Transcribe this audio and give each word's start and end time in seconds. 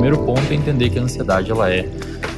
primeiro 0.00 0.24
ponto 0.24 0.50
é 0.50 0.54
entender 0.54 0.88
que 0.88 0.98
a 0.98 1.02
ansiedade 1.02 1.50
ela 1.50 1.70
é 1.70 1.86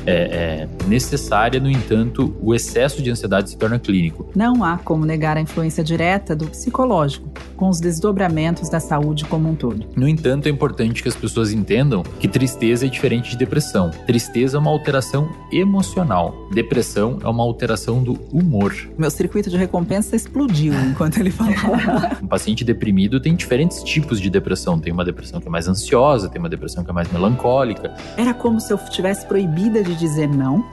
é, 0.06 0.12
é, 0.12 0.68
necessária, 0.86 1.60
no 1.60 1.70
entanto, 1.70 2.36
o 2.40 2.54
excesso 2.54 3.02
de 3.02 3.10
ansiedade 3.10 3.50
se 3.50 3.56
torna 3.56 3.78
clínico. 3.78 4.28
Não 4.34 4.64
há 4.64 4.78
como 4.78 5.04
negar 5.04 5.36
a 5.36 5.40
influência 5.40 5.82
direta 5.82 6.34
do 6.34 6.46
psicológico, 6.46 7.28
com 7.56 7.68
os 7.68 7.80
desdobramentos 7.80 8.68
da 8.68 8.80
saúde 8.80 9.24
como 9.24 9.48
um 9.48 9.54
todo. 9.54 9.86
No 9.96 10.08
entanto, 10.08 10.46
é 10.46 10.50
importante 10.50 11.02
que 11.02 11.08
as 11.08 11.16
pessoas 11.16 11.52
entendam 11.52 12.02
que 12.20 12.28
tristeza 12.28 12.86
é 12.86 12.88
diferente 12.88 13.30
de 13.30 13.36
depressão. 13.36 13.90
Tristeza 14.06 14.56
é 14.56 14.60
uma 14.60 14.70
alteração 14.70 15.28
emocional, 15.52 16.48
depressão 16.52 17.18
é 17.22 17.28
uma 17.28 17.42
alteração 17.42 18.02
do 18.02 18.18
humor. 18.32 18.74
Meu 18.98 19.10
circuito 19.10 19.50
de 19.50 19.56
recompensa 19.56 20.16
explodiu 20.16 20.74
enquanto 20.74 21.18
ele 21.18 21.30
falava. 21.30 22.16
um 22.22 22.26
paciente 22.26 22.64
deprimido 22.64 23.20
tem 23.20 23.34
diferentes 23.34 23.82
tipos 23.82 24.20
de 24.20 24.30
depressão. 24.30 24.78
Tem 24.78 24.92
uma 24.92 25.04
depressão 25.04 25.40
que 25.40 25.48
é 25.48 25.50
mais 25.50 25.68
ansiosa, 25.68 26.28
tem 26.28 26.38
uma 26.38 26.48
depressão 26.48 26.84
que 26.84 26.90
é 26.90 26.92
mais 26.92 27.10
melancólica. 27.12 27.94
Era 28.16 28.34
como 28.34 28.60
se 28.60 28.72
eu 28.72 28.78
tivesse 28.78 29.26
proibida 29.26 29.82
de 29.82 29.91
de 29.92 29.98
dizer 29.98 30.28
não, 30.28 30.64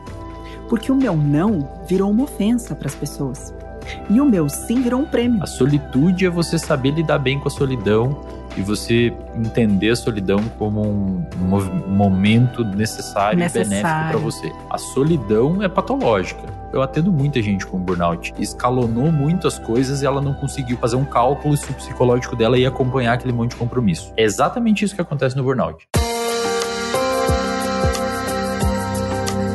porque 0.68 0.92
o 0.92 0.96
meu 0.96 1.16
não 1.16 1.68
virou 1.88 2.12
uma 2.12 2.24
ofensa 2.24 2.76
para 2.76 2.88
as 2.88 2.96
pessoas. 2.96 3.54
E 4.10 4.22
o 4.22 4.26
meu 4.26 4.48
sim 4.48 4.82
virou 4.82 5.02
um 5.02 5.06
prêmio. 5.06 5.42
A 5.42 5.48
solitude 5.48 6.26
é 6.26 6.30
você 6.30 6.60
saber 6.60 6.92
lidar 6.92 7.18
bem 7.20 7.40
com 7.40 7.48
a 7.48 7.52
solidão 7.52 8.20
e 8.56 8.62
você 8.62 9.14
entender 9.36 9.92
a 9.92 9.96
solidão 9.96 10.40
como 10.58 10.82
um, 10.82 11.26
um 11.40 11.96
momento 11.96 12.64
necessário, 12.64 13.40
necessário. 13.40 13.68
e 13.68 13.82
benéfico 13.82 14.10
para 14.10 14.18
você. 14.18 14.52
A 14.70 14.78
solidão 14.78 15.64
é 15.64 15.68
patológica. 15.68 16.42
Eu 16.72 16.84
atendo 16.84 17.12
muita 17.12 17.42
gente 17.42 17.66
com 17.66 17.80
burnout. 17.80 18.34
Escalonou 18.38 19.12
muito 19.12 19.48
as 19.48 19.58
coisas 19.58 20.04
e 20.04 20.06
ela 20.06 20.22
não 20.22 20.34
conseguiu 20.34 20.78
fazer 20.78 20.98
um 20.98 21.06
cálculo 21.06 21.58
psicológico 21.58 22.36
dela 22.36 22.60
ia 22.60 22.68
acompanhar 22.68 23.14
aquele 23.14 23.34
monte 23.34 23.52
de 23.52 23.56
compromisso. 23.56 24.14
É 24.16 24.24
exatamente 24.24 24.86
isso 24.86 24.94
que 24.94 25.02
acontece 25.02 25.36
no 25.36 25.44
burnout. 25.44 25.88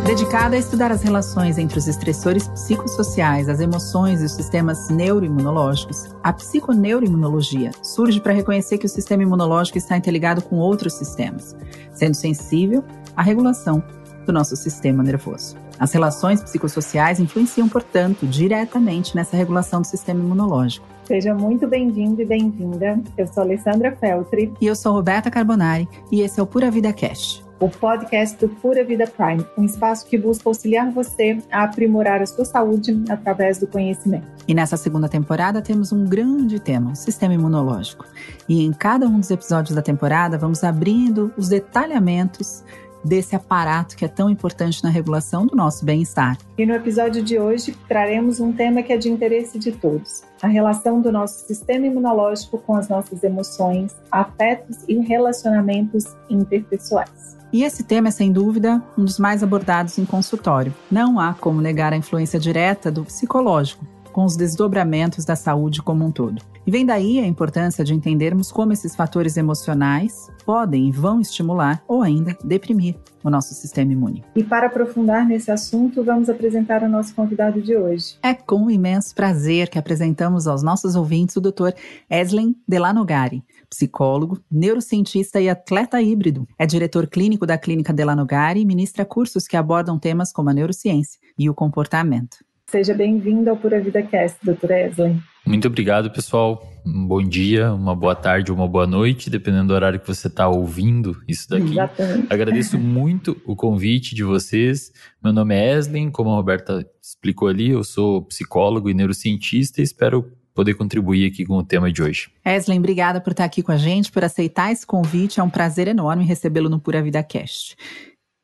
Dedicada 0.06 0.54
a 0.54 0.58
estudar 0.58 0.92
as 0.92 1.02
relações 1.02 1.56
entre 1.56 1.78
os 1.78 1.88
estressores 1.88 2.46
psicossociais, 2.46 3.48
as 3.48 3.58
emoções 3.58 4.20
e 4.20 4.26
os 4.26 4.32
sistemas 4.32 4.90
neuroimunológicos, 4.90 6.14
a 6.22 6.30
psiconeuroimunologia 6.30 7.70
surge 7.82 8.20
para 8.20 8.34
reconhecer 8.34 8.76
que 8.76 8.84
o 8.84 8.88
sistema 8.88 9.22
imunológico 9.22 9.78
está 9.78 9.96
interligado 9.96 10.42
com 10.42 10.56
outros 10.56 10.92
sistemas, 10.92 11.56
sendo 11.94 12.14
sensível 12.14 12.84
à 13.16 13.22
regulação 13.22 13.82
do 14.26 14.32
nosso 14.32 14.54
sistema 14.56 15.02
nervoso. 15.02 15.56
As 15.78 15.90
relações 15.92 16.42
psicossociais 16.42 17.18
influenciam, 17.18 17.66
portanto, 17.66 18.26
diretamente 18.26 19.16
nessa 19.16 19.38
regulação 19.38 19.80
do 19.80 19.86
sistema 19.86 20.20
imunológico. 20.20 20.86
Seja 21.04 21.34
muito 21.34 21.66
bem-vindo 21.66 22.20
e 22.20 22.26
bem-vinda. 22.26 23.00
Eu 23.16 23.26
sou 23.26 23.42
Alessandra 23.42 23.96
Feltri. 23.96 24.52
E 24.60 24.66
eu 24.66 24.76
sou 24.76 24.92
Roberta 24.92 25.30
Carbonari. 25.30 25.88
E 26.12 26.20
esse 26.20 26.38
é 26.38 26.42
o 26.42 26.46
Pura 26.46 26.70
Vida 26.70 26.92
Cast 26.92 27.44
o 27.60 27.68
podcast 27.68 28.38
do 28.38 28.48
Pura 28.48 28.84
Vida 28.84 29.06
Prime, 29.06 29.44
um 29.56 29.64
espaço 29.64 30.06
que 30.06 30.18
busca 30.18 30.48
auxiliar 30.48 30.90
você 30.90 31.38
a 31.50 31.64
aprimorar 31.64 32.20
a 32.20 32.26
sua 32.26 32.44
saúde 32.44 33.02
através 33.08 33.58
do 33.58 33.66
conhecimento. 33.66 34.26
E 34.46 34.54
nessa 34.54 34.76
segunda 34.76 35.08
temporada 35.08 35.62
temos 35.62 35.92
um 35.92 36.04
grande 36.04 36.60
tema, 36.60 36.92
o 36.92 36.96
sistema 36.96 37.34
imunológico. 37.34 38.04
E 38.48 38.64
em 38.64 38.72
cada 38.72 39.06
um 39.06 39.20
dos 39.20 39.30
episódios 39.30 39.74
da 39.74 39.82
temporada 39.82 40.36
vamos 40.36 40.62
abrindo 40.64 41.32
os 41.36 41.48
detalhamentos 41.48 42.62
desse 43.04 43.36
aparato 43.36 43.96
que 43.96 44.04
é 44.04 44.08
tão 44.08 44.30
importante 44.30 44.82
na 44.82 44.88
regulação 44.88 45.46
do 45.46 45.54
nosso 45.54 45.84
bem-estar. 45.84 46.38
E 46.56 46.64
no 46.64 46.74
episódio 46.74 47.22
de 47.22 47.38
hoje 47.38 47.76
traremos 47.86 48.40
um 48.40 48.52
tema 48.52 48.82
que 48.82 48.92
é 48.92 48.96
de 48.96 49.10
interesse 49.10 49.58
de 49.58 49.72
todos: 49.72 50.22
a 50.42 50.48
relação 50.48 51.00
do 51.00 51.12
nosso 51.12 51.46
sistema 51.46 51.86
imunológico 51.86 52.58
com 52.58 52.74
as 52.74 52.88
nossas 52.88 53.22
emoções, 53.22 53.94
afetos 54.10 54.78
e 54.88 54.98
relacionamentos 54.98 56.04
interpessoais. 56.30 57.36
E 57.54 57.62
esse 57.62 57.84
tema 57.84 58.08
é, 58.08 58.10
sem 58.10 58.32
dúvida, 58.32 58.82
um 58.98 59.04
dos 59.04 59.16
mais 59.16 59.40
abordados 59.40 59.96
em 59.96 60.04
consultório. 60.04 60.74
Não 60.90 61.20
há 61.20 61.34
como 61.34 61.60
negar 61.60 61.92
a 61.92 61.96
influência 61.96 62.36
direta 62.36 62.90
do 62.90 63.04
psicológico 63.04 63.86
com 64.12 64.24
os 64.24 64.36
desdobramentos 64.36 65.24
da 65.24 65.36
saúde 65.36 65.80
como 65.80 66.04
um 66.04 66.10
todo. 66.10 66.42
E 66.66 66.70
vem 66.70 66.86
daí 66.86 67.18
a 67.20 67.26
importância 67.26 67.84
de 67.84 67.92
entendermos 67.94 68.50
como 68.50 68.72
esses 68.72 68.96
fatores 68.96 69.36
emocionais 69.36 70.30
podem 70.44 70.88
e 70.88 70.92
vão 70.92 71.20
estimular 71.20 71.82
ou 71.86 72.02
ainda 72.02 72.36
deprimir 72.42 72.96
o 73.22 73.30
nosso 73.30 73.54
sistema 73.54 73.92
imune. 73.92 74.24
E 74.34 74.42
para 74.42 74.66
aprofundar 74.66 75.26
nesse 75.26 75.50
assunto, 75.50 76.02
vamos 76.02 76.28
apresentar 76.28 76.82
o 76.82 76.88
nosso 76.88 77.14
convidado 77.14 77.60
de 77.60 77.76
hoje. 77.76 78.16
É 78.22 78.34
com 78.34 78.70
imenso 78.70 79.14
prazer 79.14 79.68
que 79.68 79.78
apresentamos 79.78 80.46
aos 80.46 80.62
nossos 80.62 80.94
ouvintes 80.94 81.36
o 81.36 81.40
Dr. 81.40 81.70
Eslen 82.08 82.56
Delanogari, 82.68 83.42
psicólogo, 83.74 84.40
neurocientista 84.50 85.40
e 85.40 85.48
atleta 85.48 86.00
híbrido. 86.00 86.46
É 86.56 86.64
diretor 86.64 87.08
clínico 87.08 87.44
da 87.44 87.58
Clínica 87.58 87.92
Delanogari 87.92 88.60
e 88.60 88.64
ministra 88.64 89.04
cursos 89.04 89.48
que 89.48 89.56
abordam 89.56 89.98
temas 89.98 90.32
como 90.32 90.48
a 90.48 90.54
neurociência 90.54 91.18
e 91.36 91.50
o 91.50 91.54
comportamento. 91.54 92.36
Seja 92.70 92.94
bem-vindo 92.94 93.50
ao 93.50 93.56
Pura 93.56 93.80
Vida 93.80 94.02
Cast, 94.02 94.38
Dr. 94.42 94.70
Eslen. 94.70 95.22
Muito 95.46 95.68
obrigado, 95.68 96.10
pessoal. 96.10 96.66
Um 96.86 97.06
bom 97.06 97.22
dia, 97.22 97.72
uma 97.72 97.94
boa 97.94 98.14
tarde 98.14 98.50
ou 98.50 98.56
uma 98.56 98.66
boa 98.66 98.86
noite, 98.86 99.28
dependendo 99.28 99.68
do 99.68 99.74
horário 99.74 100.00
que 100.00 100.06
você 100.06 100.28
está 100.28 100.48
ouvindo 100.48 101.20
isso 101.28 101.48
daqui. 101.48 101.72
Exatamente. 101.72 102.26
Agradeço 102.30 102.78
muito 102.80 103.36
o 103.44 103.54
convite 103.54 104.14
de 104.14 104.24
vocês. 104.24 104.92
Meu 105.22 105.32
nome 105.32 105.54
é 105.54 105.76
Eslen, 105.76 106.10
como 106.10 106.30
a 106.30 106.36
Roberta 106.36 106.86
explicou 107.02 107.48
ali, 107.48 107.70
eu 107.70 107.84
sou 107.84 108.22
psicólogo 108.22 108.88
e 108.88 108.94
neurocientista 108.94 109.80
e 109.80 109.84
espero 109.84 110.32
poder 110.54 110.74
contribuir 110.74 111.26
aqui 111.26 111.44
com 111.44 111.56
o 111.58 111.64
tema 111.64 111.92
de 111.92 112.02
hoje. 112.02 112.30
Eslen, 112.44 112.78
obrigada 112.78 113.20
por 113.20 113.32
estar 113.32 113.44
aqui 113.44 113.62
com 113.62 113.72
a 113.72 113.76
gente, 113.76 114.12
por 114.12 114.24
aceitar 114.24 114.70
esse 114.70 114.86
convite. 114.86 115.40
É 115.40 115.42
um 115.42 115.50
prazer 115.50 115.88
enorme 115.88 116.24
recebê-lo 116.24 116.70
no 116.70 116.80
Pura 116.80 117.02
Vida 117.02 117.22
Cast. 117.22 117.76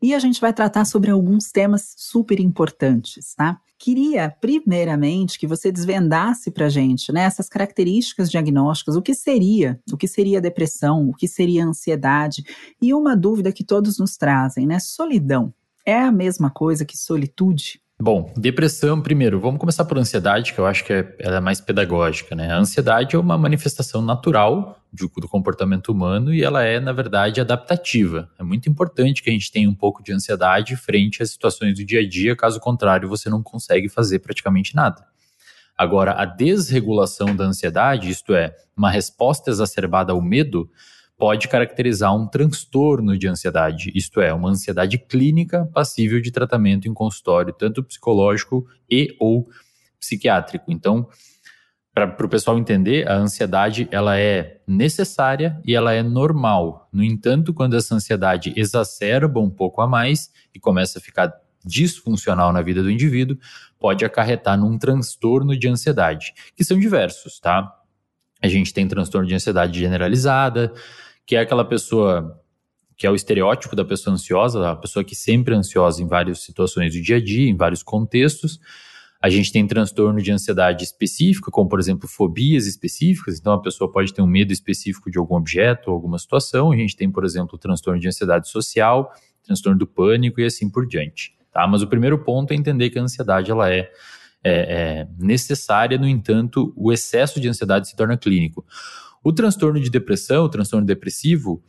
E 0.03 0.15
a 0.15 0.19
gente 0.19 0.41
vai 0.41 0.53
tratar 0.53 0.87
sobre 0.87 1.11
alguns 1.11 1.53
temas 1.53 1.95
super 1.97 2.41
importantes, 2.41 3.35
tá? 3.35 3.61
Queria, 3.79 4.35
primeiramente, 4.41 5.39
que 5.39 5.47
você 5.47 5.71
desvendasse 5.71 6.51
para 6.51 6.67
a 6.67 6.69
gente 6.69 7.13
né, 7.13 7.23
essas 7.23 7.49
características 7.49 8.31
diagnósticas, 8.31 8.97
o 8.97 9.03
que 9.03 9.15
seria, 9.15 9.79
o 9.93 9.97
que 9.97 10.09
seria 10.09 10.41
depressão, 10.41 11.09
o 11.09 11.15
que 11.15 11.29
seria 11.29 11.65
ansiedade, 11.65 12.45
e 12.81 12.93
uma 12.93 13.17
dúvida 13.17 13.53
que 13.53 13.65
todos 13.65 13.99
nos 13.99 14.17
trazem, 14.17 14.67
né? 14.67 14.79
Solidão. 14.79 15.53
É 15.85 15.99
a 15.99 16.13
mesma 16.13 16.51
coisa 16.51 16.85
que 16.85 16.97
solitude? 16.97 17.81
Bom, 18.03 18.33
depressão, 18.35 18.99
primeiro, 18.99 19.39
vamos 19.39 19.61
começar 19.61 19.85
por 19.85 19.99
ansiedade, 19.99 20.55
que 20.55 20.59
eu 20.59 20.65
acho 20.65 20.83
que 20.87 20.91
é, 20.91 21.15
ela 21.19 21.37
é 21.37 21.41
mais 21.41 21.61
pedagógica, 21.61 22.35
né? 22.35 22.51
A 22.51 22.57
ansiedade 22.57 23.15
é 23.15 23.19
uma 23.19 23.37
manifestação 23.37 24.01
natural 24.01 24.81
de, 24.91 25.07
do 25.07 25.29
comportamento 25.29 25.93
humano 25.93 26.33
e 26.33 26.43
ela 26.43 26.65
é, 26.65 26.81
na 26.81 26.95
verdade, 26.95 27.43
adaptativa. 27.43 28.31
É 28.39 28.43
muito 28.43 28.71
importante 28.71 29.23
que 29.23 29.29
a 29.29 29.33
gente 29.35 29.53
tenha 29.53 29.69
um 29.69 29.75
pouco 29.75 30.03
de 30.03 30.15
ansiedade 30.15 30.77
frente 30.77 31.23
às 31.23 31.31
situações 31.31 31.77
do 31.77 31.85
dia 31.85 32.01
a 32.01 32.09
dia, 32.09 32.35
caso 32.35 32.59
contrário, 32.59 33.07
você 33.07 33.29
não 33.29 33.43
consegue 33.43 33.91
fazer 33.91 34.21
praticamente 34.21 34.75
nada. 34.75 35.05
Agora, 35.77 36.13
a 36.13 36.25
desregulação 36.25 37.37
da 37.37 37.45
ansiedade, 37.45 38.09
isto 38.09 38.33
é, 38.35 38.57
uma 38.75 38.91
resposta 38.91 39.51
exacerbada 39.51 40.13
ao 40.13 40.23
medo, 40.23 40.71
pode 41.21 41.49
caracterizar 41.49 42.17
um 42.17 42.27
transtorno 42.27 43.17
de 43.17 43.29
ansiedade, 43.29 43.93
isto 43.95 44.23
é, 44.23 44.33
uma 44.33 44.49
ansiedade 44.49 44.97
clínica 44.97 45.67
passível 45.67 46.19
de 46.19 46.31
tratamento 46.31 46.89
em 46.89 46.95
consultório, 46.95 47.53
tanto 47.53 47.85
psicológico 47.85 48.67
e 48.91 49.15
ou 49.21 49.47
psiquiátrico. 49.99 50.73
Então, 50.73 51.07
para 51.93 52.25
o 52.25 52.29
pessoal 52.29 52.59
entender, 52.59 53.07
a 53.07 53.17
ansiedade 53.17 53.87
ela 53.91 54.19
é 54.19 54.63
necessária 54.67 55.61
e 55.63 55.77
ela 55.77 55.93
é 55.93 56.03
normal. 56.03 56.89
No 56.91 57.05
entanto, 57.05 57.53
quando 57.53 57.77
essa 57.77 57.95
ansiedade 57.95 58.55
exacerba 58.57 59.41
um 59.41 59.51
pouco 59.51 59.83
a 59.83 59.87
mais 59.87 60.31
e 60.55 60.59
começa 60.59 60.99
a 60.99 61.03
ficar 61.03 61.35
disfuncional 61.63 62.51
na 62.51 62.63
vida 62.63 62.83
do 62.83 62.91
indivíduo, 62.91 63.37
pode 63.79 64.07
acarretar 64.07 64.59
num 64.59 64.79
transtorno 64.79 65.55
de 65.55 65.69
ansiedade, 65.69 66.33
que 66.57 66.65
são 66.65 66.79
diversos, 66.79 67.39
tá? 67.39 67.77
A 68.43 68.49
gente 68.49 68.73
tem 68.73 68.89
transtorno 68.89 69.29
de 69.29 69.35
ansiedade 69.35 69.79
generalizada, 69.79 70.73
que 71.31 71.37
é 71.37 71.39
aquela 71.39 71.65
pessoa 71.65 72.43
que 72.97 73.07
é 73.07 73.11
o 73.11 73.15
estereótipo 73.15 73.77
da 73.77 73.85
pessoa 73.85 74.15
ansiosa, 74.15 74.69
a 74.69 74.75
pessoa 74.75 75.05
que 75.05 75.15
sempre 75.15 75.55
é 75.55 75.57
ansiosa 75.57 76.03
em 76.03 76.07
várias 76.09 76.41
situações 76.41 76.93
do 76.93 77.01
dia 77.01 77.19
a 77.19 77.25
dia, 77.25 77.49
em 77.49 77.57
vários 77.57 77.85
contextos. 77.85 78.59
A 79.23 79.31
gente 79.31 79.53
tem 79.53 79.65
transtorno 79.65 80.21
de 80.21 80.33
ansiedade 80.33 80.83
específico, 80.83 81.49
como 81.53 81.69
por 81.69 81.79
exemplo 81.79 82.09
fobias 82.09 82.67
específicas, 82.67 83.39
então 83.39 83.53
a 83.53 83.63
pessoa 83.63 83.93
pode 83.93 84.13
ter 84.13 84.21
um 84.21 84.27
medo 84.27 84.53
específico 84.53 85.09
de 85.09 85.19
algum 85.19 85.37
objeto 85.37 85.87
ou 85.87 85.95
alguma 85.95 86.19
situação. 86.19 86.73
A 86.73 86.77
gente 86.77 86.97
tem, 86.97 87.09
por 87.09 87.25
exemplo, 87.25 87.57
transtorno 87.57 88.01
de 88.01 88.09
ansiedade 88.09 88.49
social, 88.49 89.13
transtorno 89.45 89.79
do 89.79 89.87
pânico 89.87 90.41
e 90.41 90.45
assim 90.45 90.69
por 90.69 90.85
diante. 90.85 91.33
Tá? 91.53 91.65
Mas 91.65 91.81
o 91.81 91.87
primeiro 91.87 92.19
ponto 92.25 92.51
é 92.51 92.57
entender 92.57 92.91
que 92.91 92.99
a 92.99 93.03
ansiedade 93.03 93.53
ela 93.53 93.73
é, 93.73 93.89
é, 94.43 95.03
é 95.05 95.09
necessária, 95.17 95.97
no 95.97 96.09
entanto, 96.09 96.73
o 96.77 96.93
excesso 96.93 97.39
de 97.39 97.49
ansiedade 97.49 97.89
se 97.89 97.95
torna 97.95 98.17
clínico. 98.17 98.67
O 99.23 99.33
transtorno 99.33 99.81
de 99.81 99.91
depressão, 99.91 100.45
o 100.45 100.49
transtorno 100.49 100.87
depressivo, 100.87 101.63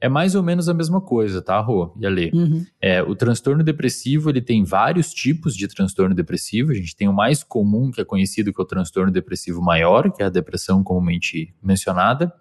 é 0.00 0.08
mais 0.08 0.34
ou 0.34 0.42
menos 0.42 0.68
a 0.68 0.74
mesma 0.74 1.00
coisa, 1.00 1.42
tá, 1.42 1.58
Rô 1.60 1.92
e 1.98 2.06
Ale? 2.06 2.30
Uhum. 2.32 2.64
É, 2.80 3.02
o 3.02 3.16
transtorno 3.16 3.64
depressivo, 3.64 4.30
ele 4.30 4.40
tem 4.40 4.62
vários 4.62 5.12
tipos 5.12 5.56
de 5.56 5.66
transtorno 5.66 6.14
depressivo. 6.14 6.70
A 6.70 6.74
gente 6.74 6.94
tem 6.94 7.08
o 7.08 7.12
mais 7.12 7.42
comum, 7.42 7.90
que 7.90 8.00
é 8.00 8.04
conhecido 8.04 8.52
que 8.52 8.60
é 8.60 8.62
o 8.62 8.66
transtorno 8.66 9.10
depressivo 9.10 9.60
maior, 9.60 10.12
que 10.12 10.22
é 10.22 10.26
a 10.26 10.30
depressão 10.30 10.84
comumente 10.84 11.52
mencionada. 11.60 12.32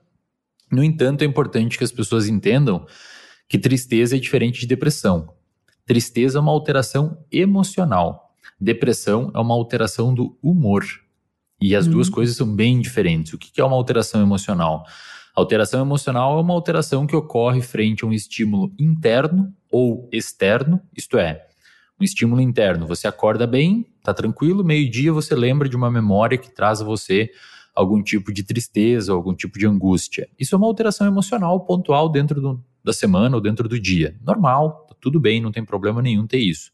No 0.72 0.84
entanto, 0.84 1.24
é 1.24 1.26
importante 1.26 1.78
que 1.78 1.84
as 1.84 1.92
pessoas 1.92 2.28
entendam 2.28 2.86
que 3.50 3.58
tristeza 3.58 4.16
é 4.16 4.20
diferente 4.20 4.60
de 4.60 4.68
depressão. 4.68 5.34
Tristeza 5.86 6.38
é 6.38 6.42
uma 6.42 6.52
alteração 6.52 7.26
emocional. 7.32 8.36
Depressão 8.60 9.32
é 9.34 9.40
uma 9.40 9.56
alteração 9.56 10.14
do 10.14 10.38
humor. 10.44 10.84
E 11.60 11.76
as 11.76 11.88
duas 11.88 12.08
uhum. 12.08 12.14
coisas 12.14 12.36
são 12.36 12.56
bem 12.56 12.80
diferentes. 12.80 13.34
O 13.34 13.38
que 13.38 13.60
é 13.60 13.64
uma 13.64 13.76
alteração 13.76 14.22
emocional? 14.22 14.86
Alteração 15.36 15.82
emocional 15.82 16.38
é 16.38 16.42
uma 16.42 16.54
alteração 16.54 17.06
que 17.06 17.16
ocorre 17.16 17.62
frente 17.62 18.04
a 18.04 18.08
um 18.08 18.12
estímulo 18.12 18.74
interno 18.80 19.54
ou 19.72 20.10
externo, 20.12 20.82
isto 20.96 21.18
é, 21.18 21.46
um 22.00 22.04
estímulo 22.04 22.42
interno. 22.42 22.88
Você 22.88 23.08
acorda 23.08 23.46
bem, 23.46 23.86
tá 24.04 24.14
tranquilo, 24.14 24.64
meio-dia 24.64 25.14
você 25.14 25.36
lembra 25.36 25.70
de 25.70 25.76
uma 25.76 25.92
memória 25.92 26.38
que 26.38 26.50
traz 26.50 26.82
a 26.82 26.84
você 26.84 27.30
algum 27.76 28.02
tipo 28.02 28.34
de 28.34 28.44
tristeza, 28.44 29.14
algum 29.14 29.36
tipo 29.36 29.60
de 29.60 29.68
angústia. 29.68 30.28
Isso 30.40 30.56
é 30.56 30.58
uma 30.58 30.66
alteração 30.66 31.06
emocional 31.06 31.60
pontual 31.60 32.10
dentro 32.10 32.42
do, 32.42 32.64
da 32.84 32.92
semana 32.92 33.36
ou 33.36 33.42
dentro 33.42 33.70
do 33.70 33.80
dia. 33.80 34.16
Normal, 34.26 34.88
tá 34.90 34.96
tudo 35.00 35.20
bem, 35.20 35.40
não 35.40 35.52
tem 35.52 35.64
problema 35.64 36.02
nenhum 36.02 36.26
ter 36.26 36.40
isso. 36.40 36.72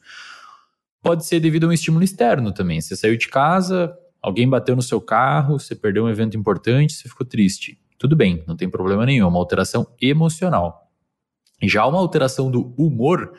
Pode 1.02 1.26
ser 1.26 1.42
devido 1.42 1.66
a 1.66 1.68
um 1.68 1.74
estímulo 1.74 2.06
externo 2.06 2.54
também. 2.54 2.80
Você 2.80 2.96
saiu 2.96 3.18
de 3.18 3.28
casa, 3.28 3.94
alguém 4.24 4.50
bateu 4.50 4.76
no 4.76 4.82
seu 4.82 5.02
carro, 5.02 5.60
você 5.60 5.76
perdeu 5.76 6.06
um 6.06 6.10
evento 6.10 6.38
importante, 6.38 6.94
você 6.94 7.10
ficou 7.10 7.28
triste. 7.28 7.78
Tudo 8.00 8.16
bem, 8.16 8.42
não 8.48 8.56
tem 8.56 8.70
problema 8.70 9.06
nenhum, 9.06 9.26
é 9.26 9.28
uma 9.28 9.40
alteração 9.40 9.86
emocional. 10.02 10.90
Já 11.62 11.86
uma 11.86 12.00
alteração 12.00 12.50
do 12.50 12.74
humor 12.78 13.34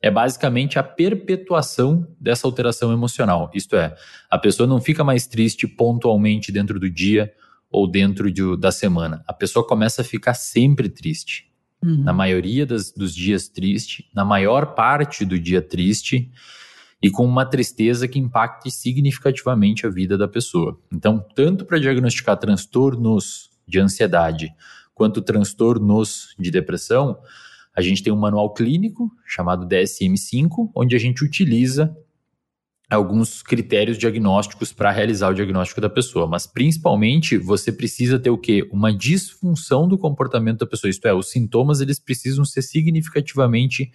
é 0.00 0.10
basicamente 0.10 0.78
a 0.78 0.82
perpetuação 0.82 2.06
dessa 2.20 2.46
alteração 2.46 2.92
emocional. 2.92 3.50
Isto 3.52 3.76
é, 3.76 3.96
a 4.30 4.38
pessoa 4.38 4.66
não 4.66 4.80
fica 4.80 5.02
mais 5.02 5.26
triste 5.26 5.66
pontualmente 5.66 6.52
dentro 6.52 6.78
do 6.78 6.88
dia 6.88 7.32
ou 7.70 7.90
dentro 7.90 8.30
de, 8.30 8.56
da 8.56 8.70
semana. 8.70 9.24
A 9.26 9.32
pessoa 9.32 9.66
começa 9.66 10.02
a 10.02 10.04
ficar 10.04 10.34
sempre 10.34 10.88
triste. 10.88 11.48
Uhum. 11.82 12.02
Na 12.02 12.12
maioria 12.12 12.64
das, 12.64 12.92
dos 12.92 13.14
dias 13.14 13.48
triste, 13.48 14.08
na 14.14 14.24
maior 14.24 14.74
parte 14.74 15.24
do 15.24 15.38
dia 15.38 15.60
triste, 15.60 16.30
e 17.02 17.10
com 17.10 17.24
uma 17.24 17.44
tristeza 17.44 18.08
que 18.08 18.18
impacte 18.18 18.70
significativamente 18.70 19.86
a 19.86 19.90
vida 19.90 20.18
da 20.18 20.26
pessoa. 20.26 20.78
Então, 20.92 21.24
tanto 21.34 21.64
para 21.64 21.78
diagnosticar 21.78 22.36
transtornos 22.36 23.50
de 23.66 23.78
ansiedade 23.78 24.52
quanto 24.94 25.22
transtornos 25.22 26.34
de 26.38 26.50
depressão, 26.50 27.18
a 27.74 27.80
gente 27.80 28.02
tem 28.02 28.12
um 28.12 28.16
manual 28.16 28.52
clínico 28.52 29.10
chamado 29.24 29.66
DSM-5, 29.66 30.70
onde 30.74 30.96
a 30.96 30.98
gente 30.98 31.24
utiliza 31.24 31.96
alguns 32.90 33.42
critérios 33.42 33.98
diagnósticos 33.98 34.72
para 34.72 34.90
realizar 34.90 35.28
o 35.28 35.34
diagnóstico 35.34 35.80
da 35.80 35.90
pessoa, 35.90 36.26
mas 36.26 36.46
principalmente 36.46 37.36
você 37.36 37.70
precisa 37.70 38.18
ter 38.18 38.30
o 38.30 38.38
quê? 38.38 38.66
Uma 38.72 38.92
disfunção 38.92 39.86
do 39.86 39.98
comportamento 39.98 40.60
da 40.60 40.66
pessoa, 40.66 40.90
isto 40.90 41.06
é, 41.06 41.12
os 41.12 41.30
sintomas 41.30 41.80
eles 41.80 42.00
precisam 42.00 42.44
ser 42.44 42.62
significativamente 42.62 43.92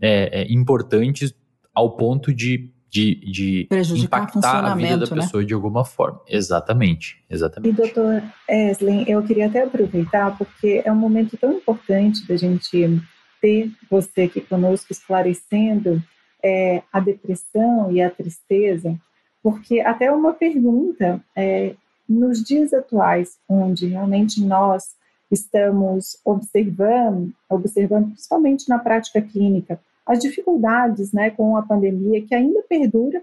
é, 0.00 0.42
é, 0.42 0.52
importantes 0.52 1.32
ao 1.74 1.96
ponto 1.96 2.32
de, 2.32 2.70
de, 2.90 3.14
de 3.14 3.68
impactar 4.04 4.64
a 4.64 4.74
vida 4.74 4.98
da 4.98 5.16
né? 5.16 5.22
pessoa 5.22 5.44
de 5.44 5.54
alguma 5.54 5.84
forma. 5.84 6.20
Exatamente, 6.28 7.22
exatamente. 7.28 7.72
E 7.72 7.76
doutor 7.76 8.22
Eslen, 8.48 9.04
eu 9.08 9.22
queria 9.22 9.46
até 9.46 9.62
aproveitar 9.62 10.36
porque 10.36 10.82
é 10.84 10.92
um 10.92 10.96
momento 10.96 11.36
tão 11.36 11.52
importante 11.52 12.26
da 12.26 12.36
gente 12.36 13.00
ter 13.40 13.70
você 13.90 14.22
aqui 14.22 14.40
conosco 14.40 14.92
esclarecendo 14.92 16.02
é, 16.42 16.82
a 16.92 17.00
depressão 17.00 17.90
e 17.90 18.00
a 18.00 18.10
tristeza, 18.10 18.98
porque 19.42 19.80
até 19.80 20.10
uma 20.10 20.32
pergunta, 20.32 21.20
é, 21.34 21.74
nos 22.08 22.42
dias 22.42 22.72
atuais, 22.72 23.38
onde 23.48 23.86
realmente 23.86 24.44
nós 24.44 24.94
estamos 25.30 26.18
observando, 26.24 27.32
observando 27.48 28.08
principalmente 28.08 28.68
na 28.68 28.78
prática 28.78 29.22
clínica, 29.22 29.80
as 30.06 30.18
dificuldades 30.18 31.12
né, 31.12 31.30
com 31.30 31.56
a 31.56 31.62
pandemia, 31.62 32.24
que 32.26 32.34
ainda 32.34 32.62
perdura, 32.68 33.22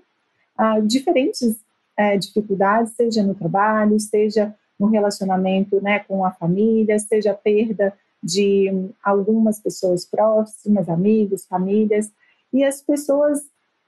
ah, 0.57 0.79
diferentes 0.79 1.57
é, 1.97 2.17
dificuldades, 2.17 2.93
seja 2.93 3.21
no 3.21 3.35
trabalho, 3.35 3.99
seja 3.99 4.55
no 4.79 4.87
relacionamento 4.87 5.81
né, 5.81 5.99
com 5.99 6.23
a 6.23 6.31
família, 6.31 6.97
seja 6.97 7.33
perda 7.33 7.93
de 8.23 8.89
algumas 9.03 9.59
pessoas 9.59 10.05
próximas, 10.05 10.87
amigos, 10.87 11.45
famílias, 11.45 12.11
e 12.53 12.63
as 12.63 12.81
pessoas 12.81 13.41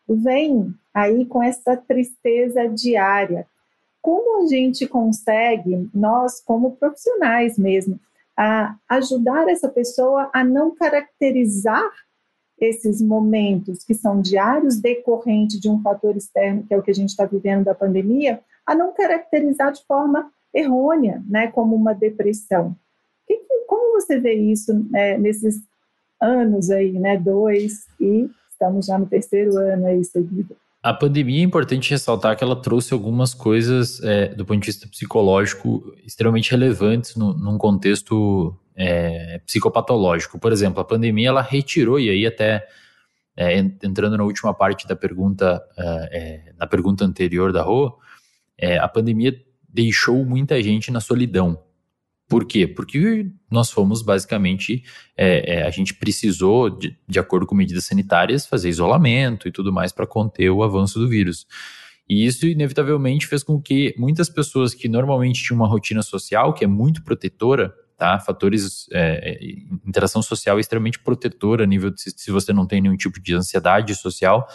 vêm 0.08 0.74
aí 0.94 1.26
com 1.26 1.42
essa 1.42 1.78
tristeza 1.78 2.68
diária. 2.68 3.48
Como 4.02 4.44
a 4.44 4.48
gente 4.48 4.86
consegue, 4.88 5.90
nós 5.94 6.42
como 6.42 6.76
profissionais 6.76 7.58
mesmo, 7.58 8.00
a 8.36 8.76
ajudar 8.90 9.48
essa 9.48 9.70
pessoa 9.70 10.30
a 10.34 10.44
não 10.44 10.76
caracterizar 10.76 11.90
esses 12.62 13.02
momentos 13.02 13.84
que 13.84 13.96
são 13.96 14.22
diários 14.22 14.80
decorrente 14.80 15.60
de 15.60 15.68
um 15.68 15.82
fator 15.82 16.16
externo, 16.16 16.64
que 16.64 16.74
é 16.74 16.78
o 16.78 16.84
que 16.84 16.92
a 16.92 16.94
gente 16.94 17.10
está 17.10 17.26
vivendo 17.26 17.66
da 17.66 17.74
pandemia, 17.74 18.40
a 18.66 18.76
não 18.76 18.94
caracterizar 18.94 19.74
de 19.74 19.84
forma 19.86 20.32
errônea, 20.54 21.24
né, 21.28 21.48
como 21.48 21.76
uma 21.76 21.94
depressão. 21.94 22.76
Como 23.68 24.00
você 24.00 24.20
vê 24.20 24.34
isso 24.34 24.74
né, 24.92 25.18
nesses 25.18 25.62
anos 26.22 26.70
aí, 26.70 26.92
né? 26.92 27.18
Dois 27.18 27.88
e 28.00 28.30
estamos 28.52 28.86
já 28.86 29.00
no 29.00 29.08
terceiro 29.08 29.58
ano 29.58 29.88
aí 29.88 30.04
seguido. 30.04 30.56
A 30.84 30.94
pandemia 30.94 31.40
é 31.40 31.44
importante 31.44 31.92
ressaltar 31.92 32.36
que 32.36 32.44
ela 32.44 32.56
trouxe 32.56 32.94
algumas 32.94 33.34
coisas 33.34 34.02
é, 34.04 34.34
do 34.34 34.46
ponto 34.46 34.60
de 34.60 34.66
vista 34.66 34.88
psicológico 34.88 35.96
extremamente 36.06 36.52
relevantes 36.52 37.16
no, 37.16 37.34
num 37.34 37.58
contexto 37.58 38.56
é, 38.82 39.40
psicopatológico. 39.46 40.40
Por 40.40 40.52
exemplo, 40.52 40.82
a 40.82 40.86
pandemia 40.86 41.30
ela 41.30 41.42
retirou, 41.42 42.00
e 42.00 42.10
aí 42.10 42.26
até 42.26 42.68
é, 43.38 43.58
entrando 43.58 44.18
na 44.18 44.24
última 44.24 44.54
parte 44.54 44.88
da 44.88 44.96
pergunta, 44.96 45.62
é, 45.78 45.84
é, 46.12 46.54
na 46.58 46.66
pergunta 46.66 47.06
anterior 47.06 47.54
da 47.54 47.62
Rô, 47.62 48.00
é, 48.58 48.78
a 48.78 48.88
pandemia 48.88 49.36
deixou 49.70 50.26
muita 50.26 50.62
gente 50.62 50.92
na 50.92 51.00
solidão. 51.00 51.64
Por 52.28 52.46
quê? 52.46 52.66
Porque 52.66 53.30
nós 53.52 53.70
fomos 53.70 54.02
basicamente, 54.02 54.84
é, 55.18 55.64
a 55.64 55.70
gente 55.70 55.94
precisou, 55.94 56.70
de, 56.70 56.98
de 57.08 57.20
acordo 57.20 57.46
com 57.46 57.54
medidas 57.54 57.86
sanitárias, 57.86 58.48
fazer 58.48 58.70
isolamento 58.70 59.48
e 59.48 59.52
tudo 59.52 59.72
mais 59.72 59.92
para 59.92 60.08
conter 60.08 60.50
o 60.50 60.64
avanço 60.64 60.98
do 60.98 61.10
vírus. 61.10 61.46
E 62.10 62.26
isso, 62.26 62.48
inevitavelmente, 62.48 63.28
fez 63.28 63.44
com 63.44 63.62
que 63.62 63.94
muitas 63.98 64.30
pessoas 64.30 64.74
que 64.74 64.88
normalmente 64.88 65.44
tinham 65.44 65.60
uma 65.60 65.68
rotina 65.68 66.02
social, 66.02 66.54
que 66.54 66.64
é 66.64 66.68
muito 66.68 67.04
protetora, 67.04 67.74
tá? 68.02 68.20
Fatores, 68.20 68.88
é, 68.92 69.30
é 69.32 69.88
interação 69.88 70.24
social 70.24 70.58
é 70.58 70.60
extremamente 70.60 70.98
protetora 70.98 71.66
a 71.66 71.68
nível 71.68 71.92
de, 71.92 72.02
se 72.02 72.32
você 72.32 72.52
não 72.52 72.66
tem 72.66 72.82
nenhum 72.82 72.98
tipo 72.98 73.22
de 73.22 73.36
ansiedade 73.36 73.94
social, 73.94 74.48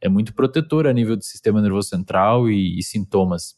é 0.00 0.08
muito 0.08 0.32
protetora 0.32 0.88
a 0.88 0.92
nível 0.94 1.14
do 1.14 1.22
sistema 1.22 1.60
nervoso 1.60 1.90
central 1.90 2.48
e, 2.48 2.78
e 2.78 2.82
sintomas. 2.82 3.56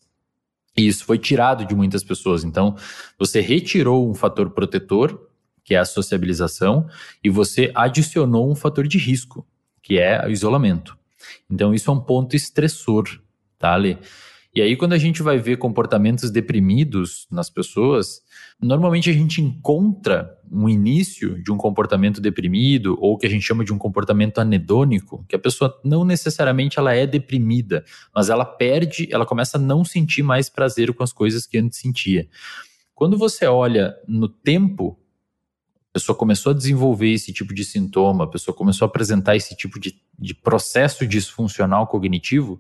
E 0.76 0.84
isso 0.84 1.04
foi 1.04 1.16
tirado 1.16 1.64
de 1.64 1.76
muitas 1.76 2.02
pessoas. 2.02 2.42
Então, 2.42 2.74
você 3.16 3.40
retirou 3.40 4.10
um 4.10 4.14
fator 4.16 4.50
protetor, 4.50 5.28
que 5.62 5.76
é 5.76 5.78
a 5.78 5.84
sociabilização, 5.84 6.88
e 7.22 7.30
você 7.30 7.70
adicionou 7.72 8.50
um 8.50 8.56
fator 8.56 8.88
de 8.88 8.98
risco, 8.98 9.46
que 9.80 9.96
é 9.96 10.26
o 10.26 10.30
isolamento. 10.30 10.98
Então, 11.48 11.72
isso 11.72 11.88
é 11.88 11.94
um 11.94 12.00
ponto 12.00 12.34
estressor, 12.34 13.04
tá, 13.60 13.74
Ale? 13.74 13.96
E 14.56 14.62
aí, 14.62 14.74
quando 14.74 14.94
a 14.94 14.98
gente 14.98 15.22
vai 15.22 15.36
ver 15.36 15.58
comportamentos 15.58 16.30
deprimidos 16.30 17.26
nas 17.30 17.50
pessoas, 17.50 18.22
normalmente 18.58 19.10
a 19.10 19.12
gente 19.12 19.42
encontra 19.42 20.34
um 20.50 20.66
início 20.66 21.42
de 21.42 21.52
um 21.52 21.58
comportamento 21.58 22.22
deprimido, 22.22 22.96
ou 22.98 23.18
que 23.18 23.26
a 23.26 23.28
gente 23.28 23.42
chama 23.42 23.66
de 23.66 23.70
um 23.70 23.76
comportamento 23.76 24.38
anedônico, 24.38 25.22
que 25.28 25.36
a 25.36 25.38
pessoa 25.38 25.78
não 25.84 26.06
necessariamente 26.06 26.78
ela 26.78 26.94
é 26.94 27.06
deprimida, 27.06 27.84
mas 28.14 28.30
ela 28.30 28.46
perde, 28.46 29.06
ela 29.12 29.26
começa 29.26 29.58
a 29.58 29.60
não 29.60 29.84
sentir 29.84 30.22
mais 30.22 30.48
prazer 30.48 30.90
com 30.94 31.02
as 31.02 31.12
coisas 31.12 31.44
que 31.44 31.58
antes 31.58 31.78
sentia. 31.78 32.26
Quando 32.94 33.18
você 33.18 33.44
olha 33.44 33.94
no 34.08 34.26
tempo, 34.26 34.98
a 35.90 35.98
pessoa 35.98 36.16
começou 36.16 36.52
a 36.52 36.54
desenvolver 36.54 37.12
esse 37.12 37.30
tipo 37.30 37.52
de 37.52 37.62
sintoma, 37.62 38.24
a 38.24 38.28
pessoa 38.28 38.56
começou 38.56 38.86
a 38.86 38.88
apresentar 38.88 39.36
esse 39.36 39.54
tipo 39.54 39.78
de, 39.78 40.00
de 40.18 40.32
processo 40.32 41.06
disfuncional 41.06 41.86
cognitivo, 41.86 42.58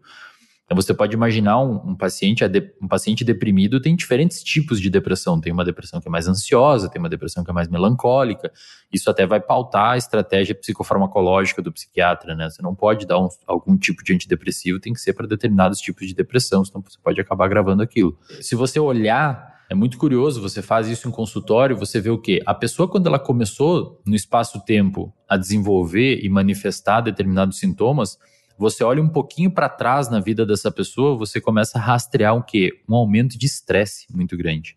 então 0.66 0.74
você 0.74 0.92
pode 0.92 1.14
imaginar 1.14 1.60
um, 1.60 1.90
um 1.90 1.94
paciente, 1.94 2.42
um 2.82 2.88
paciente 2.88 3.24
deprimido 3.24 3.80
tem 3.80 3.94
diferentes 3.94 4.42
tipos 4.42 4.80
de 4.80 4.90
depressão. 4.90 5.40
Tem 5.40 5.52
uma 5.52 5.64
depressão 5.64 6.00
que 6.00 6.08
é 6.08 6.10
mais 6.10 6.26
ansiosa, 6.26 6.90
tem 6.90 6.98
uma 6.98 7.08
depressão 7.08 7.44
que 7.44 7.50
é 7.50 7.54
mais 7.54 7.68
melancólica. 7.68 8.52
Isso 8.92 9.08
até 9.08 9.24
vai 9.24 9.40
pautar 9.40 9.92
a 9.92 9.96
estratégia 9.96 10.56
psicofarmacológica 10.56 11.62
do 11.62 11.72
psiquiatra, 11.72 12.34
né? 12.34 12.50
Você 12.50 12.60
não 12.62 12.74
pode 12.74 13.06
dar 13.06 13.20
um, 13.20 13.28
algum 13.46 13.78
tipo 13.78 14.02
de 14.02 14.12
antidepressivo, 14.12 14.80
tem 14.80 14.92
que 14.92 15.00
ser 15.00 15.12
para 15.12 15.28
determinados 15.28 15.78
tipos 15.78 16.08
de 16.08 16.14
depressão, 16.14 16.64
senão 16.64 16.82
você 16.82 16.98
pode 17.00 17.20
acabar 17.20 17.44
agravando 17.44 17.80
aquilo. 17.80 18.18
Se 18.40 18.56
você 18.56 18.80
olhar 18.80 19.54
é 19.70 19.74
muito 19.74 19.98
curioso, 19.98 20.40
você 20.40 20.62
faz 20.62 20.88
isso 20.88 21.08
em 21.08 21.12
consultório, 21.12 21.76
você 21.76 22.00
vê 22.00 22.10
o 22.10 22.18
quê? 22.18 22.40
A 22.46 22.54
pessoa, 22.54 22.88
quando 22.88 23.06
ela 23.06 23.18
começou 23.18 24.00
no 24.06 24.14
espaço-tempo 24.14 25.12
a 25.28 25.36
desenvolver 25.36 26.20
e 26.22 26.28
manifestar 26.28 27.00
determinados 27.00 27.58
sintomas, 27.58 28.16
você 28.58 28.82
olha 28.82 29.02
um 29.02 29.08
pouquinho 29.08 29.50
para 29.50 29.68
trás 29.68 30.08
na 30.08 30.20
vida 30.20 30.46
dessa 30.46 30.70
pessoa, 30.70 31.16
você 31.16 31.40
começa 31.40 31.78
a 31.78 31.80
rastrear 31.80 32.34
o 32.34 32.42
quê? 32.42 32.82
Um 32.88 32.94
aumento 32.94 33.38
de 33.38 33.46
estresse 33.46 34.06
muito 34.12 34.36
grande. 34.36 34.76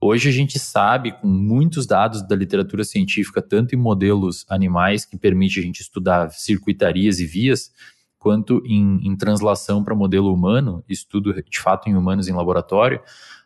Hoje 0.00 0.28
a 0.28 0.32
gente 0.32 0.58
sabe, 0.60 1.10
com 1.12 1.26
muitos 1.26 1.84
dados 1.84 2.22
da 2.26 2.36
literatura 2.36 2.84
científica, 2.84 3.42
tanto 3.42 3.74
em 3.74 3.78
modelos 3.78 4.46
animais, 4.48 5.04
que 5.04 5.16
permite 5.16 5.58
a 5.58 5.62
gente 5.62 5.80
estudar 5.80 6.30
circuitarias 6.30 7.18
e 7.18 7.26
vias, 7.26 7.72
quanto 8.18 8.62
em, 8.64 9.00
em 9.04 9.16
translação 9.16 9.82
para 9.82 9.94
modelo 9.94 10.32
humano, 10.32 10.84
estudo 10.88 11.34
de 11.34 11.58
fato 11.58 11.88
em 11.88 11.96
humanos 11.96 12.28
em 12.28 12.32
laboratório, 12.32 13.00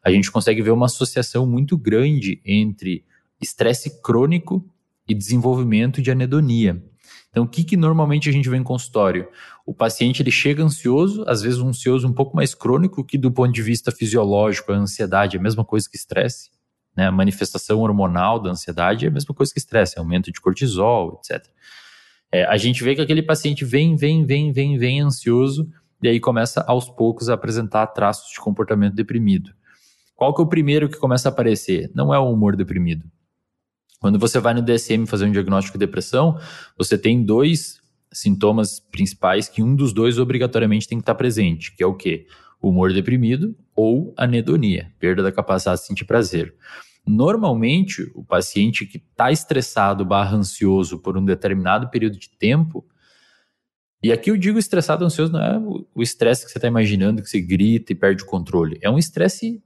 a 0.05 0.11
gente 0.11 0.31
consegue 0.31 0.61
ver 0.61 0.73
uma 0.73 0.87
associação 0.87 1.47
muito 1.47 1.77
grande 1.77 2.41
entre 2.45 3.05
estresse 3.41 4.03
crônico 4.03 4.65
e 5.09 5.15
desenvolvimento 5.15 6.03
de 6.03 6.11
anedonia. 6.11 6.83
Então, 7.33 7.45
o 7.45 7.49
que, 7.49 7.65
que 7.65 7.79
normalmente 7.79 8.29
a 8.29 8.33
gente 8.33 8.49
vê 8.49 8.59
em 8.59 8.63
consultório? 8.63 9.27
O 9.65 9.73
paciente 9.73 10.23
ele 10.23 10.31
chega 10.31 10.63
ansioso, 10.63 11.25
às 11.27 11.41
vezes 11.41 11.59
um 11.61 11.69
ansioso 11.69 12.07
um 12.07 12.13
pouco 12.13 12.37
mais 12.37 12.55
crônico, 12.55 13.03
que 13.03 13.17
do 13.17 13.33
ponto 13.33 13.51
de 13.51 13.63
vista 13.63 13.91
fisiológico, 13.91 14.71
a 14.71 14.77
ansiedade 14.77 15.39
é 15.39 15.41
a 15.41 15.43
mesma 15.43 15.65
coisa 15.65 15.89
que 15.89 15.97
estresse. 15.97 16.51
Né? 16.95 17.07
A 17.07 17.11
manifestação 17.11 17.81
hormonal 17.81 18.39
da 18.39 18.51
ansiedade 18.51 19.07
é 19.07 19.09
a 19.09 19.11
mesma 19.11 19.35
coisa 19.35 19.51
que 19.51 19.59
estresse, 19.59 19.99
aumento 19.99 20.31
de 20.31 20.43
cortisol, 20.43 21.23
etc. 21.25 21.43
É, 22.31 22.45
a 22.45 22.59
gente 22.59 22.85
vê 22.85 22.95
que 22.95 23.01
aquele 23.01 23.23
paciente 23.23 23.65
vem, 23.65 23.97
vem, 23.97 24.27
vem, 24.27 24.53
vem, 24.53 24.77
vem 24.77 25.01
ansioso, 25.01 25.67
e 26.03 26.09
aí 26.09 26.21
começa 26.21 26.63
aos 26.67 26.91
poucos 26.91 27.31
a 27.31 27.35
apresentar 27.35 27.87
traços 27.89 28.31
de 28.31 28.41
comportamento 28.41 28.95
deprimido. 28.95 29.53
Qual 30.15 30.35
que 30.35 30.43
é 30.43 30.45
o 30.45 30.49
primeiro 30.49 30.89
que 30.89 30.99
começa 30.99 31.29
a 31.29 31.33
aparecer? 31.33 31.91
Não 31.95 32.13
é 32.13 32.19
o 32.19 32.31
humor 32.31 32.57
deprimido. 32.57 33.11
Quando 34.03 34.19
você 34.19 34.41
vai 34.41 34.53
no 34.53 34.61
DSM 34.61 35.07
fazer 35.07 35.27
um 35.27 35.31
diagnóstico 35.31 35.79
de 35.79 35.87
depressão, 35.87 36.37
você 36.77 36.99
tem 36.99 37.25
dois 37.25 37.81
sintomas 38.13 38.81
principais 38.81 39.49
que 39.49 39.63
um 39.63 39.77
dos 39.77 39.93
dois 39.93 40.19
obrigatoriamente 40.19 40.89
tem 40.89 40.99
que 40.99 41.03
estar 41.03 41.15
presente, 41.15 41.73
que 41.77 41.85
é 41.85 41.87
o 41.87 41.95
quê? 41.95 42.27
Humor 42.61 42.93
deprimido 42.93 43.57
ou 43.77 44.13
anedonia, 44.17 44.93
perda 44.99 45.23
da 45.23 45.31
capacidade 45.31 45.83
de 45.83 45.87
sentir 45.87 46.05
prazer. 46.05 46.53
Normalmente, 47.07 48.11
o 48.13 48.25
paciente 48.25 48.85
que 48.87 48.99
está 48.99 49.31
estressado 49.31 50.05
barra 50.05 50.37
ansioso 50.37 50.99
por 50.99 51.17
um 51.17 51.25
determinado 51.25 51.89
período 51.89 52.19
de 52.19 52.29
tempo, 52.29 52.85
e 54.03 54.11
aqui 54.11 54.33
eu 54.33 54.37
digo 54.37 54.59
estressado 54.59 55.05
ansioso 55.05 55.33
não 55.33 55.41
é 55.41 55.59
o 55.95 56.03
estresse 56.03 56.45
que 56.45 56.51
você 56.51 56.59
está 56.59 56.67
imaginando, 56.67 57.23
que 57.23 57.31
você 57.31 57.41
grita 57.41 57.93
e 57.93 57.95
perde 57.95 58.25
o 58.25 58.27
controle. 58.27 58.81
É 58.83 58.91
um 58.91 58.99
estresse 58.99 59.63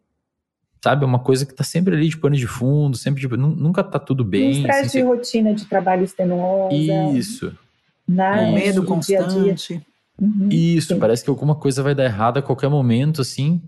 sabe? 0.86 1.02
É 1.02 1.06
uma 1.06 1.18
coisa 1.18 1.44
que 1.44 1.52
tá 1.52 1.64
sempre 1.64 1.96
ali 1.96 2.08
de 2.08 2.16
pano 2.16 2.36
de 2.36 2.46
fundo, 2.46 2.96
sempre 2.96 3.20
de, 3.20 3.36
nunca 3.36 3.82
tá 3.82 3.98
tudo 3.98 4.24
bem. 4.24 4.48
Um 4.48 4.50
estresse 4.50 4.98
de 4.98 5.02
rotina 5.02 5.52
de 5.52 5.64
trabalho 5.64 6.04
extenuosa. 6.04 6.74
Isso. 7.12 7.52
Né? 8.06 8.52
Medo 8.52 8.84
constante. 8.84 9.34
Dia 9.34 9.54
-dia. 9.54 9.82
Uhum, 10.18 10.48
Isso, 10.50 10.94
sim. 10.94 10.98
parece 10.98 11.24
que 11.24 11.28
alguma 11.28 11.54
coisa 11.54 11.82
vai 11.82 11.94
dar 11.94 12.04
errado 12.04 12.38
a 12.38 12.42
qualquer 12.42 12.70
momento, 12.70 13.20
assim. 13.20 13.60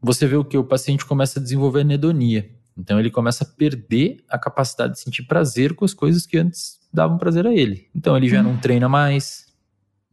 Você 0.00 0.26
vê 0.26 0.36
o 0.36 0.44
que? 0.44 0.56
O 0.56 0.64
paciente 0.64 1.04
começa 1.04 1.40
a 1.40 1.42
desenvolver 1.42 1.80
anedonia. 1.80 2.48
Então 2.78 2.98
ele 2.98 3.10
começa 3.10 3.44
a 3.44 3.46
perder 3.46 4.24
a 4.28 4.38
capacidade 4.38 4.94
de 4.94 5.00
sentir 5.00 5.24
prazer 5.24 5.74
com 5.74 5.84
as 5.84 5.92
coisas 5.92 6.24
que 6.24 6.38
antes 6.38 6.78
davam 6.92 7.18
prazer 7.18 7.46
a 7.46 7.52
ele. 7.52 7.88
Então 7.94 8.16
ele 8.16 8.28
já 8.28 8.38
uhum. 8.38 8.44
não 8.44 8.56
treina 8.56 8.88
mais, 8.88 9.46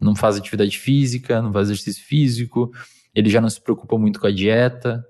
não 0.02 0.16
faz 0.16 0.36
atividade 0.36 0.78
física, 0.78 1.42
não 1.42 1.54
faz 1.54 1.70
exercício 1.70 2.04
físico, 2.04 2.72
ele 3.16 3.30
já 3.30 3.40
não 3.40 3.50
se 3.50 3.62
preocupa 3.62 3.98
muito 3.98 4.20
com 4.20 4.28
a 4.28 4.32
dieta, 4.32 5.06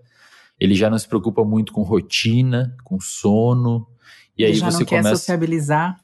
ele 0.60 0.74
já 0.74 0.90
não 0.90 0.98
se 0.98 1.08
preocupa 1.08 1.44
muito 1.44 1.72
com 1.72 1.82
rotina, 1.82 2.76
com 2.84 3.00
sono. 3.00 3.88
E 4.38 4.44
ele 4.44 4.54
aí 4.54 4.58
já 4.58 4.72
você 4.72 4.80
não 4.80 4.86
começa. 4.86 5.10
Quer 5.10 5.16
sociabilizar. 5.16 6.00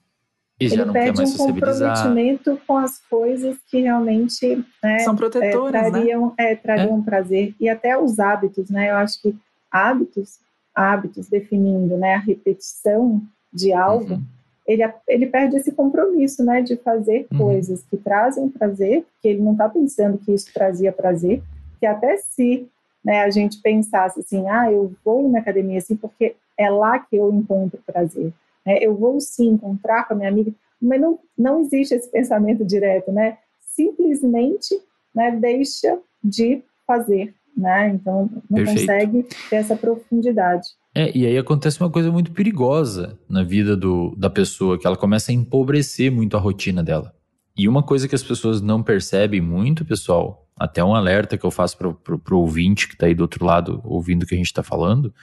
E 0.60 0.68
já 0.70 0.76
ele 0.76 0.86
não 0.86 0.94
perde 0.94 1.12
quer 1.12 1.18
mais 1.18 1.34
um 1.34 1.38
comprometimento 1.38 2.62
com 2.68 2.78
as 2.78 3.00
coisas 3.10 3.58
que 3.68 3.82
realmente 3.82 4.64
né, 4.82 5.00
são 5.00 5.16
protetoras, 5.16 5.74
é, 5.74 5.90
trariam, 5.90 6.28
né? 6.28 6.34
é, 6.52 6.56
trariam 6.56 7.00
é. 7.00 7.02
prazer 7.02 7.56
e 7.60 7.68
até 7.68 7.98
os 7.98 8.20
hábitos, 8.20 8.70
né? 8.70 8.92
Eu 8.92 8.96
acho 8.98 9.20
que 9.22 9.36
hábitos, 9.72 10.40
hábitos 10.74 11.28
definindo, 11.28 11.98
né, 11.98 12.14
a 12.14 12.20
repetição 12.20 13.22
de 13.52 13.74
algo, 13.74 14.14
uhum. 14.14 14.24
ele, 14.68 14.84
ele 15.08 15.26
perde 15.26 15.58
esse 15.58 15.72
compromisso, 15.72 16.44
né, 16.44 16.62
de 16.62 16.78
fazer 16.78 17.26
uhum. 17.32 17.40
coisas 17.40 17.84
que 17.90 17.98
trazem 17.98 18.50
prazer, 18.50 19.06
que 19.22 19.28
ele 19.28 19.42
não 19.42 19.54
está 19.54 19.68
pensando 19.68 20.20
que 20.20 20.32
isso 20.32 20.54
trazia 20.54 20.92
prazer, 20.92 21.42
que 21.80 21.86
até 21.88 22.18
se 22.18 22.68
né, 23.04 23.22
a 23.22 23.30
gente 23.30 23.62
pensasse 23.62 24.20
assim, 24.20 24.48
ah, 24.48 24.72
eu 24.72 24.94
vou 25.04 25.30
na 25.30 25.40
academia 25.40 25.78
assim 25.78 25.96
porque 25.96 26.36
é 26.58 26.70
lá 26.70 27.00
que 27.00 27.16
eu 27.16 27.34
encontro 27.34 27.80
prazer. 27.86 28.34
Né? 28.66 28.78
Eu 28.82 28.96
vou 28.96 29.20
sim 29.20 29.50
encontrar 29.50 30.08
com 30.08 30.14
a 30.14 30.18
minha 30.18 30.30
amiga, 30.30 30.52
mas 30.82 31.02
não, 31.02 31.20
não 31.38 31.62
existe 31.62 31.96
esse 31.96 32.10
pensamento 32.10 32.66
direto, 32.66 33.12
né? 33.12 33.38
Simplesmente 33.60 34.80
né, 35.14 35.32
deixa 35.32 36.00
de 36.24 36.62
fazer, 36.86 37.34
né? 37.56 37.90
Então 37.90 38.30
não 38.50 38.58
Perfeito. 38.58 38.80
consegue 38.80 39.24
ter 39.50 39.56
essa 39.56 39.76
profundidade. 39.76 40.68
É, 40.96 41.16
e 41.18 41.26
aí 41.26 41.38
acontece 41.38 41.82
uma 41.82 41.90
coisa 41.90 42.12
muito 42.12 42.32
perigosa 42.32 43.18
na 43.28 43.44
vida 43.44 43.76
do, 43.76 44.16
da 44.16 44.30
pessoa, 44.30 44.78
que 44.78 44.86
ela 44.86 44.96
começa 44.96 45.32
a 45.32 45.34
empobrecer 45.34 46.12
muito 46.12 46.38
a 46.38 46.40
rotina 46.40 46.84
dela. 46.84 47.14
E 47.58 47.68
uma 47.68 47.84
coisa 47.84 48.08
que 48.08 48.16
as 48.16 48.24
pessoas 48.24 48.62
não 48.62 48.84
percebem 48.84 49.42
muito, 49.42 49.86
pessoal, 49.86 50.43
até 50.56 50.84
um 50.84 50.96
alerta 50.96 51.38
que 51.38 51.46
eu 51.46 51.52
faço 51.52 51.78
para 51.78 52.36
o 52.36 52.40
ouvinte 52.40 52.88
que 52.88 52.94
está 52.94 53.08
aí 53.08 53.14
do 53.14 53.22
outro 53.22 53.46
lado 53.46 53.82
ouvindo 53.84 54.24
o 54.24 54.26
que 54.26 54.36
a 54.36 54.38
gente 54.38 54.48
está 54.48 54.64
falando, 54.64 55.14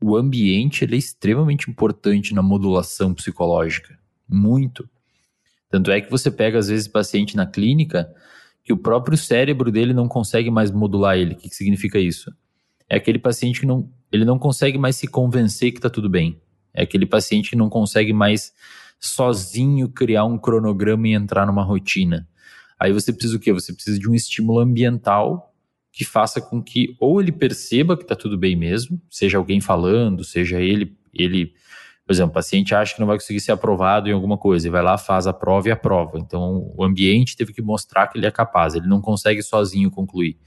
o 0.00 0.16
ambiente 0.16 0.84
ele 0.84 0.96
é 0.96 0.98
extremamente 0.98 1.70
importante 1.70 2.34
na 2.34 2.42
modulação 2.42 3.14
psicológica. 3.14 3.98
Muito. 4.28 4.88
Tanto 5.68 5.90
é 5.90 6.00
que 6.00 6.10
você 6.10 6.30
pega, 6.30 6.58
às 6.58 6.68
vezes, 6.68 6.88
paciente 6.88 7.36
na 7.36 7.46
clínica 7.46 8.12
que 8.64 8.72
o 8.72 8.76
próprio 8.76 9.16
cérebro 9.16 9.70
dele 9.70 9.92
não 9.92 10.08
consegue 10.08 10.50
mais 10.50 10.70
modular 10.70 11.16
ele. 11.16 11.34
O 11.34 11.36
que, 11.36 11.48
que 11.48 11.54
significa 11.54 11.98
isso? 11.98 12.32
É 12.88 12.96
aquele 12.96 13.18
paciente 13.18 13.60
que 13.60 13.66
não, 13.66 13.88
ele 14.10 14.24
não 14.24 14.38
consegue 14.38 14.78
mais 14.78 14.96
se 14.96 15.06
convencer 15.06 15.70
que 15.70 15.78
está 15.78 15.88
tudo 15.88 16.08
bem. 16.08 16.40
É 16.74 16.82
aquele 16.82 17.06
paciente 17.06 17.50
que 17.50 17.56
não 17.56 17.68
consegue 17.68 18.12
mais 18.12 18.52
sozinho 18.98 19.88
criar 19.88 20.24
um 20.24 20.36
cronograma 20.36 21.08
e 21.08 21.14
entrar 21.14 21.46
numa 21.46 21.62
rotina. 21.62 22.28
Aí 22.80 22.92
você 22.94 23.12
precisa 23.12 23.36
o 23.36 23.40
quê? 23.40 23.52
Você 23.52 23.74
precisa 23.74 23.98
de 23.98 24.08
um 24.08 24.14
estímulo 24.14 24.58
ambiental 24.58 25.54
que 25.92 26.04
faça 26.04 26.40
com 26.40 26.62
que 26.62 26.96
ou 26.98 27.20
ele 27.20 27.30
perceba 27.30 27.94
que 27.96 28.04
está 28.04 28.16
tudo 28.16 28.38
bem 28.38 28.56
mesmo, 28.56 28.98
seja 29.10 29.36
alguém 29.36 29.60
falando, 29.60 30.24
seja 30.24 30.60
ele, 30.60 30.96
ele, 31.12 31.52
por 32.06 32.12
exemplo, 32.12 32.30
o 32.30 32.34
paciente 32.34 32.74
acha 32.74 32.94
que 32.94 33.00
não 33.00 33.06
vai 33.06 33.18
conseguir 33.18 33.40
ser 33.40 33.52
aprovado 33.52 34.08
em 34.08 34.12
alguma 34.12 34.38
coisa 34.38 34.66
e 34.66 34.70
vai 34.70 34.82
lá, 34.82 34.96
faz 34.96 35.26
a 35.26 35.32
prova 35.32 35.68
e 35.68 35.70
aprova. 35.70 36.18
Então, 36.18 36.72
o 36.74 36.82
ambiente 36.82 37.36
teve 37.36 37.52
que 37.52 37.60
mostrar 37.60 38.06
que 38.06 38.16
ele 38.16 38.26
é 38.26 38.30
capaz, 38.30 38.74
ele 38.74 38.86
não 38.86 39.00
consegue 39.00 39.42
sozinho 39.42 39.90
concluir. 39.90 40.38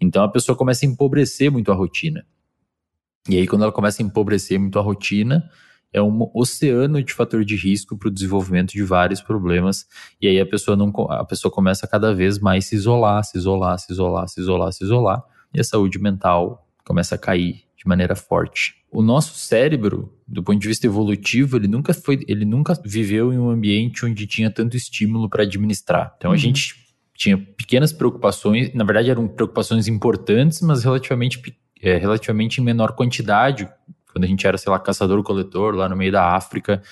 Então, 0.00 0.22
a 0.22 0.28
pessoa 0.28 0.56
começa 0.56 0.86
a 0.86 0.88
empobrecer 0.88 1.50
muito 1.50 1.72
a 1.72 1.74
rotina. 1.74 2.24
E 3.28 3.36
aí, 3.38 3.46
quando 3.46 3.62
ela 3.62 3.72
começa 3.72 4.02
a 4.02 4.06
empobrecer 4.06 4.60
muito 4.60 4.78
a 4.78 4.82
rotina, 4.82 5.50
é 5.96 6.02
um 6.02 6.30
oceano 6.34 7.02
de 7.02 7.14
fator 7.14 7.42
de 7.42 7.56
risco 7.56 7.96
para 7.96 8.08
o 8.08 8.10
desenvolvimento 8.10 8.72
de 8.72 8.82
vários 8.82 9.22
problemas. 9.22 9.86
E 10.20 10.28
aí 10.28 10.38
a 10.38 10.44
pessoa 10.44 10.76
não 10.76 10.92
a 11.08 11.24
pessoa 11.24 11.50
começa 11.50 11.86
a 11.86 11.88
cada 11.88 12.14
vez 12.14 12.38
mais 12.38 12.66
se 12.66 12.74
isolar, 12.74 13.24
se 13.24 13.38
isolar, 13.38 13.78
se 13.78 13.90
isolar, 13.90 14.28
se 14.28 14.40
isolar, 14.40 14.72
se 14.72 14.84
isolar, 14.84 15.24
e 15.54 15.60
a 15.60 15.64
saúde 15.64 15.98
mental 15.98 16.68
começa 16.84 17.14
a 17.14 17.18
cair 17.18 17.62
de 17.74 17.88
maneira 17.88 18.14
forte. 18.14 18.74
O 18.92 19.00
nosso 19.00 19.38
cérebro, 19.38 20.12
do 20.28 20.42
ponto 20.42 20.58
de 20.58 20.68
vista 20.68 20.86
evolutivo, 20.86 21.56
ele 21.56 21.66
nunca 21.66 21.94
foi, 21.94 22.22
ele 22.28 22.44
nunca 22.44 22.78
viveu 22.84 23.32
em 23.32 23.38
um 23.38 23.48
ambiente 23.48 24.04
onde 24.04 24.26
tinha 24.26 24.50
tanto 24.50 24.76
estímulo 24.76 25.30
para 25.30 25.44
administrar. 25.44 26.14
Então 26.18 26.30
uhum. 26.30 26.34
a 26.34 26.38
gente 26.38 26.74
tinha 27.14 27.38
pequenas 27.38 27.90
preocupações, 27.90 28.74
na 28.74 28.84
verdade 28.84 29.10
eram 29.10 29.26
preocupações 29.26 29.88
importantes, 29.88 30.60
mas 30.60 30.84
relativamente 30.84 31.40
é, 31.80 31.96
relativamente 31.96 32.60
em 32.60 32.64
menor 32.64 32.92
quantidade 32.92 33.66
quando 34.16 34.24
a 34.24 34.28
gente 34.28 34.46
era, 34.46 34.56
sei 34.56 34.72
lá, 34.72 34.78
caçador-coletor 34.78 35.74
lá 35.74 35.90
no 35.90 35.94
meio 35.94 36.10
da 36.10 36.34
África, 36.34 36.82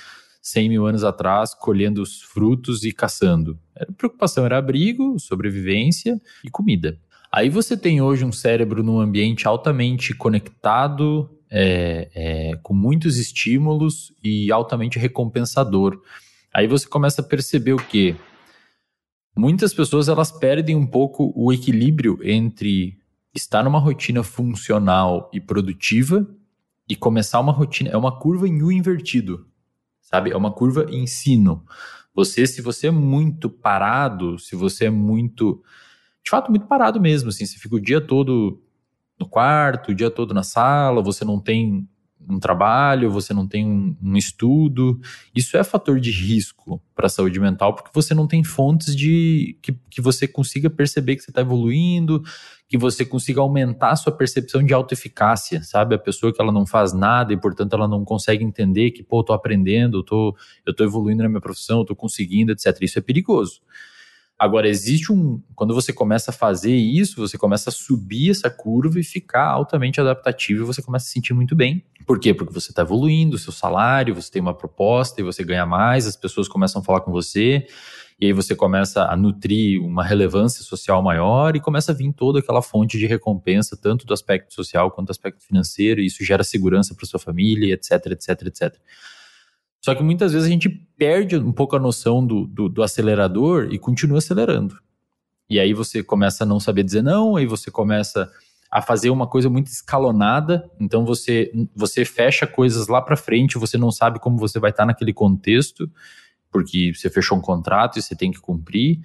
100 0.42 0.68
mil 0.68 0.86
anos 0.86 1.04
atrás, 1.04 1.54
colhendo 1.54 2.02
os 2.02 2.20
frutos 2.20 2.84
e 2.84 2.92
caçando. 2.92 3.58
A 3.74 3.90
preocupação 3.90 4.44
era 4.44 4.58
abrigo, 4.58 5.18
sobrevivência 5.18 6.20
e 6.44 6.50
comida. 6.50 6.98
Aí 7.32 7.48
você 7.48 7.78
tem 7.78 8.02
hoje 8.02 8.26
um 8.26 8.30
cérebro 8.30 8.82
num 8.82 9.00
ambiente 9.00 9.48
altamente 9.48 10.12
conectado, 10.14 11.30
é, 11.50 12.10
é, 12.14 12.56
com 12.62 12.74
muitos 12.74 13.16
estímulos 13.16 14.12
e 14.22 14.52
altamente 14.52 14.98
recompensador. 14.98 15.98
Aí 16.52 16.66
você 16.66 16.86
começa 16.86 17.22
a 17.22 17.24
perceber 17.24 17.72
o 17.72 17.78
que? 17.78 18.14
Muitas 19.34 19.72
pessoas 19.72 20.10
elas 20.10 20.30
perdem 20.30 20.76
um 20.76 20.86
pouco 20.86 21.32
o 21.34 21.50
equilíbrio 21.50 22.18
entre 22.22 22.98
estar 23.34 23.64
numa 23.64 23.78
rotina 23.78 24.22
funcional 24.22 25.30
e 25.32 25.40
produtiva 25.40 26.28
e 26.88 26.94
começar 26.96 27.40
uma 27.40 27.52
rotina. 27.52 27.90
É 27.90 27.96
uma 27.96 28.18
curva 28.18 28.48
em 28.48 28.62
U 28.62 28.70
invertido, 28.70 29.46
sabe? 30.00 30.30
É 30.30 30.36
uma 30.36 30.52
curva 30.52 30.86
em 30.90 31.06
sino. 31.06 31.64
Você, 32.14 32.46
se 32.46 32.62
você 32.62 32.88
é 32.88 32.90
muito 32.90 33.50
parado, 33.50 34.38
se 34.38 34.54
você 34.54 34.86
é 34.86 34.90
muito. 34.90 35.62
De 36.22 36.30
fato, 36.30 36.50
muito 36.50 36.66
parado 36.66 37.00
mesmo, 37.00 37.28
assim. 37.28 37.44
Você 37.44 37.58
fica 37.58 37.76
o 37.76 37.80
dia 37.80 38.00
todo 38.00 38.62
no 39.18 39.28
quarto, 39.28 39.90
o 39.90 39.94
dia 39.94 40.10
todo 40.10 40.34
na 40.34 40.42
sala, 40.42 41.02
você 41.02 41.24
não 41.24 41.40
tem 41.40 41.88
um 42.28 42.38
trabalho, 42.38 43.10
você 43.10 43.32
não 43.34 43.46
tem 43.46 43.66
um, 43.66 43.96
um 44.02 44.16
estudo. 44.16 45.00
Isso 45.34 45.56
é 45.56 45.64
fator 45.64 46.00
de 46.00 46.10
risco 46.10 46.80
para 46.94 47.06
a 47.06 47.08
saúde 47.08 47.38
mental, 47.40 47.74
porque 47.74 47.90
você 47.92 48.14
não 48.14 48.26
tem 48.26 48.42
fontes 48.42 48.94
de 48.94 49.58
que, 49.62 49.72
que 49.90 50.00
você 50.00 50.26
consiga 50.26 50.70
perceber 50.70 51.16
que 51.16 51.22
você 51.22 51.30
está 51.30 51.40
evoluindo, 51.40 52.22
que 52.68 52.78
você 52.78 53.04
consiga 53.04 53.40
aumentar 53.40 53.90
a 53.90 53.96
sua 53.96 54.12
percepção 54.12 54.62
de 54.62 54.72
autoeficácia, 54.72 55.62
sabe? 55.62 55.94
A 55.94 55.98
pessoa 55.98 56.32
que 56.32 56.40
ela 56.40 56.52
não 56.52 56.66
faz 56.66 56.92
nada 56.92 57.32
e, 57.32 57.36
portanto, 57.36 57.74
ela 57.74 57.86
não 57.86 58.04
consegue 58.04 58.44
entender 58.44 58.90
que, 58.90 59.02
pô, 59.02 59.20
eu 59.20 59.24
tô 59.24 59.32
aprendendo, 59.32 59.98
eu 59.98 60.02
tô, 60.02 60.36
eu 60.66 60.74
tô 60.74 60.84
evoluindo 60.84 61.22
na 61.22 61.28
minha 61.28 61.40
profissão, 61.40 61.80
eu 61.80 61.84
tô 61.84 61.94
conseguindo, 61.94 62.52
etc. 62.52 62.76
Isso 62.80 62.98
é 62.98 63.02
perigoso. 63.02 63.60
Agora, 64.38 64.68
existe 64.68 65.12
um. 65.12 65.40
Quando 65.54 65.72
você 65.72 65.92
começa 65.92 66.30
a 66.30 66.34
fazer 66.34 66.74
isso, 66.74 67.20
você 67.20 67.38
começa 67.38 67.70
a 67.70 67.72
subir 67.72 68.30
essa 68.30 68.50
curva 68.50 68.98
e 68.98 69.04
ficar 69.04 69.46
altamente 69.46 70.00
adaptativo 70.00 70.62
e 70.62 70.66
você 70.66 70.82
começa 70.82 71.04
a 71.04 71.06
se 71.06 71.12
sentir 71.12 71.32
muito 71.32 71.54
bem. 71.54 71.84
Por 72.04 72.18
quê? 72.18 72.34
Porque 72.34 72.52
você 72.52 72.70
está 72.70 72.82
evoluindo, 72.82 73.36
o 73.36 73.38
seu 73.38 73.52
salário, 73.52 74.14
você 74.14 74.30
tem 74.30 74.42
uma 74.42 74.52
proposta 74.52 75.20
e 75.20 75.24
você 75.24 75.44
ganha 75.44 75.64
mais, 75.64 76.06
as 76.06 76.16
pessoas 76.16 76.48
começam 76.48 76.82
a 76.82 76.84
falar 76.84 77.00
com 77.00 77.12
você, 77.12 77.66
e 78.20 78.26
aí 78.26 78.32
você 78.32 78.54
começa 78.54 79.04
a 79.04 79.16
nutrir 79.16 79.80
uma 79.80 80.04
relevância 80.04 80.62
social 80.62 81.02
maior 81.02 81.56
e 81.56 81.60
começa 81.60 81.92
a 81.92 81.94
vir 81.94 82.12
toda 82.12 82.40
aquela 82.40 82.60
fonte 82.60 82.98
de 82.98 83.06
recompensa, 83.06 83.76
tanto 83.76 84.04
do 84.04 84.12
aspecto 84.12 84.52
social 84.52 84.90
quanto 84.90 85.08
do 85.08 85.12
aspecto 85.12 85.44
financeiro, 85.44 86.00
e 86.00 86.06
isso 86.06 86.24
gera 86.24 86.44
segurança 86.44 86.94
para 86.94 87.06
sua 87.06 87.20
família, 87.20 87.74
etc, 87.74 88.06
etc, 88.06 88.42
etc. 88.46 88.76
Só 89.84 89.94
que 89.94 90.02
muitas 90.02 90.32
vezes 90.32 90.48
a 90.48 90.50
gente 90.50 90.70
perde 90.70 91.36
um 91.36 91.52
pouco 91.52 91.76
a 91.76 91.78
noção 91.78 92.26
do, 92.26 92.46
do, 92.46 92.70
do, 92.70 92.82
acelerador 92.82 93.68
e 93.70 93.78
continua 93.78 94.16
acelerando. 94.16 94.78
E 95.46 95.60
aí 95.60 95.74
você 95.74 96.02
começa 96.02 96.42
a 96.42 96.46
não 96.46 96.58
saber 96.58 96.84
dizer 96.84 97.02
não, 97.02 97.36
aí 97.36 97.44
você 97.44 97.70
começa 97.70 98.32
a 98.70 98.80
fazer 98.80 99.10
uma 99.10 99.26
coisa 99.26 99.50
muito 99.50 99.66
escalonada, 99.66 100.70
então 100.80 101.04
você, 101.04 101.52
você 101.76 102.02
fecha 102.02 102.46
coisas 102.46 102.88
lá 102.88 103.02
para 103.02 103.14
frente, 103.14 103.58
você 103.58 103.76
não 103.76 103.92
sabe 103.92 104.18
como 104.18 104.38
você 104.38 104.58
vai 104.58 104.70
estar 104.70 104.86
naquele 104.86 105.12
contexto, 105.12 105.86
porque 106.50 106.94
você 106.94 107.10
fechou 107.10 107.36
um 107.36 107.42
contrato 107.42 107.98
e 107.98 108.02
você 108.02 108.16
tem 108.16 108.30
que 108.30 108.40
cumprir. 108.40 109.00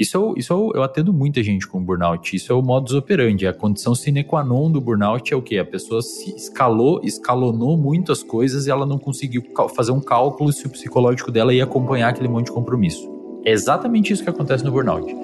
Isso, 0.00 0.16
eu, 0.16 0.34
isso 0.34 0.50
eu, 0.50 0.72
eu 0.76 0.82
atendo 0.82 1.12
muita 1.12 1.42
gente 1.42 1.68
com 1.68 1.78
burnout. 1.78 2.34
Isso 2.34 2.50
é 2.50 2.54
o 2.54 2.62
modus 2.62 2.94
operandi. 2.94 3.46
A 3.46 3.52
condição 3.52 3.94
sine 3.94 4.24
qua 4.24 4.42
non 4.42 4.72
do 4.72 4.80
burnout 4.80 5.30
é 5.30 5.36
o 5.36 5.42
quê? 5.42 5.58
A 5.58 5.64
pessoa 5.64 6.00
se 6.00 6.34
escalou, 6.34 7.02
escalonou 7.04 7.76
muito 7.76 8.10
as 8.10 8.22
coisas 8.22 8.66
e 8.66 8.70
ela 8.70 8.86
não 8.86 8.96
conseguiu 8.96 9.44
fazer 9.76 9.92
um 9.92 10.00
cálculo 10.00 10.50
se 10.54 10.66
o 10.66 10.70
psicológico 10.70 11.30
dela 11.30 11.52
ia 11.52 11.64
acompanhar 11.64 12.08
aquele 12.08 12.28
monte 12.28 12.46
de 12.46 12.52
compromisso. 12.52 13.06
É 13.44 13.52
exatamente 13.52 14.10
isso 14.10 14.24
que 14.24 14.30
acontece 14.30 14.64
no 14.64 14.72
burnout. 14.72 15.14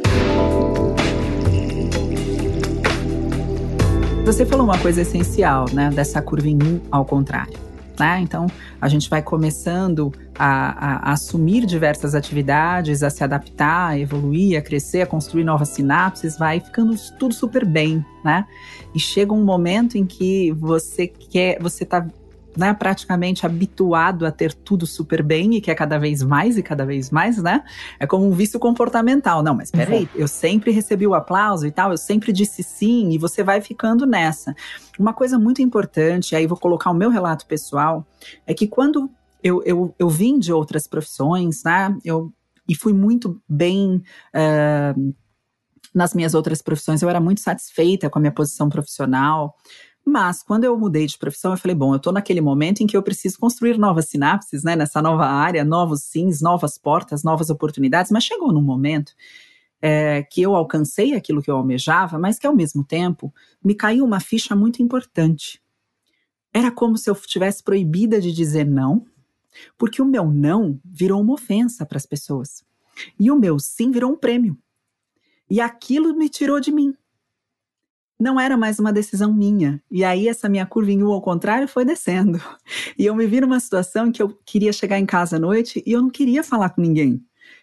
Você 4.27 4.45
falou 4.45 4.67
uma 4.67 4.79
coisa 4.79 5.01
essencial, 5.01 5.65
né? 5.73 5.89
Dessa 5.89 6.21
curva 6.21 6.49
em 6.49 6.59
um 6.63 6.81
ao 6.91 7.07
contrário. 7.07 7.59
Né? 7.99 8.21
Então, 8.21 8.47
a 8.81 8.89
gente 8.89 9.09
vai 9.09 9.23
começando 9.23 10.13
a, 10.39 10.47
a, 10.47 11.11
a, 11.11 11.13
assumir 11.13 11.65
diversas 11.65 12.15
atividades, 12.15 13.03
a 13.03 13.09
se 13.09 13.25
adaptar, 13.25 13.91
a 13.91 13.99
evoluir, 13.99 14.59
a 14.59 14.63
crescer, 14.63 15.01
a 15.01 15.07
construir 15.07 15.45
novas 15.45 15.71
sinapses, 15.71 16.39
vai 16.39 16.61
ficando 16.61 16.95
tudo 17.19 17.35
super 17.35 17.65
bem, 17.65 18.05
né? 18.23 18.47
E 18.95 19.01
chega 19.01 19.33
um 19.33 19.45
momento 19.45 19.97
em 19.97 20.05
que 20.05 20.53
você 20.53 21.07
quer, 21.07 21.59
você 21.61 21.85
está 21.85 22.07
né, 22.57 22.75
praticamente 22.75 23.45
habituado 23.45 24.27
a 24.27 24.31
ter 24.31 24.53
tudo 24.53 24.87
super 24.87 25.23
bem 25.23 25.55
e 25.55 25.61
quer 25.61 25.75
cada 25.75 25.99
vez 25.99 26.23
mais 26.23 26.57
e 26.57 26.63
cada 26.63 26.85
vez 26.85 27.11
mais, 27.11 27.43
né? 27.43 27.65
É 27.99 28.07
como 28.07 28.27
um 28.27 28.33
vício 28.33 28.59
comportamental. 28.59 29.43
Não, 29.43 29.55
mas 29.55 29.71
peraí, 29.71 30.03
uhum. 30.03 30.09
eu 30.15 30.29
sempre 30.29 30.71
recebi 30.71 31.07
o 31.07 31.15
aplauso 31.15 31.67
e 31.67 31.71
tal, 31.71 31.91
eu 31.91 31.99
sempre 31.99 32.33
disse 32.33 32.63
sim, 32.63 33.11
e 33.11 33.19
você 33.19 33.43
vai 33.43 33.61
ficando 33.61 34.07
nessa. 34.07 34.55
Uma 34.99 35.13
coisa 35.13 35.39
muito 35.39 35.61
importante, 35.63 36.35
aí 36.35 36.47
vou 36.47 36.59
colocar 36.59 36.91
o 36.91 36.95
meu 36.95 37.11
relato 37.11 37.47
pessoal, 37.47 38.07
é 38.47 38.55
que 38.55 38.67
quando 38.67 39.11
eu, 39.43 39.63
eu, 39.65 39.95
eu 39.99 40.09
vim 40.09 40.39
de 40.39 40.53
outras 40.53 40.87
profissões, 40.87 41.63
né? 41.65 41.97
Eu, 42.05 42.33
e 42.69 42.75
fui 42.75 42.93
muito 42.93 43.41
bem. 43.49 44.03
Uh, 44.35 45.15
nas 45.95 46.13
minhas 46.13 46.35
outras 46.35 46.61
profissões, 46.61 47.01
eu 47.01 47.09
era 47.09 47.19
muito 47.19 47.41
satisfeita 47.41 48.11
com 48.11 48.19
a 48.19 48.21
minha 48.21 48.33
posição 48.33 48.69
profissional. 48.69 49.57
Mas 50.09 50.41
quando 50.41 50.63
eu 50.63 50.79
mudei 50.79 51.05
de 51.05 51.19
profissão, 51.19 51.51
eu 51.51 51.57
falei, 51.57 51.75
bom, 51.75 51.93
eu 51.93 51.97
estou 51.97 52.13
naquele 52.13 52.41
momento 52.41 52.81
em 52.81 52.87
que 52.87 52.97
eu 52.97 53.03
preciso 53.03 53.41
construir 53.41 53.77
novas 53.77 54.09
sinapses, 54.09 54.63
né, 54.63 54.77
nessa 54.77 55.03
nova 55.03 55.27
área, 55.27 55.65
novos 55.65 56.05
sims, 56.05 56.41
novas 56.41 56.79
portas, 56.79 57.25
novas 57.25 57.51
oportunidades. 57.51 58.13
Mas 58.13 58.23
chegou 58.23 58.53
num 58.53 58.63
momento 58.63 59.13
é, 59.83 60.23
que 60.23 60.41
eu 60.41 60.55
alcancei 60.55 61.15
aquilo 61.15 61.43
que 61.43 61.51
eu 61.51 61.57
almejava, 61.57 62.21
mas 62.21 62.39
que 62.39 62.47
ao 62.47 62.55
mesmo 62.55 62.85
tempo 62.85 63.35
me 63.63 63.75
caiu 63.75 64.05
uma 64.05 64.21
ficha 64.21 64.55
muito 64.55 64.81
importante. 64.81 65.61
Era 66.55 66.71
como 66.71 66.97
se 66.97 67.11
eu 67.11 67.15
tivesse 67.17 67.61
proibida 67.65 68.21
de 68.21 68.33
dizer 68.33 68.65
não, 68.65 69.05
porque 69.77 70.01
o 70.01 70.07
meu 70.07 70.31
não 70.31 70.79
virou 70.85 71.21
uma 71.21 71.35
ofensa 71.35 71.85
para 71.85 71.99
as 71.99 72.07
pessoas. 72.07 72.65
E 73.19 73.29
o 73.29 73.37
meu 73.37 73.59
sim 73.59 73.91
virou 73.91 74.13
um 74.13 74.17
prêmio. 74.17 74.57
E 75.51 75.61
aquilo 75.61 76.15
me 76.15 76.29
tirou 76.29 76.61
de 76.61 76.71
mim 76.71 76.95
não 78.19 78.41
era 78.41 78.57
mais 78.57 78.79
uma 78.79 78.93
decisão 78.93 79.33
minha. 79.33 79.81
E 79.91 80.03
aí 80.03 80.29
essa 80.29 80.49
minha 80.49 80.67
curva 80.67 80.91
em 80.91 81.03
U 81.03 81.13
ao 81.13 81.21
contrário 81.21 81.69
foi 81.69 81.85
descendo. 81.85 82.41
E 82.99 83.05
eu 83.05 83.15
me 83.15 83.27
vi 83.27 83.41
numa 83.41 83.61
situação 83.61 84.07
em 84.07 84.13
que 84.13 84.23
eu 84.23 84.37
queria 84.45 84.73
chegar 84.73 84.99
em 84.99 85.07
casa 85.07 85.37
à 85.37 85.39
noite 85.39 85.83
e 85.87 85.93
eu 85.93 86.01
não 86.01 86.11
queria 86.11 86.43
falar 86.43 86.71
com 86.71 86.81
ninguém. 86.81 87.23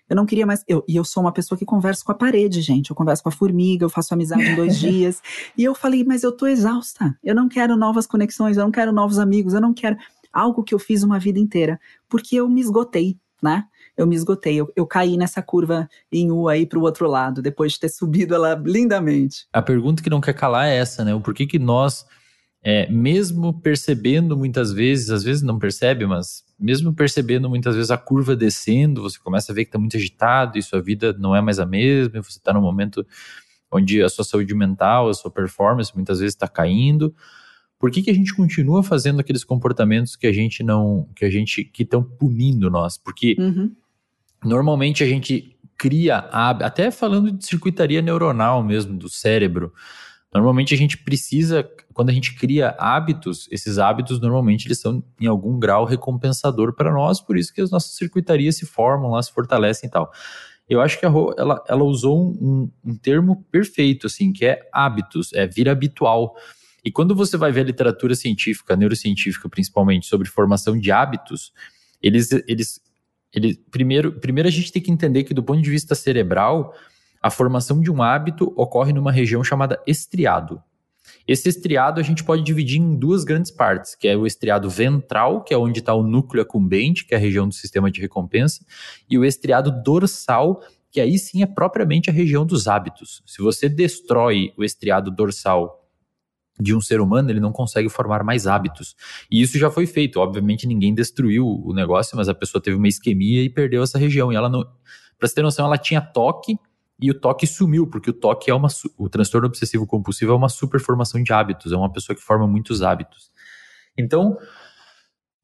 Eu 0.09 0.15
não 0.15 0.25
queria 0.25 0.45
mais. 0.45 0.63
Eu, 0.67 0.83
e 0.87 0.95
eu 0.95 1.03
sou 1.03 1.23
uma 1.23 1.31
pessoa 1.31 1.57
que 1.57 1.65
conversa 1.65 2.03
com 2.03 2.11
a 2.11 2.15
parede, 2.15 2.61
gente. 2.61 2.89
Eu 2.89 2.95
converso 2.95 3.23
com 3.23 3.29
a 3.29 3.31
formiga, 3.31 3.85
eu 3.85 3.89
faço 3.89 4.13
amizade 4.13 4.43
em 4.43 4.55
dois 4.55 4.77
dias. 4.79 5.21
E 5.57 5.63
eu 5.63 5.73
falei, 5.73 6.03
mas 6.03 6.23
eu 6.23 6.31
tô 6.31 6.45
exausta. 6.45 7.17
Eu 7.23 7.33
não 7.33 7.49
quero 7.49 7.75
novas 7.75 8.05
conexões, 8.05 8.57
eu 8.57 8.63
não 8.63 8.71
quero 8.71 8.91
novos 8.91 9.17
amigos, 9.17 9.53
eu 9.53 9.61
não 9.61 9.73
quero 9.73 9.97
algo 10.31 10.63
que 10.63 10.73
eu 10.73 10.79
fiz 10.79 11.03
uma 11.03 11.19
vida 11.19 11.39
inteira. 11.39 11.79
Porque 12.07 12.35
eu 12.35 12.47
me 12.47 12.61
esgotei, 12.61 13.17
né? 13.41 13.65
Eu 13.97 14.07
me 14.07 14.15
esgotei. 14.15 14.55
Eu, 14.55 14.71
eu 14.75 14.85
caí 14.85 15.17
nessa 15.17 15.41
curva 15.41 15.87
em 16.11 16.31
U 16.31 16.47
aí 16.47 16.65
para 16.65 16.79
o 16.79 16.81
outro 16.81 17.07
lado, 17.07 17.41
depois 17.41 17.73
de 17.73 17.79
ter 17.79 17.89
subido 17.89 18.35
ela 18.35 18.55
lindamente. 18.65 19.47
A 19.53 19.61
pergunta 19.61 20.01
que 20.01 20.09
não 20.09 20.21
quer 20.21 20.33
calar 20.33 20.67
é 20.67 20.77
essa, 20.77 21.03
né? 21.03 21.13
O 21.13 21.21
porquê 21.21 21.45
que 21.45 21.59
nós, 21.59 22.05
é, 22.63 22.89
mesmo 22.89 23.53
percebendo 23.61 24.37
muitas 24.37 24.71
vezes, 24.71 25.09
às 25.09 25.23
vezes 25.23 25.43
não 25.43 25.59
percebe, 25.59 26.05
mas 26.05 26.43
mesmo 26.59 26.93
percebendo 26.93 27.49
muitas 27.49 27.75
vezes 27.75 27.91
a 27.91 27.97
curva 27.97 28.35
descendo, 28.35 29.01
você 29.01 29.19
começa 29.19 29.51
a 29.51 29.55
ver 29.55 29.65
que 29.65 29.69
está 29.69 29.79
muito 29.79 29.97
agitado 29.97 30.57
e 30.57 30.63
sua 30.63 30.81
vida 30.81 31.13
não 31.13 31.35
é 31.35 31.41
mais 31.41 31.59
a 31.59 31.65
mesma, 31.65 32.21
você 32.21 32.37
está 32.37 32.53
num 32.53 32.61
momento 32.61 33.05
onde 33.71 34.01
a 34.03 34.09
sua 34.09 34.23
saúde 34.23 34.53
mental, 34.53 35.09
a 35.09 35.13
sua 35.13 35.31
performance 35.31 35.95
muitas 35.95 36.19
vezes 36.19 36.35
está 36.35 36.47
caindo 36.47 37.13
por 37.83 37.91
que, 37.91 38.01
que 38.01 38.09
a 38.09 38.13
gente 38.13 38.33
continua 38.33 38.81
fazendo 38.81 39.19
aqueles 39.19 39.43
comportamentos 39.43 40.15
que 40.15 40.25
a 40.25 40.31
gente 40.31 40.63
não, 40.63 41.05
que 41.13 41.25
a 41.25 41.29
gente, 41.29 41.65
que 41.65 41.83
estão 41.83 42.01
punindo 42.01 42.69
nós? 42.69 42.97
Porque 42.97 43.35
uhum. 43.37 43.75
Normalmente 44.43 45.03
a 45.03 45.07
gente 45.07 45.57
cria, 45.77 46.17
até 46.17 46.91
falando 46.91 47.31
de 47.31 47.45
circuitaria 47.45 48.01
neuronal 48.01 48.63
mesmo, 48.63 48.97
do 48.97 49.09
cérebro, 49.09 49.73
normalmente 50.33 50.73
a 50.73 50.77
gente 50.77 50.97
precisa, 50.97 51.69
quando 51.93 52.09
a 52.09 52.13
gente 52.13 52.35
cria 52.35 52.75
hábitos, 52.79 53.47
esses 53.51 53.77
hábitos 53.77 54.19
normalmente 54.19 54.67
eles 54.67 54.79
são 54.79 55.03
em 55.19 55.27
algum 55.27 55.59
grau 55.59 55.85
recompensador 55.85 56.73
para 56.73 56.91
nós, 56.91 57.19
por 57.19 57.37
isso 57.37 57.53
que 57.53 57.61
as 57.61 57.71
nossas 57.71 57.95
circuitarias 57.95 58.55
se 58.57 58.65
formam 58.65 59.11
lá, 59.11 59.21
se 59.21 59.31
fortalecem 59.31 59.87
e 59.87 59.91
tal. 59.91 60.11
Eu 60.69 60.79
acho 60.79 60.97
que 60.99 61.05
a 61.05 61.09
Rô, 61.09 61.35
ela, 61.37 61.61
ela 61.67 61.83
usou 61.83 62.17
um, 62.19 62.71
um 62.83 62.95
termo 62.95 63.43
perfeito, 63.51 64.07
assim, 64.07 64.31
que 64.31 64.45
é 64.45 64.67
hábitos, 64.71 65.33
é 65.33 65.45
vir 65.45 65.67
habitual. 65.67 66.35
E 66.85 66.91
quando 66.91 67.13
você 67.13 67.35
vai 67.37 67.51
ver 67.51 67.61
a 67.61 67.65
literatura 67.65 68.15
científica, 68.15 68.75
neurocientífica 68.75 69.49
principalmente, 69.49 70.05
sobre 70.05 70.27
formação 70.29 70.77
de 70.77 70.91
hábitos, 70.91 71.51
eles, 72.01 72.31
eles 72.47 72.81
ele, 73.33 73.55
primeiro, 73.71 74.11
primeiro 74.19 74.47
a 74.47 74.51
gente 74.51 74.71
tem 74.71 74.81
que 74.81 74.91
entender 74.91 75.23
que 75.23 75.33
do 75.33 75.43
ponto 75.43 75.61
de 75.61 75.69
vista 75.69 75.95
cerebral, 75.95 76.73
a 77.21 77.29
formação 77.29 77.81
de 77.81 77.91
um 77.91 78.01
hábito 78.03 78.53
ocorre 78.55 78.93
numa 78.93 79.11
região 79.11 79.43
chamada 79.43 79.81
estriado. 79.87 80.61
Esse 81.27 81.49
estriado 81.49 81.99
a 81.99 82.03
gente 82.03 82.23
pode 82.23 82.43
dividir 82.43 82.79
em 82.79 82.95
duas 82.95 83.23
grandes 83.23 83.49
partes, 83.51 83.95
que 83.95 84.07
é 84.07 84.15
o 84.15 84.27
estriado 84.27 84.69
ventral, 84.69 85.43
que 85.43 85.53
é 85.53 85.57
onde 85.57 85.79
está 85.79 85.93
o 85.93 86.03
núcleo 86.03 86.41
acumbente, 86.41 87.05
que 87.05 87.13
é 87.13 87.17
a 87.17 87.19
região 87.19 87.47
do 87.47 87.53
sistema 87.53 87.89
de 87.89 88.01
recompensa, 88.01 88.65
e 89.09 89.17
o 89.17 89.25
estriado 89.25 89.71
dorsal, 89.83 90.61
que 90.91 91.01
aí 91.01 91.17
sim 91.17 91.41
é 91.41 91.45
propriamente 91.45 92.09
a 92.09 92.13
região 92.13 92.45
dos 92.45 92.67
hábitos. 92.67 93.23
Se 93.25 93.41
você 93.41 93.67
destrói 93.67 94.53
o 94.57 94.63
estriado 94.63 95.09
dorsal 95.09 95.82
de 96.59 96.75
um 96.75 96.81
ser 96.81 97.01
humano, 97.01 97.29
ele 97.29 97.39
não 97.39 97.51
consegue 97.51 97.89
formar 97.89 98.23
mais 98.23 98.45
hábitos. 98.45 98.95
E 99.31 99.41
isso 99.41 99.57
já 99.57 99.71
foi 99.71 99.85
feito. 99.85 100.19
Obviamente, 100.19 100.67
ninguém 100.67 100.93
destruiu 100.93 101.47
o 101.47 101.73
negócio, 101.73 102.15
mas 102.15 102.29
a 102.29 102.33
pessoa 102.33 102.61
teve 102.61 102.77
uma 102.77 102.87
isquemia 102.87 103.41
e 103.41 103.49
perdeu 103.49 103.81
essa 103.83 103.97
região. 103.97 104.31
E 104.31 104.35
ela 104.35 104.49
não. 104.49 104.63
Pra 105.17 105.27
você 105.27 105.35
ter 105.35 105.41
noção, 105.41 105.65
ela 105.65 105.77
tinha 105.77 106.01
toque 106.01 106.57
e 107.01 107.09
o 107.09 107.19
toque 107.19 107.47
sumiu, 107.47 107.87
porque 107.87 108.09
o 108.09 108.13
toque 108.13 108.51
é 108.51 108.53
uma. 108.53 108.67
O 108.97 109.09
transtorno 109.09 109.47
obsessivo 109.47 109.87
compulsivo 109.87 110.31
é 110.31 110.35
uma 110.35 110.49
superformação 110.49 111.21
de 111.21 111.33
hábitos, 111.33 111.71
é 111.71 111.75
uma 111.75 111.91
pessoa 111.91 112.15
que 112.15 112.21
forma 112.21 112.47
muitos 112.47 112.81
hábitos. 112.81 113.31
Então, 113.97 114.37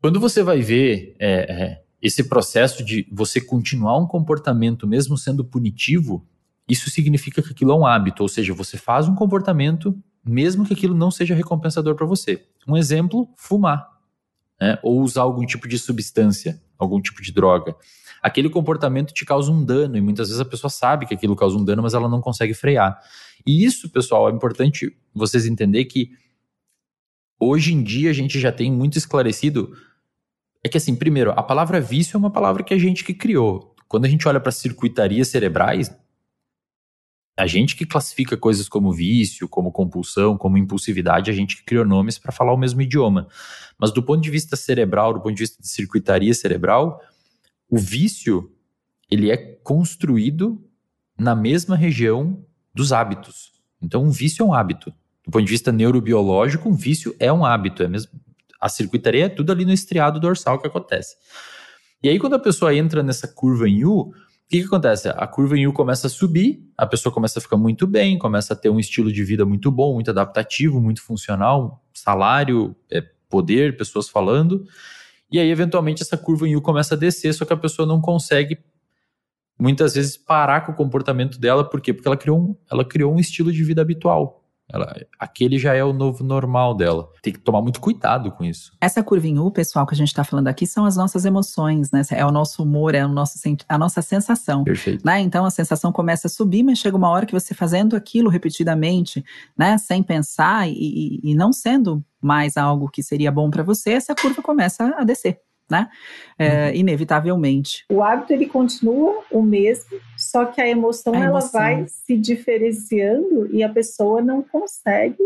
quando 0.01 0.19
você 0.19 0.43
vai 0.43 0.61
ver 0.61 1.15
é, 1.19 1.63
é, 1.63 1.81
esse 2.01 2.29
processo 2.29 2.83
de 2.83 3.07
você 3.11 3.41
continuar 3.41 3.97
um 3.97 4.07
comportamento 4.07 4.87
mesmo 4.87 5.17
sendo 5.17 5.43
punitivo, 5.43 6.25
isso 6.69 6.89
significa 6.89 7.41
que 7.41 7.51
aquilo 7.51 7.71
é 7.71 7.75
um 7.75 7.85
hábito, 7.85 8.21
ou 8.21 8.29
seja, 8.29 8.53
você 8.53 8.77
faz 8.77 9.07
um 9.07 9.15
comportamento 9.15 9.97
mesmo 10.25 10.65
que 10.65 10.73
aquilo 10.73 10.95
não 10.95 11.11
seja 11.11 11.35
recompensador 11.35 11.95
para 11.95 12.05
você. 12.05 12.45
Um 12.67 12.77
exemplo, 12.77 13.27
fumar. 13.35 13.87
né? 14.59 14.77
ou 14.83 15.01
usar 15.01 15.21
algum 15.21 15.45
tipo 15.45 15.67
de 15.67 15.77
substância, 15.77 16.61
algum 16.77 17.01
tipo 17.01 17.21
de 17.21 17.31
droga. 17.31 17.75
Aquele 18.21 18.49
comportamento 18.49 19.13
te 19.13 19.25
causa 19.25 19.51
um 19.51 19.63
dano 19.63 19.97
e 19.97 20.01
muitas 20.01 20.27
vezes 20.27 20.41
a 20.41 20.45
pessoa 20.45 20.69
sabe 20.69 21.05
que 21.05 21.13
aquilo 21.13 21.35
causa 21.35 21.57
um 21.57 21.63
dano, 21.63 21.81
mas 21.81 21.93
ela 21.93 22.09
não 22.09 22.19
consegue 22.19 22.53
frear. 22.53 22.99
E 23.45 23.63
isso, 23.63 23.89
pessoal, 23.89 24.29
é 24.29 24.33
importante 24.33 24.95
vocês 25.13 25.45
entender 25.45 25.85
que 25.85 26.11
hoje 27.39 27.73
em 27.73 27.81
dia 27.81 28.09
a 28.09 28.13
gente 28.13 28.39
já 28.39 28.51
tem 28.51 28.71
muito 28.71 28.97
esclarecido 28.97 29.73
é 30.63 30.67
que 30.67 30.77
assim, 30.77 30.95
primeiro, 30.95 31.31
a 31.31 31.41
palavra 31.41 31.79
vício 31.79 32.17
é 32.17 32.19
uma 32.19 32.31
palavra 32.31 32.63
que 32.63 32.73
a 32.73 32.77
gente 32.77 33.03
que 33.03 33.13
criou. 33.13 33.73
Quando 33.87 34.05
a 34.05 34.09
gente 34.09 34.27
olha 34.27 34.39
para 34.39 34.51
circuitarias 34.51 35.29
cerebrais, 35.29 35.89
a 37.39 37.47
gente 37.47 37.75
que 37.77 37.85
classifica 37.85 38.35
coisas 38.35 38.67
como 38.67 38.91
vício, 38.91 39.47
como 39.47 39.71
compulsão, 39.71 40.37
como 40.37 40.57
impulsividade, 40.57 41.31
a 41.31 41.33
gente 41.33 41.55
que 41.55 41.63
criou 41.63 41.85
nomes 41.85 42.17
para 42.17 42.33
falar 42.33 42.53
o 42.53 42.57
mesmo 42.57 42.81
idioma. 42.81 43.29
Mas 43.77 43.93
do 43.93 44.03
ponto 44.03 44.21
de 44.21 44.29
vista 44.29 44.57
cerebral, 44.57 45.13
do 45.13 45.21
ponto 45.21 45.33
de 45.33 45.43
vista 45.43 45.61
de 45.61 45.69
circuitaria 45.69 46.33
cerebral, 46.33 47.01
o 47.69 47.77
vício 47.77 48.51
ele 49.09 49.31
é 49.31 49.37
construído 49.37 50.61
na 51.17 51.33
mesma 51.33 51.77
região 51.77 52.43
dos 52.73 52.91
hábitos. 52.91 53.53
Então, 53.81 54.03
um 54.03 54.11
vício 54.11 54.43
é 54.43 54.45
um 54.45 54.53
hábito. 54.53 54.93
Do 55.25 55.31
ponto 55.31 55.45
de 55.45 55.51
vista 55.51 55.71
neurobiológico, 55.71 56.67
um 56.67 56.75
vício 56.75 57.15
é 57.19 57.31
um 57.31 57.45
hábito. 57.45 57.83
É 57.83 57.87
mesmo, 57.87 58.11
a 58.59 58.67
circuitaria 58.67 59.25
é 59.25 59.29
tudo 59.29 59.53
ali 59.53 59.63
no 59.63 59.71
estriado 59.71 60.19
dorsal 60.19 60.59
que 60.59 60.67
acontece. 60.67 61.15
E 62.03 62.09
aí, 62.09 62.19
quando 62.19 62.35
a 62.35 62.39
pessoa 62.39 62.75
entra 62.75 63.01
nessa 63.01 63.29
curva 63.29 63.67
em 63.67 63.85
U, 63.85 64.13
o 64.49 64.51
que, 64.51 64.61
que 64.61 64.65
acontece? 64.65 65.07
A 65.09 65.27
curva 65.27 65.55
em 65.55 65.67
U 65.67 65.71
começa 65.71 66.07
a 66.07 66.09
subir, 66.09 66.67
a 66.75 66.87
pessoa 66.87 67.13
começa 67.13 67.37
a 67.37 67.41
ficar 67.41 67.55
muito 67.55 67.85
bem, 67.85 68.17
começa 68.17 68.55
a 68.55 68.57
ter 68.57 68.67
um 68.71 68.79
estilo 68.79 69.13
de 69.13 69.23
vida 69.23 69.45
muito 69.45 69.69
bom, 69.69 69.93
muito 69.93 70.09
adaptativo, 70.09 70.81
muito 70.81 71.03
funcional, 71.03 71.85
salário, 71.93 72.75
é, 72.91 72.99
poder, 73.29 73.77
pessoas 73.77 74.09
falando. 74.09 74.65
E 75.31 75.37
aí, 75.37 75.51
eventualmente, 75.51 76.01
essa 76.01 76.17
curva 76.17 76.47
em 76.47 76.55
U 76.55 76.63
começa 76.63 76.95
a 76.95 76.97
descer, 76.97 77.31
só 77.31 77.45
que 77.45 77.53
a 77.53 77.57
pessoa 77.57 77.87
não 77.87 78.01
consegue 78.01 78.57
muitas 79.59 79.93
vezes 79.93 80.17
parar 80.17 80.61
com 80.61 80.71
o 80.71 80.75
comportamento 80.75 81.39
dela, 81.39 81.63
por 81.63 81.79
quê? 81.79 81.93
Porque 81.93 82.07
ela 82.07 82.17
criou 82.17 82.39
um, 82.39 82.55
ela 82.71 82.83
criou 82.83 83.13
um 83.13 83.19
estilo 83.19 83.53
de 83.53 83.63
vida 83.63 83.83
habitual. 83.83 84.38
Ela, 84.71 84.95
aquele 85.19 85.57
já 85.57 85.73
é 85.73 85.83
o 85.83 85.91
novo 85.91 86.23
normal 86.23 86.75
dela. 86.75 87.09
Tem 87.21 87.33
que 87.33 87.39
tomar 87.39 87.61
muito 87.61 87.81
cuidado 87.81 88.31
com 88.31 88.43
isso. 88.43 88.71
Essa 88.79 89.03
curva 89.03 89.27
em 89.27 89.39
U, 89.39 89.49
pessoal, 89.49 89.85
que 89.85 89.93
a 89.93 89.97
gente 89.97 90.09
está 90.09 90.23
falando 90.23 90.47
aqui, 90.47 90.67
são 90.67 90.85
as 90.85 90.95
nossas 90.95 91.25
emoções, 91.25 91.91
né? 91.91 92.01
É 92.11 92.25
o 92.25 92.31
nosso 92.31 92.63
humor, 92.63 92.93
é 92.93 93.03
o 93.05 93.09
nosso, 93.09 93.39
a 93.67 93.77
nossa 93.77 94.01
sensação. 94.01 94.63
Perfeito. 94.63 95.05
Né? 95.05 95.19
Então 95.21 95.43
a 95.45 95.49
sensação 95.49 95.91
começa 95.91 96.27
a 96.27 96.29
subir, 96.29 96.63
mas 96.63 96.77
chega 96.79 96.95
uma 96.95 97.09
hora 97.09 97.25
que 97.25 97.33
você 97.33 97.53
fazendo 97.53 97.95
aquilo 97.95 98.29
repetidamente, 98.29 99.23
né? 99.57 99.77
Sem 99.77 100.03
pensar 100.03 100.69
e, 100.69 100.73
e, 100.73 101.31
e 101.31 101.35
não 101.35 101.51
sendo 101.51 102.03
mais 102.21 102.57
algo 102.57 102.89
que 102.89 103.01
seria 103.01 103.31
bom 103.31 103.49
para 103.49 103.63
você, 103.63 103.91
essa 103.91 104.13
curva 104.13 104.41
começa 104.41 104.93
a 104.97 105.03
descer 105.03 105.39
né? 105.69 105.89
É, 106.37 106.67
uhum. 106.67 106.75
Inevitavelmente. 106.75 107.85
O 107.89 108.01
hábito 108.01 108.33
ele 108.33 108.47
continua 108.47 109.23
o 109.31 109.41
mesmo, 109.41 109.99
só 110.17 110.45
que 110.45 110.59
a 110.61 110.67
emoção, 110.67 111.13
a 111.13 111.25
ela 111.25 111.39
vai 111.39 111.85
se 111.87 112.17
diferenciando 112.17 113.53
e 113.53 113.63
a 113.63 113.69
pessoa 113.69 114.21
não 114.21 114.41
consegue 114.41 115.23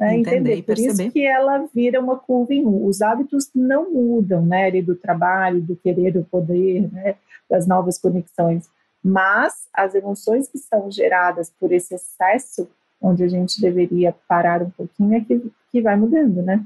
né, 0.00 0.16
entender. 0.16 0.62
Por 0.62 0.78
isso 0.78 1.10
que 1.10 1.26
ela 1.26 1.66
vira 1.74 2.00
uma 2.00 2.16
curva 2.16 2.54
em 2.54 2.64
um. 2.64 2.86
Os 2.86 3.02
hábitos 3.02 3.50
não 3.54 3.92
mudam, 3.92 4.44
né? 4.46 4.70
Do 4.80 4.96
trabalho, 4.96 5.60
do 5.60 5.76
querer, 5.76 6.12
do 6.12 6.24
poder, 6.24 6.90
né? 6.90 7.16
Das 7.48 7.66
novas 7.66 7.98
conexões. 7.98 8.68
Mas 9.04 9.68
as 9.74 9.94
emoções 9.94 10.48
que 10.48 10.58
são 10.58 10.90
geradas 10.90 11.52
por 11.58 11.72
esse 11.72 11.94
excesso, 11.94 12.68
onde 13.00 13.22
a 13.22 13.28
gente 13.28 13.60
deveria 13.60 14.14
parar 14.26 14.62
um 14.62 14.70
pouquinho, 14.70 15.14
é 15.14 15.20
que, 15.20 15.50
que 15.70 15.82
vai 15.82 15.96
mudando, 15.96 16.42
né? 16.42 16.64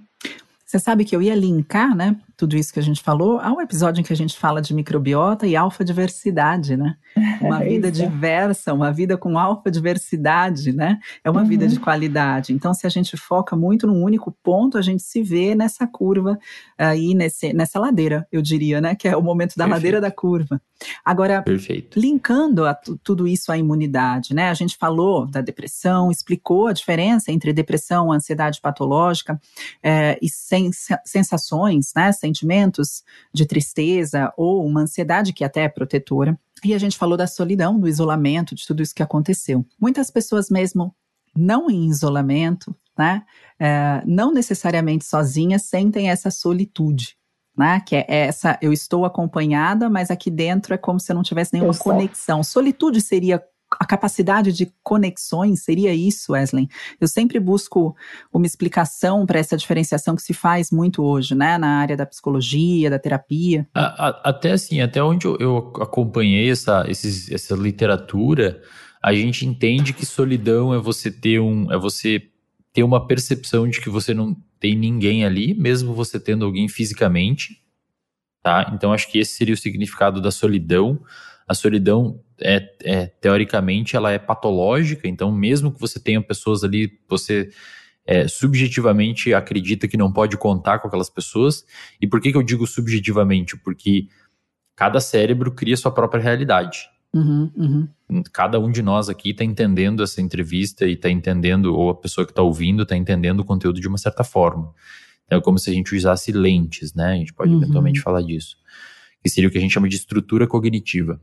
Você 0.74 0.80
sabe 0.80 1.04
que 1.04 1.14
eu 1.14 1.22
ia 1.22 1.37
linkar, 1.37 1.94
né, 1.94 2.16
tudo 2.37 2.56
isso 2.56 2.72
que 2.72 2.80
a 2.80 2.82
gente 2.82 3.00
falou, 3.00 3.38
há 3.38 3.52
um 3.52 3.60
episódio 3.60 4.00
em 4.00 4.04
que 4.04 4.12
a 4.12 4.16
gente 4.16 4.37
fala 4.37 4.60
de 4.60 4.74
microbiota 4.74 5.46
e 5.46 5.54
alfa-diversidade, 5.54 6.76
né? 6.76 6.96
Uma 7.40 7.62
é 7.62 7.68
vida 7.68 7.92
diversa, 7.92 8.74
uma 8.74 8.90
vida 8.90 9.16
com 9.16 9.38
alfa-diversidade, 9.38 10.72
né? 10.72 10.98
É 11.22 11.30
uma 11.30 11.42
uhum. 11.42 11.46
vida 11.46 11.68
de 11.68 11.78
qualidade. 11.78 12.52
Então, 12.52 12.74
se 12.74 12.87
a 12.87 12.90
gente 12.90 13.16
foca 13.16 13.54
muito 13.54 13.87
num 13.87 14.02
único 14.02 14.32
ponto, 14.42 14.76
a 14.76 14.82
gente 14.82 15.02
se 15.02 15.22
vê 15.22 15.54
nessa 15.54 15.87
curva 15.87 16.37
aí, 16.76 17.14
nesse, 17.14 17.52
nessa 17.52 17.78
ladeira, 17.78 18.26
eu 18.32 18.42
diria, 18.42 18.80
né? 18.80 18.96
Que 18.96 19.06
é 19.06 19.16
o 19.16 19.22
momento 19.22 19.54
da 19.56 19.64
Perfeito. 19.64 19.74
ladeira 19.74 20.00
da 20.00 20.10
curva. 20.10 20.60
Agora, 21.04 21.40
Perfeito. 21.42 22.00
linkando 22.00 22.66
a 22.66 22.74
tudo 22.74 23.28
isso 23.28 23.52
à 23.52 23.56
imunidade, 23.56 24.34
né? 24.34 24.48
A 24.48 24.54
gente 24.54 24.76
falou 24.76 25.26
da 25.26 25.40
depressão, 25.40 26.10
explicou 26.10 26.66
a 26.66 26.72
diferença 26.72 27.30
entre 27.30 27.52
depressão, 27.52 28.10
ansiedade 28.10 28.60
patológica 28.60 29.40
é, 29.82 30.18
e 30.20 30.28
sens 30.72 30.98
sensações, 31.05 31.92
né? 31.94 32.12
Sentimentos 32.12 33.03
de 33.33 33.46
tristeza 33.46 34.33
ou 34.37 34.64
uma 34.66 34.83
ansiedade 34.83 35.33
que 35.33 35.44
até 35.44 35.62
é 35.62 35.68
protetora. 35.68 36.38
E 36.64 36.74
a 36.74 36.79
gente 36.79 36.96
falou 36.96 37.16
da 37.16 37.27
solidão, 37.27 37.79
do 37.79 37.88
isolamento, 37.88 38.55
de 38.55 38.66
tudo 38.66 38.83
isso 38.83 38.94
que 38.94 39.03
aconteceu. 39.03 39.64
Muitas 39.81 40.11
pessoas 40.11 40.50
mesmo 40.50 40.94
não 41.37 41.70
em 41.70 41.88
isolamento, 41.88 42.74
né? 42.96 43.22
É, 43.59 44.03
não 44.07 44.33
necessariamente 44.33 45.05
sozinhas, 45.05 45.62
sentem 45.62 46.11
essa 46.11 46.31
solitude 46.31 47.16
né? 47.57 47.81
Que 47.81 47.96
é 47.96 48.05
essa, 48.09 48.59
eu 48.61 48.72
estou 48.72 49.05
acompanhada, 49.05 49.88
mas 49.88 50.11
aqui 50.11 50.31
dentro 50.31 50.74
é 50.74 50.79
como 50.79 50.98
se 50.98 51.11
eu 51.11 51.16
não 51.16 51.22
tivesse 51.22 51.53
nenhuma 51.53 51.70
Exato. 51.70 51.85
conexão. 51.85 52.42
Solitude 52.42 53.00
seria 53.00 53.42
a 53.78 53.84
capacidade 53.84 54.52
de 54.52 54.72
conexões, 54.82 55.62
seria 55.62 55.94
isso, 55.94 56.32
Wesley? 56.32 56.68
Eu 57.00 57.08
sempre 57.08 57.38
busco 57.40 57.96
uma 58.32 58.46
explicação 58.46 59.26
para 59.26 59.38
essa 59.38 59.56
diferenciação 59.56 60.14
que 60.16 60.22
se 60.22 60.34
faz 60.34 60.70
muito 60.70 61.02
hoje, 61.02 61.34
né? 61.34 61.58
Na 61.58 61.78
área 61.78 61.96
da 61.96 62.06
psicologia, 62.06 62.90
da 62.90 62.98
terapia. 62.98 63.66
A, 63.74 64.08
a, 64.08 64.08
até 64.30 64.52
assim, 64.52 64.80
até 64.80 65.02
onde 65.02 65.26
eu, 65.26 65.37
eu 65.38 65.72
acompanhei 65.80 66.50
essa, 66.50 66.84
esses, 66.88 67.30
essa 67.30 67.54
literatura, 67.54 68.60
a 69.02 69.12
gente 69.12 69.46
entende 69.46 69.92
que 69.92 70.06
solidão 70.06 70.72
é 70.72 70.78
você 70.78 71.10
ter 71.10 71.40
um. 71.40 71.70
é 71.70 71.78
você 71.78 72.22
ter 72.72 72.82
uma 72.82 73.06
percepção 73.06 73.68
de 73.68 73.80
que 73.80 73.88
você 73.88 74.12
não 74.12 74.37
tem 74.58 74.74
ninguém 74.76 75.24
ali, 75.24 75.54
mesmo 75.54 75.94
você 75.94 76.18
tendo 76.18 76.44
alguém 76.44 76.68
fisicamente, 76.68 77.62
tá? 78.42 78.72
Então 78.74 78.92
acho 78.92 79.10
que 79.10 79.18
esse 79.18 79.32
seria 79.32 79.54
o 79.54 79.58
significado 79.58 80.20
da 80.20 80.30
solidão. 80.30 81.00
A 81.46 81.54
solidão 81.54 82.20
é, 82.40 82.68
é 82.83 83.07
teoricamente 83.07 83.96
ela 83.96 84.11
é 84.11 84.18
patológica, 84.18 85.07
então 85.07 85.30
mesmo 85.30 85.72
que 85.72 85.80
você 85.80 86.00
tenha 86.00 86.22
pessoas 86.22 86.64
ali, 86.64 86.90
você 87.09 87.50
é, 88.07 88.28
subjetivamente 88.28 89.33
acredita 89.33 89.88
que 89.88 89.96
não 89.96 90.12
pode 90.12 90.37
contar 90.37 90.78
com 90.78 90.88
aquelas 90.88 91.11
pessoas. 91.11 91.64
E 92.00 92.07
por 92.07 92.20
que, 92.20 92.30
que 92.30 92.37
eu 92.37 92.42
digo 92.42 92.66
subjetivamente? 92.66 93.57
Porque 93.57 94.09
cada 94.76 95.00
cérebro 95.00 95.52
cria 95.52 95.76
sua 95.76 95.92
própria 95.92 96.22
realidade. 96.22 96.88
Uhum, 97.14 97.50
uhum. 97.57 98.22
Cada 98.33 98.59
um 98.59 98.70
de 98.70 98.83
nós 98.83 99.09
aqui 99.09 99.30
está 99.30 99.44
entendendo 99.44 100.02
essa 100.02 100.20
entrevista 100.20 100.85
e 100.85 100.94
está 100.94 101.09
entendendo, 101.09 101.74
ou 101.74 101.90
a 101.90 101.94
pessoa 101.94 102.26
que 102.26 102.33
está 102.33 102.42
ouvindo 102.42 102.83
está 102.83 102.96
entendendo 102.96 103.40
o 103.40 103.44
conteúdo 103.44 103.80
de 103.80 103.87
uma 103.87 103.98
certa 103.98 104.24
forma. 104.24 104.74
Então, 105.24 105.38
é 105.38 105.42
como 105.42 105.59
se 105.59 105.70
a 105.70 105.72
gente 105.72 105.94
usasse 105.94 106.33
lentes, 106.33 106.92
né? 106.92 107.12
A 107.12 107.16
gente 107.16 107.33
pode 107.33 107.52
uhum. 107.52 107.62
eventualmente 107.62 108.00
falar 108.00 108.20
disso. 108.20 108.57
Que 109.22 109.30
seria 109.30 109.48
o 109.48 109.52
que 109.52 109.57
a 109.57 109.61
gente 109.61 109.72
chama 109.72 109.88
de 109.88 109.96
estrutura 109.96 110.46
cognitiva. 110.46 111.20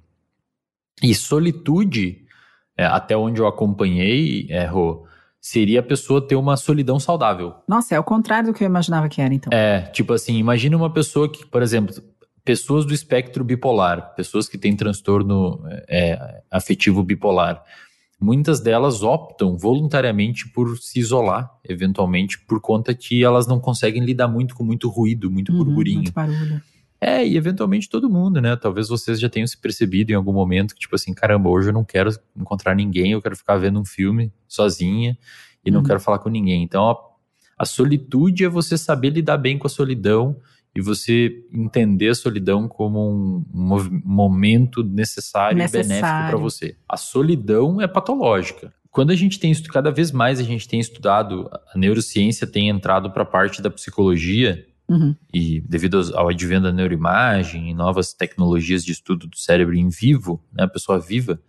E 1.01 1.13
solitude, 1.15 2.25
é, 2.77 2.85
até 2.85 3.15
onde 3.17 3.39
eu 3.39 3.47
acompanhei, 3.47 4.47
é, 4.49 4.65
Rô, 4.65 5.05
seria 5.39 5.79
a 5.79 5.83
pessoa 5.83 6.25
ter 6.25 6.35
uma 6.35 6.55
solidão 6.55 6.99
saudável. 6.99 7.55
Nossa, 7.67 7.95
é 7.95 7.99
o 7.99 8.03
contrário 8.03 8.51
do 8.51 8.53
que 8.53 8.63
eu 8.63 8.67
imaginava 8.67 9.09
que 9.09 9.21
era, 9.21 9.33
então. 9.33 9.51
É, 9.51 9.81
tipo 9.91 10.13
assim, 10.13 10.37
imagina 10.37 10.77
uma 10.77 10.93
pessoa 10.93 11.29
que, 11.29 11.45
por 11.45 11.63
exemplo, 11.63 11.95
pessoas 12.45 12.85
do 12.85 12.93
espectro 12.93 13.43
bipolar, 13.43 14.13
pessoas 14.15 14.47
que 14.47 14.57
têm 14.57 14.75
transtorno 14.75 15.61
é, 15.89 16.41
afetivo 16.49 17.03
bipolar, 17.03 17.63
muitas 18.19 18.59
delas 18.59 19.01
optam 19.01 19.57
voluntariamente 19.57 20.47
por 20.49 20.77
se 20.77 20.99
isolar, 20.99 21.49
eventualmente, 21.67 22.39
por 22.45 22.61
conta 22.61 22.93
que 22.93 23.23
elas 23.23 23.47
não 23.47 23.59
conseguem 23.59 24.03
lidar 24.03 24.27
muito 24.27 24.53
com 24.53 24.63
muito 24.63 24.87
ruído, 24.89 25.31
muito 25.31 25.51
uhum, 25.51 25.57
burburinho. 25.57 25.97
Muito 25.97 26.13
barulho. 26.13 26.61
É, 27.03 27.25
e 27.27 27.35
eventualmente 27.35 27.89
todo 27.89 28.07
mundo, 28.07 28.39
né? 28.39 28.55
Talvez 28.55 28.87
vocês 28.87 29.19
já 29.19 29.27
tenham 29.27 29.47
se 29.47 29.57
percebido 29.57 30.11
em 30.11 30.13
algum 30.13 30.31
momento 30.31 30.75
que, 30.75 30.81
tipo 30.81 30.95
assim, 30.95 31.15
caramba, 31.15 31.49
hoje 31.49 31.69
eu 31.69 31.73
não 31.73 31.83
quero 31.83 32.11
encontrar 32.37 32.75
ninguém, 32.75 33.13
eu 33.13 33.21
quero 33.21 33.35
ficar 33.35 33.57
vendo 33.57 33.79
um 33.79 33.85
filme 33.85 34.31
sozinha 34.47 35.17
e 35.65 35.69
uhum. 35.71 35.77
não 35.77 35.83
quero 35.83 35.99
falar 35.99 36.19
com 36.19 36.29
ninguém. 36.29 36.61
Então, 36.61 36.87
a, 36.87 36.95
a 37.57 37.65
solitude 37.65 38.45
é 38.45 38.49
você 38.49 38.77
saber 38.77 39.09
lidar 39.09 39.37
bem 39.37 39.57
com 39.57 39.65
a 39.65 39.69
solidão 39.69 40.37
e 40.75 40.79
você 40.79 41.43
entender 41.51 42.09
a 42.09 42.15
solidão 42.15 42.67
como 42.67 42.99
um, 42.99 43.45
um 43.51 44.01
momento 44.05 44.83
necessário, 44.83 45.57
necessário. 45.57 45.85
e 45.85 45.89
benéfico 45.89 46.29
para 46.29 46.37
você. 46.37 46.75
A 46.87 46.97
solidão 46.97 47.81
é 47.81 47.87
patológica. 47.87 48.71
Quando 48.91 49.09
a 49.09 49.15
gente 49.15 49.39
tem 49.39 49.53
cada 49.63 49.89
vez 49.89 50.11
mais 50.11 50.39
a 50.39 50.43
gente 50.43 50.67
tem 50.67 50.79
estudado, 50.79 51.49
a 51.73 51.77
neurociência 51.77 52.45
tem 52.45 52.69
entrado 52.69 53.09
para 53.09 53.23
a 53.23 53.25
parte 53.25 53.61
da 53.61 53.71
psicologia 53.71 54.65
uhum. 54.91 55.15
e 55.33 55.61
devido 55.61 56.01
ao 56.15 56.27
advento 56.27 56.63
da 56.63 56.71
neuroimagem 56.71 57.69
e 57.69 57.73
novas 57.73 58.13
tecnologias 58.13 58.83
de 58.83 58.91
estudo 58.91 59.27
do 59.27 59.37
cérebro 59.37 59.75
em 59.75 59.89
vivo, 59.89 60.43
né, 60.51 60.65
a 60.65 60.67
pessoa 60.67 60.99
viva, 60.99 61.41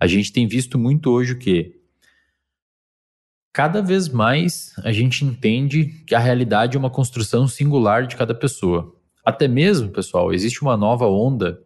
a 0.00 0.06
gente 0.06 0.32
tem 0.32 0.48
visto 0.48 0.78
muito 0.78 1.10
hoje 1.10 1.32
o 1.32 1.38
que 1.38 1.76
cada 3.52 3.80
vez 3.80 4.08
mais 4.08 4.74
a 4.84 4.92
gente 4.92 5.24
entende 5.24 5.84
que 6.06 6.14
a 6.14 6.18
realidade 6.18 6.76
é 6.76 6.80
uma 6.80 6.90
construção 6.90 7.46
singular 7.48 8.06
de 8.06 8.16
cada 8.16 8.34
pessoa. 8.34 8.94
Até 9.24 9.48
mesmo, 9.48 9.90
pessoal, 9.90 10.32
existe 10.32 10.62
uma 10.62 10.76
nova 10.76 11.06
onda 11.06 11.62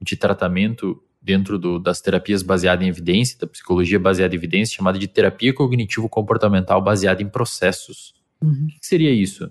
de 0.00 0.16
tratamento 0.16 1.02
dentro 1.20 1.58
do, 1.58 1.78
das 1.78 2.00
terapias 2.00 2.42
baseadas 2.42 2.86
em 2.86 2.88
evidência, 2.88 3.38
da 3.38 3.46
psicologia 3.46 3.98
baseada 3.98 4.34
em 4.34 4.38
evidência, 4.38 4.76
chamada 4.76 4.98
de 4.98 5.08
terapia 5.08 5.52
cognitivo-comportamental 5.52 6.80
baseada 6.80 7.22
em 7.22 7.28
processos. 7.28 8.14
Uhum. 8.40 8.68
O 8.70 8.80
que 8.80 8.86
seria 8.86 9.10
isso? 9.10 9.50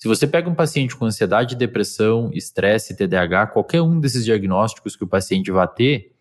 Se 0.00 0.08
você 0.08 0.26
pega 0.26 0.48
um 0.48 0.54
paciente 0.54 0.96
com 0.96 1.04
ansiedade, 1.04 1.54
depressão, 1.54 2.30
estresse, 2.32 2.96
TDAH, 2.96 3.48
qualquer 3.48 3.82
um 3.82 4.00
desses 4.00 4.24
diagnósticos 4.24 4.96
que 4.96 5.04
o 5.04 5.06
paciente 5.06 5.50
vai 5.50 5.68
ter, 5.68 6.12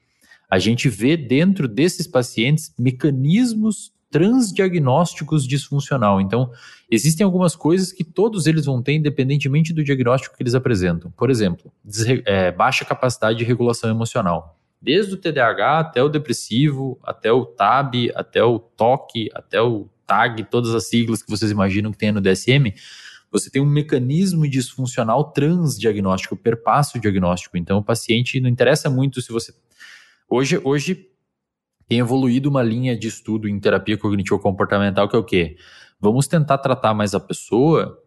a 0.49 0.59
gente 0.59 0.89
vê 0.89 1.15
dentro 1.15 1.65
desses 1.65 2.05
pacientes 2.05 2.73
mecanismos 2.77 3.93
transdiagnósticos 4.11 5.47
disfuncional. 5.47 6.19
Então, 6.19 6.51
existem 6.91 7.23
algumas 7.23 7.55
coisas 7.55 7.93
que 7.93 8.03
todos 8.03 8.47
eles 8.47 8.65
vão 8.65 8.81
ter, 8.81 8.95
independentemente 8.95 9.71
do 9.71 9.81
diagnóstico 9.81 10.35
que 10.35 10.43
eles 10.43 10.55
apresentam. 10.55 11.09
Por 11.11 11.29
exemplo, 11.29 11.71
é, 12.25 12.51
baixa 12.51 12.83
capacidade 12.83 13.37
de 13.37 13.45
regulação 13.45 13.89
emocional. 13.89 14.59
Desde 14.81 15.13
o 15.13 15.17
TDAH 15.17 15.79
até 15.79 16.03
o 16.03 16.09
depressivo, 16.09 16.99
até 17.01 17.31
o 17.31 17.45
TAB, 17.45 18.11
até 18.13 18.43
o 18.43 18.59
TOC, 18.59 19.29
até 19.33 19.61
o 19.61 19.87
TAG, 20.05 20.43
todas 20.51 20.75
as 20.75 20.89
siglas 20.89 21.23
que 21.23 21.29
vocês 21.29 21.49
imaginam 21.49 21.93
que 21.93 21.97
tem 21.97 22.11
no 22.11 22.19
DSM, 22.19 22.73
você 23.31 23.49
tem 23.49 23.61
um 23.61 23.65
mecanismo 23.65 24.47
disfuncional 24.47 25.31
transdiagnóstico, 25.31 26.35
perpassa 26.35 26.97
o 26.97 27.01
diagnóstico. 27.01 27.57
Então, 27.57 27.79
o 27.79 27.83
paciente 27.83 28.39
não 28.39 28.49
interessa 28.49 28.89
muito 28.89 29.21
se 29.21 29.31
você. 29.31 29.53
Hoje, 30.29 30.59
hoje 30.63 31.07
tem 31.87 31.99
evoluído 31.99 32.49
uma 32.49 32.61
linha 32.61 32.97
de 32.97 33.07
estudo 33.07 33.47
em 33.47 33.59
terapia 33.59 33.97
cognitivo-comportamental 33.97 35.09
que 35.09 35.15
é 35.15 35.19
o 35.19 35.23
quê? 35.23 35.57
Vamos 35.99 36.27
tentar 36.27 36.59
tratar 36.59 36.93
mais 36.93 37.15
a 37.15 37.19
pessoa 37.19 37.99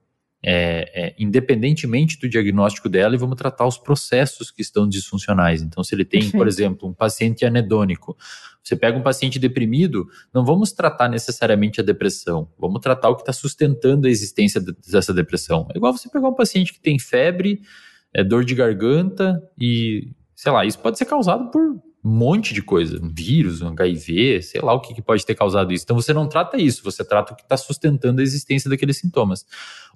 é, 0.45 0.91
é, 0.95 1.15
independentemente 1.19 2.19
do 2.19 2.29
diagnóstico 2.29 2.89
dela 2.89 3.15
e 3.15 3.19
vamos 3.19 3.37
tratar 3.37 3.67
os 3.67 3.79
processos 3.79 4.51
que 4.51 4.61
estão 4.61 4.89
disfuncionais. 4.89 5.63
Então, 5.63 5.85
se 5.85 5.95
ele 5.95 6.05
tem, 6.05 6.31
por 6.31 6.49
exemplo, 6.49 6.89
um 6.89 6.93
paciente 6.93 7.45
anedônico, 7.45 8.17
você 8.63 8.77
pega 8.77 8.97
um 8.97 9.03
paciente 9.03 9.39
deprimido, 9.39 10.07
não 10.33 10.45
vamos 10.45 10.73
tratar 10.73 11.09
necessariamente 11.09 11.81
a 11.81 11.85
depressão, 11.85 12.49
vamos 12.59 12.81
tratar 12.81 13.09
o 13.09 13.17
que 13.17 13.23
está 13.23 13.33
sustentando 13.33 14.07
a 14.07 14.11
existência 14.11 14.61
dessa 14.61 15.13
depressão. 15.13 15.67
É 15.75 15.77
igual 15.77 15.93
você 15.93 16.09
pegar 16.09 16.29
um 16.29 16.35
paciente 16.35 16.73
que 16.73 16.81
tem 16.81 16.99
febre, 16.99 17.61
é, 18.15 18.23
dor 18.23 18.45
de 18.45 18.55
garganta 18.55 19.43
e, 19.59 20.13
sei 20.35 20.53
lá, 20.53 20.65
isso 20.65 20.79
pode 20.79 20.97
ser 20.97 21.07
causado 21.07 21.51
por 21.51 21.61
um 22.05 22.11
monte 22.11 22.53
de 22.53 22.63
coisa, 22.63 23.01
um 23.03 23.13
vírus, 23.13 23.63
um 23.63 23.69
HIV, 23.69 24.43
sei 24.43 24.61
lá 24.61 24.73
o 24.73 24.81
que, 24.81 24.95
que 24.95 25.03
pode 25.03 25.25
ter 25.25 25.35
causado 25.35 25.73
isso. 25.73 25.85
Então 25.85 25.97
você 25.97 26.13
não 26.13 26.29
trata 26.29 26.57
isso, 26.57 26.83
você 26.85 27.05
trata 27.05 27.33
o 27.33 27.37
que 27.37 27.43
está 27.43 27.57
sustentando 27.57 28.21
a 28.21 28.25
existência 28.25 28.69
daqueles 28.69 28.99
sintomas. 28.99 29.47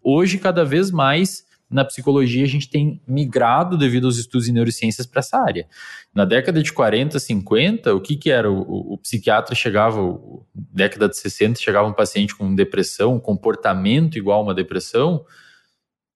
Hoje, 0.02 0.38
cada 0.38 0.64
vez 0.64 0.90
mais, 0.90 1.44
na 1.68 1.84
psicologia, 1.84 2.44
a 2.44 2.48
gente 2.48 2.70
tem 2.70 3.00
migrado 3.06 3.76
devido 3.76 4.06
aos 4.06 4.18
estudos 4.18 4.48
em 4.48 4.52
neurociências 4.52 5.06
para 5.06 5.18
essa 5.18 5.38
área. 5.38 5.66
Na 6.14 6.24
década 6.24 6.62
de 6.62 6.72
40, 6.72 7.18
50, 7.18 7.94
o 7.94 8.00
que, 8.00 8.16
que 8.16 8.30
era? 8.30 8.50
O, 8.50 8.60
o, 8.60 8.94
o 8.94 8.98
psiquiatra 8.98 9.54
chegava, 9.54 10.00
o, 10.00 10.46
década 10.54 11.08
de 11.08 11.16
60, 11.16 11.58
chegava 11.58 11.88
um 11.88 11.92
paciente 11.92 12.36
com 12.36 12.54
depressão, 12.54 13.16
um 13.16 13.20
comportamento 13.20 14.16
igual 14.16 14.40
a 14.40 14.42
uma 14.44 14.54
depressão, 14.54 15.24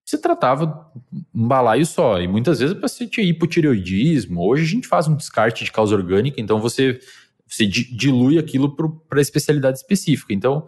se 0.04 0.18
tratava 0.18 0.90
um 1.34 1.46
balaio 1.48 1.84
só. 1.84 2.20
E 2.20 2.28
muitas 2.28 2.60
vezes 2.60 2.76
o 2.76 2.80
paciente 2.80 3.12
tinha 3.12 3.26
hipotireoidismo. 3.26 4.40
Hoje 4.40 4.64
a 4.64 4.68
gente 4.68 4.86
faz 4.86 5.08
um 5.08 5.16
descarte 5.16 5.64
de 5.64 5.72
causa 5.72 5.94
orgânica, 5.94 6.40
então 6.40 6.60
você, 6.60 7.00
você 7.46 7.66
dilui 7.66 8.38
aquilo 8.38 8.76
para 9.08 9.18
a 9.18 9.22
especialidade 9.22 9.78
específica. 9.78 10.32
Então, 10.32 10.66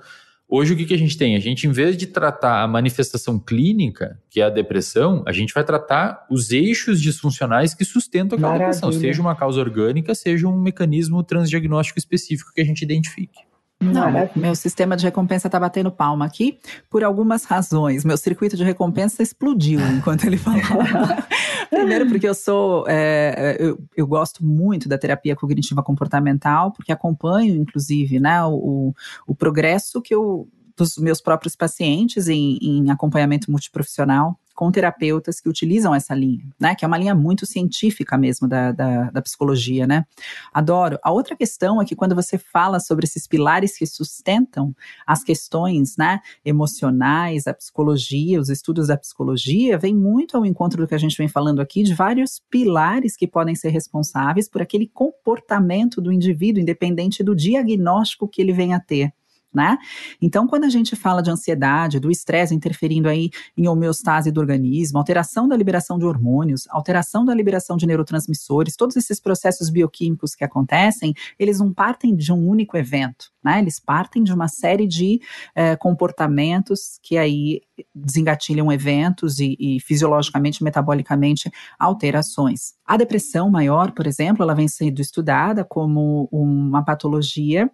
Hoje, 0.55 0.75
o 0.75 0.77
que, 0.77 0.85
que 0.85 0.93
a 0.93 0.99
gente 0.99 1.17
tem? 1.17 1.35
A 1.35 1.39
gente, 1.39 1.67
em 1.67 1.73
vez 1.73 1.97
de 1.97 2.07
tratar 2.07 2.63
a 2.63 2.69
manifestação 2.69 3.39
clínica, 3.39 4.21
que 4.29 4.39
é 4.39 4.45
a 4.45 4.51
depressão, 4.51 5.25
a 5.27 5.33
gente 5.33 5.55
vai 5.55 5.65
tratar 5.65 6.27
os 6.31 6.51
eixos 6.51 7.01
disfuncionais 7.01 7.73
que 7.73 7.87
sustentam 7.87 8.37
aquela 8.37 8.53
Maravilha. 8.53 8.79
depressão, 8.79 8.93
seja 8.93 9.23
uma 9.23 9.35
causa 9.35 9.59
orgânica, 9.59 10.15
seja 10.15 10.47
um 10.47 10.61
mecanismo 10.61 11.23
transdiagnóstico 11.23 11.99
específico 11.99 12.53
que 12.55 12.61
a 12.61 12.65
gente 12.67 12.83
identifique. 12.83 13.41
Não, 13.83 14.31
meu 14.37 14.55
sistema 14.55 14.97
de 14.97 15.05
recompensa 15.05 15.51
tá 15.51 15.59
batendo 15.59 15.91
palma 15.91 16.25
aqui 16.25 16.59
por 16.89 17.03
algumas 17.03 17.45
razões. 17.45 18.05
Meu 18.05 18.17
circuito 18.17 18.57
de 18.57 18.65
recompensa 18.65 19.23
explodiu 19.23 19.81
enquanto 19.81 20.25
ele 20.25 20.37
falava. 20.37 21.27
Primeiro, 21.69 22.07
porque 22.07 22.29
eu 22.29 22.35
sou. 22.35 22.85
É, 22.87 23.57
eu, 23.59 23.79
eu, 23.97 24.07
gosto 24.07 24.45
muito 24.45 24.89
da 24.89 24.99
terapia 24.99 25.35
cognitiva 25.35 25.83
comportamental, 25.83 26.71
porque 26.71 26.93
acompanho, 26.93 27.57
inclusive, 27.57 28.21
né, 28.21 28.45
o, 28.45 28.95
o 29.27 29.35
progresso 29.35 30.01
que 30.01 30.15
eu 30.15 30.49
dos 30.77 30.97
meus 30.97 31.21
próprios 31.21 31.55
pacientes 31.55 32.29
em, 32.29 32.59
em 32.63 32.91
acompanhamento 32.91 33.51
multiprofissional 33.51 34.39
com 34.55 34.71
terapeutas 34.71 35.41
que 35.41 35.49
utilizam 35.49 35.95
essa 35.95 36.15
linha, 36.15 36.45
né? 36.59 36.75
Que 36.75 36.85
é 36.85 36.89
uma 36.89 36.99
linha 36.99 37.15
muito 37.15 37.47
científica 37.47 38.17
mesmo 38.17 38.47
da, 38.49 38.73
da, 38.73 39.11
da, 39.11 39.23
psicologia, 39.23 39.87
né? 39.87 40.05
Adoro. 40.53 40.99
A 41.03 41.11
outra 41.11 41.37
questão 41.37 41.81
é 41.81 41.85
que 41.85 41.97
quando 41.97 42.15
você 42.15 42.39
fala 42.39 42.81
sobre 42.81 43.05
esses 43.05 43.27
pilares 43.27 43.77
que 43.77 43.87
sustentam 43.87 44.75
as 45.07 45.23
questões, 45.23 45.97
né, 45.97 46.21
emocionais, 46.45 47.47
a 47.47 47.55
psicologia, 47.55 48.41
os 48.41 48.49
estudos 48.49 48.89
da 48.89 48.97
psicologia, 48.97 49.79
vem 49.79 49.95
muito 49.95 50.37
ao 50.37 50.45
encontro 50.45 50.81
do 50.83 50.89
que 50.89 50.95
a 50.95 50.99
gente 50.99 51.17
vem 51.17 51.29
falando 51.29 51.61
aqui 51.61 51.83
de 51.83 51.95
vários 51.95 52.41
pilares 52.51 53.17
que 53.17 53.27
podem 53.27 53.55
ser 53.55 53.71
responsáveis 53.71 54.49
por 54.49 54.63
aquele 54.63 54.87
comportamento 54.87 56.01
do 56.01 56.13
indivíduo, 56.13 56.63
independente 56.63 57.23
do 57.23 57.35
diagnóstico 57.35 58.29
que 58.29 58.41
ele 58.41 58.53
venha 58.53 58.77
a 58.77 58.81
ter 58.81 59.13
né? 59.53 59.77
Então, 60.21 60.47
quando 60.47 60.65
a 60.65 60.69
gente 60.69 60.97
fala 60.97 61.23
de 61.23 61.31
ansiedade, 61.31 62.01
do 62.01 62.11
estresse 62.11 62.55
interferindo 62.55 63.09
aí 63.09 63.31
em 63.57 63.69
homeostase 63.69 64.31
do 64.31 64.41
organismo, 64.41 64.99
alteração 64.99 65.47
da 65.47 65.57
liberação 65.57 65.99
de 65.99 66.05
hormônios, 66.05 66.67
alteração 66.71 67.25
da 67.25 67.35
liberação 67.35 67.77
de 67.77 67.87
neurotransmissores, 67.87 68.77
todos 68.77 68.97
esses 68.97 69.21
processos 69.21 69.69
bioquímicos 69.69 70.35
que 70.35 70.45
acontecem, 70.45 71.13
eles 71.39 71.59
não 71.59 71.73
partem 71.73 72.15
de 72.17 72.33
um 72.33 72.49
único 72.49 72.77
evento, 72.77 73.31
né? 73.45 73.59
Eles 73.59 73.79
partem 73.79 74.23
de 74.23 74.33
uma 74.33 74.49
série 74.49 74.87
de 74.87 75.21
eh, 75.55 75.77
comportamentos 75.77 76.99
que 77.03 77.19
aí 77.19 77.61
desengatilham 77.95 78.73
eventos 78.73 79.39
e, 79.39 79.57
e 79.59 79.81
fisiologicamente, 79.81 80.63
metabolicamente, 80.63 81.51
alterações. 81.79 82.75
A 82.87 82.97
depressão 82.97 83.51
maior, 83.51 83.93
por 83.93 84.07
exemplo, 84.07 84.43
ela 84.43 84.55
vem 84.55 84.69
sendo 84.69 85.01
estudada 85.01 85.65
como 85.65 86.29
uma 86.31 86.85
patologia 86.85 87.71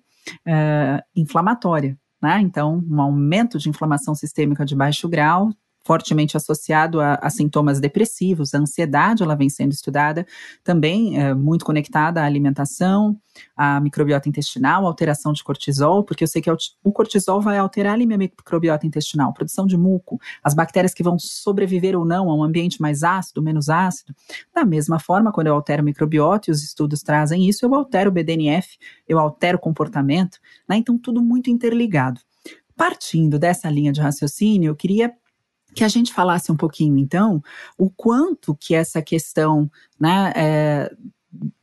uh, 0.46 1.02
inflamatória. 1.14 1.96
Né? 2.22 2.40
Então, 2.40 2.84
um 2.88 3.00
aumento 3.00 3.58
de 3.58 3.68
inflamação 3.68 4.14
sistêmica 4.14 4.64
de 4.64 4.74
baixo 4.74 5.08
grau 5.08 5.50
fortemente 5.88 6.36
associado 6.36 7.00
a, 7.00 7.14
a, 7.14 7.30
sintomas 7.30 7.80
depressivos, 7.80 8.52
a 8.52 8.58
ansiedade, 8.58 9.22
ela 9.22 9.34
vem 9.34 9.48
sendo 9.48 9.72
estudada, 9.72 10.26
também 10.62 11.18
é, 11.18 11.32
muito 11.32 11.64
conectada 11.64 12.20
à 12.20 12.26
alimentação, 12.26 13.18
à 13.56 13.80
microbiota 13.80 14.28
intestinal, 14.28 14.84
alteração 14.84 15.32
de 15.32 15.42
cortisol, 15.42 16.04
porque 16.04 16.22
eu 16.22 16.28
sei 16.28 16.42
que 16.42 16.50
o 16.84 16.92
cortisol 16.92 17.40
vai 17.40 17.56
alterar 17.56 17.94
a 17.94 17.96
minha 17.96 18.18
microbiota 18.18 18.86
intestinal, 18.86 19.32
produção 19.32 19.66
de 19.66 19.78
muco, 19.78 20.20
as 20.44 20.52
bactérias 20.52 20.92
que 20.92 21.02
vão 21.02 21.18
sobreviver 21.18 21.98
ou 21.98 22.04
não 22.04 22.28
a 22.28 22.34
um 22.34 22.42
ambiente 22.42 22.82
mais 22.82 23.02
ácido, 23.02 23.40
menos 23.40 23.70
ácido. 23.70 24.14
Da 24.54 24.66
mesma 24.66 25.00
forma, 25.00 25.32
quando 25.32 25.46
eu 25.46 25.54
altero 25.54 25.80
o 25.80 25.86
microbiota, 25.86 26.50
e 26.50 26.52
os 26.52 26.62
estudos 26.62 27.00
trazem 27.00 27.48
isso, 27.48 27.64
eu 27.64 27.74
altero 27.74 28.10
o 28.10 28.12
BDNF, 28.12 28.76
eu 29.08 29.18
altero 29.18 29.56
o 29.56 29.60
comportamento, 29.60 30.38
né? 30.68 30.76
Então, 30.76 30.98
tudo 30.98 31.22
muito 31.22 31.48
interligado. 31.48 32.20
Partindo 32.76 33.38
dessa 33.38 33.70
linha 33.70 33.90
de 33.90 34.02
raciocínio, 34.02 34.68
eu 34.68 34.76
queria 34.76 35.14
que 35.78 35.84
a 35.84 35.88
gente 35.88 36.12
falasse 36.12 36.50
um 36.50 36.56
pouquinho, 36.56 36.98
então, 36.98 37.42
o 37.76 37.88
quanto 37.88 38.54
que 38.54 38.74
essa 38.74 39.00
questão 39.00 39.70
né, 39.98 40.32
é, 40.34 40.96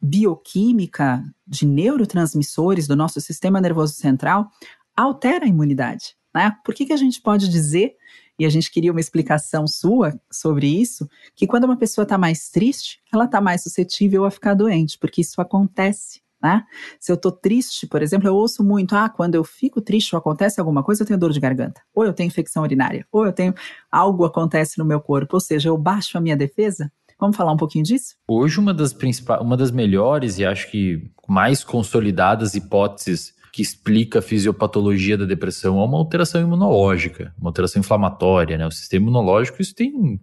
bioquímica 0.01 1.23
de 1.45 1.65
neurotransmissores 1.65 2.87
do 2.87 2.95
nosso 2.95 3.19
sistema 3.19 3.59
nervoso 3.59 3.93
central 3.93 4.49
altera 4.95 5.45
a 5.45 5.47
imunidade. 5.47 6.15
Né? 6.33 6.55
Por 6.63 6.73
que, 6.73 6.85
que 6.85 6.93
a 6.93 6.97
gente 6.97 7.21
pode 7.21 7.49
dizer, 7.49 7.95
e 8.37 8.45
a 8.45 8.49
gente 8.49 8.71
queria 8.71 8.91
uma 8.91 8.99
explicação 8.99 9.67
sua 9.67 10.19
sobre 10.31 10.67
isso, 10.67 11.09
que 11.35 11.47
quando 11.47 11.65
uma 11.65 11.77
pessoa 11.77 12.03
está 12.03 12.17
mais 12.17 12.49
triste, 12.49 13.01
ela 13.13 13.25
está 13.25 13.39
mais 13.39 13.63
suscetível 13.63 14.25
a 14.25 14.31
ficar 14.31 14.53
doente, 14.53 14.97
porque 14.97 15.21
isso 15.21 15.39
acontece. 15.41 16.21
Né? 16.45 16.61
Se 16.99 17.11
eu 17.11 17.17
tô 17.17 17.31
triste, 17.31 17.87
por 17.87 18.03
exemplo, 18.03 18.27
eu 18.27 18.35
ouço 18.35 18.63
muito, 18.63 18.95
ah, 18.95 19.09
quando 19.09 19.33
eu 19.33 19.43
fico 19.43 19.81
triste 19.81 20.13
ou 20.13 20.19
acontece 20.19 20.59
alguma 20.59 20.83
coisa, 20.83 21.01
eu 21.01 21.07
tenho 21.07 21.19
dor 21.19 21.31
de 21.31 21.39
garganta, 21.39 21.81
ou 21.91 22.05
eu 22.05 22.13
tenho 22.13 22.27
infecção 22.27 22.61
urinária, 22.61 23.03
ou 23.11 23.25
eu 23.25 23.33
tenho 23.33 23.51
algo 23.91 24.23
acontece 24.23 24.77
no 24.77 24.85
meu 24.85 25.01
corpo, 25.01 25.37
ou 25.37 25.39
seja, 25.39 25.69
eu 25.69 25.77
baixo 25.77 26.19
a 26.19 26.21
minha 26.21 26.37
defesa. 26.37 26.91
Vamos 27.19 27.35
falar 27.35 27.51
um 27.51 27.57
pouquinho 27.57 27.83
disso? 27.83 28.13
Hoje 28.27 28.59
uma 28.59 28.75
das 28.75 28.93
principais, 28.93 29.41
uma 29.41 29.57
das 29.57 29.71
melhores 29.71 30.37
e 30.37 30.45
acho 30.45 30.69
que 30.69 31.09
mais 31.27 31.63
consolidadas 31.63 32.53
hipóteses 32.53 33.33
que 33.51 33.63
explica 33.63 34.19
a 34.19 34.21
fisiopatologia 34.21 35.17
da 35.17 35.25
depressão 35.25 35.81
é 35.81 35.83
uma 35.83 35.97
alteração 35.97 36.41
imunológica, 36.41 37.33
uma 37.39 37.49
alteração 37.49 37.79
inflamatória, 37.79 38.55
né? 38.55 38.67
O 38.67 38.71
sistema 38.71 39.07
imunológico, 39.07 39.63
isso 39.63 39.73
tem 39.73 39.91
uma 39.95 40.19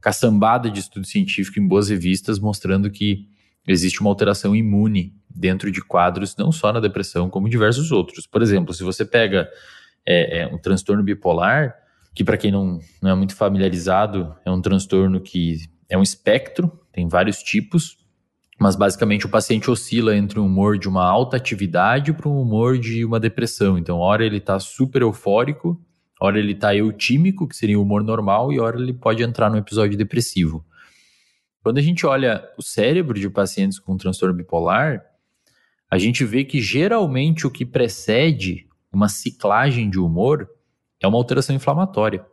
caçambada 0.00 0.70
de 0.70 0.80
estudo 0.80 1.06
científico 1.06 1.60
em 1.60 1.68
boas 1.68 1.90
revistas 1.90 2.38
mostrando 2.38 2.90
que 2.90 3.28
existe 3.68 4.00
uma 4.00 4.08
alteração 4.08 4.54
imune 4.54 5.14
dentro 5.36 5.70
de 5.70 5.82
quadros, 5.82 6.36
não 6.36 6.50
só 6.50 6.72
na 6.72 6.80
depressão, 6.80 7.28
como 7.28 7.48
diversos 7.48 7.92
outros. 7.92 8.26
Por 8.26 8.42
exemplo, 8.42 8.72
se 8.72 8.82
você 8.82 9.04
pega 9.04 9.48
é, 10.06 10.40
é 10.40 10.46
um 10.46 10.58
transtorno 10.58 11.02
bipolar, 11.02 11.74
que 12.14 12.24
para 12.24 12.36
quem 12.36 12.50
não, 12.50 12.80
não 13.02 13.10
é 13.10 13.14
muito 13.14 13.36
familiarizado, 13.36 14.34
é 14.44 14.50
um 14.50 14.60
transtorno 14.60 15.20
que 15.20 15.58
é 15.88 15.98
um 15.98 16.02
espectro, 16.02 16.72
tem 16.92 17.06
vários 17.08 17.42
tipos, 17.42 17.98
mas 18.58 18.74
basicamente 18.74 19.26
o 19.26 19.28
paciente 19.28 19.70
oscila 19.70 20.16
entre 20.16 20.40
um 20.40 20.46
humor 20.46 20.78
de 20.78 20.88
uma 20.88 21.04
alta 21.04 21.36
atividade 21.36 22.12
para 22.12 22.28
um 22.28 22.40
humor 22.40 22.78
de 22.78 23.04
uma 23.04 23.20
depressão. 23.20 23.76
Então, 23.76 23.98
hora 23.98 24.24
ele 24.24 24.38
está 24.38 24.58
super 24.58 25.02
eufórico, 25.02 25.78
hora 26.18 26.38
ele 26.38 26.52
está 26.52 26.74
eutímico, 26.74 27.46
que 27.46 27.54
seria 27.54 27.78
o 27.78 27.82
humor 27.82 28.02
normal, 28.02 28.50
e 28.50 28.58
hora 28.58 28.80
ele 28.80 28.94
pode 28.94 29.22
entrar 29.22 29.50
no 29.50 29.58
episódio 29.58 29.98
depressivo. 29.98 30.64
Quando 31.62 31.78
a 31.78 31.82
gente 31.82 32.06
olha 32.06 32.48
o 32.56 32.62
cérebro 32.62 33.18
de 33.18 33.28
pacientes 33.28 33.78
com 33.78 33.96
transtorno 33.96 34.34
bipolar, 34.34 35.04
a 35.90 35.98
gente 35.98 36.24
vê 36.24 36.44
que 36.44 36.60
geralmente 36.60 37.46
o 37.46 37.50
que 37.50 37.64
precede 37.64 38.66
uma 38.92 39.08
ciclagem 39.08 39.88
de 39.88 39.98
humor 39.98 40.48
é 41.00 41.06
uma 41.06 41.18
alteração 41.18 41.54
inflamatória. 41.54 42.24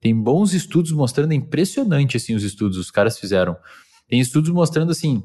Tem 0.00 0.14
bons 0.14 0.52
estudos 0.52 0.92
mostrando, 0.92 1.32
é 1.32 1.34
impressionante 1.34 2.16
assim 2.16 2.34
os 2.34 2.42
estudos, 2.42 2.78
os 2.78 2.90
caras 2.90 3.18
fizeram. 3.18 3.56
Tem 4.08 4.20
estudos 4.20 4.50
mostrando 4.50 4.90
assim, 4.90 5.22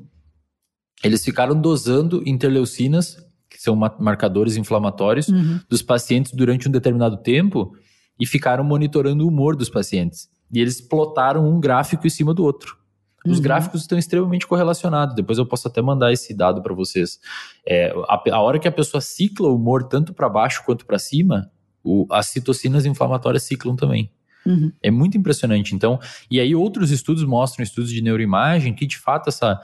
eles 1.04 1.24
ficaram 1.24 1.60
dosando 1.60 2.24
interleucinas, 2.26 3.18
que 3.50 3.62
são 3.62 3.76
marcadores 3.76 4.56
inflamatórios, 4.58 5.28
uhum. 5.28 5.60
dos 5.70 5.82
pacientes 5.82 6.32
durante 6.32 6.68
um 6.68 6.72
determinado 6.72 7.18
tempo 7.18 7.76
e 8.20 8.26
ficaram 8.26 8.64
monitorando 8.64 9.24
o 9.24 9.28
humor 9.28 9.56
dos 9.56 9.70
pacientes. 9.70 10.30
E 10.52 10.60
eles 10.60 10.82
plotaram 10.82 11.48
um 11.48 11.60
gráfico 11.60 12.06
em 12.08 12.10
cima 12.10 12.34
do 12.34 12.44
outro. 12.44 12.78
Os 13.26 13.38
uhum. 13.38 13.44
gráficos 13.44 13.82
estão 13.82 13.98
extremamente 13.98 14.46
correlacionados. 14.46 15.16
Depois 15.16 15.38
eu 15.38 15.46
posso 15.46 15.68
até 15.68 15.82
mandar 15.82 16.12
esse 16.12 16.34
dado 16.34 16.62
para 16.62 16.74
vocês. 16.74 17.20
É, 17.66 17.94
a, 18.08 18.22
a, 18.32 18.42
hora 18.42 18.60
que 18.60 18.68
a 18.68 18.72
pessoa 18.72 19.00
cicla 19.00 19.48
o 19.48 19.56
humor 19.56 19.84
tanto 19.88 20.14
para 20.14 20.28
baixo 20.28 20.64
quanto 20.66 20.86
para 20.86 21.00
cima, 21.00 21.50
o, 21.84 22.06
as 22.12 22.28
citocinas 22.28 22.86
inflamatórias 22.86 23.44
ciclam 23.44 23.76
também. 23.76 24.12
Uhum. 24.46 24.72
É 24.82 24.92
muito 24.92 25.18
impressionante. 25.18 25.74
Então, 25.74 26.00
e 26.30 26.40
aí 26.40 26.54
outros 26.54 26.92
estudos 26.92 27.24
mostram, 27.24 27.64
estudos 27.64 27.90
de 27.90 28.02
neuroimagem, 28.02 28.74
que 28.74 28.86
de 28.86 28.98
fato 28.98 29.30
essa, 29.30 29.62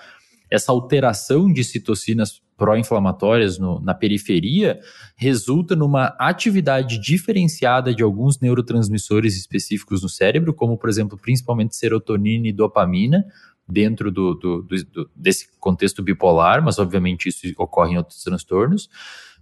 essa 0.50 0.72
alteração 0.72 1.52
de 1.52 1.64
citocinas 1.64 2.42
pró-inflamatórias 2.60 3.58
na 3.58 3.96
periferia 3.96 4.80
resulta 5.16 5.76
numa 5.76 6.08
atividade 6.20 7.00
diferenciada 7.00 7.96
de 7.96 8.04
alguns 8.04 8.40
neurotransmissores 8.40 9.38
específicos 9.38 10.04
no 10.04 10.10
cérebro, 10.10 10.54
como, 10.54 10.78
por 10.78 10.90
exemplo, 10.90 11.18
principalmente 11.18 11.76
serotonina 11.76 12.50
e 12.50 12.52
dopamina, 12.52 13.26
dentro 13.70 14.12
do, 14.12 14.34
do, 14.34 14.62
do, 14.64 15.10
desse 15.16 15.48
contexto 15.60 16.02
bipolar, 16.02 16.64
mas 16.64 16.80
obviamente 16.80 17.30
isso 17.30 17.48
ocorre 17.58 17.94
em 17.94 17.98
outros 17.98 18.24
transtornos, 18.24 18.90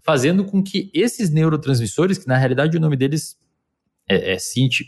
fazendo 0.02 0.44
com 0.44 0.62
que 0.62 0.92
esses 0.94 1.30
neurotransmissores, 1.30 2.18
que 2.18 2.28
na 2.28 2.38
realidade 2.38 2.78
o 2.78 2.80
nome 2.80 2.98
deles 2.98 3.38
é, 4.10 4.34
é, 4.34 4.38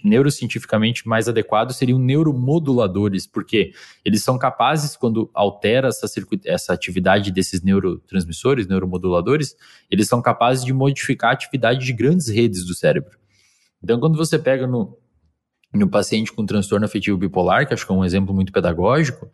neurocientificamente 0.03 1.07
mais 1.07 1.27
adequado 1.27 1.71
seriam 1.71 1.99
neuromoduladores, 1.99 3.27
porque 3.27 3.73
eles 4.03 4.23
são 4.23 4.37
capazes, 4.37 4.95
quando 4.95 5.29
altera 5.33 5.89
essa, 5.89 6.05
essa 6.45 6.73
atividade 6.73 7.31
desses 7.31 7.61
neurotransmissores, 7.61 8.67
neuromoduladores, 8.67 9.55
eles 9.89 10.07
são 10.07 10.21
capazes 10.21 10.63
de 10.63 10.73
modificar 10.73 11.31
a 11.31 11.33
atividade 11.33 11.85
de 11.85 11.93
grandes 11.93 12.27
redes 12.27 12.65
do 12.65 12.73
cérebro. 12.73 13.17
Então, 13.83 13.99
quando 13.99 14.17
você 14.17 14.37
pega 14.37 14.67
no, 14.67 14.97
no 15.73 15.87
paciente 15.87 16.31
com 16.31 16.45
transtorno 16.45 16.85
afetivo 16.85 17.17
bipolar, 17.17 17.67
que 17.67 17.73
acho 17.73 17.85
que 17.85 17.91
é 17.91 17.95
um 17.95 18.05
exemplo 18.05 18.33
muito 18.33 18.51
pedagógico, 18.51 19.29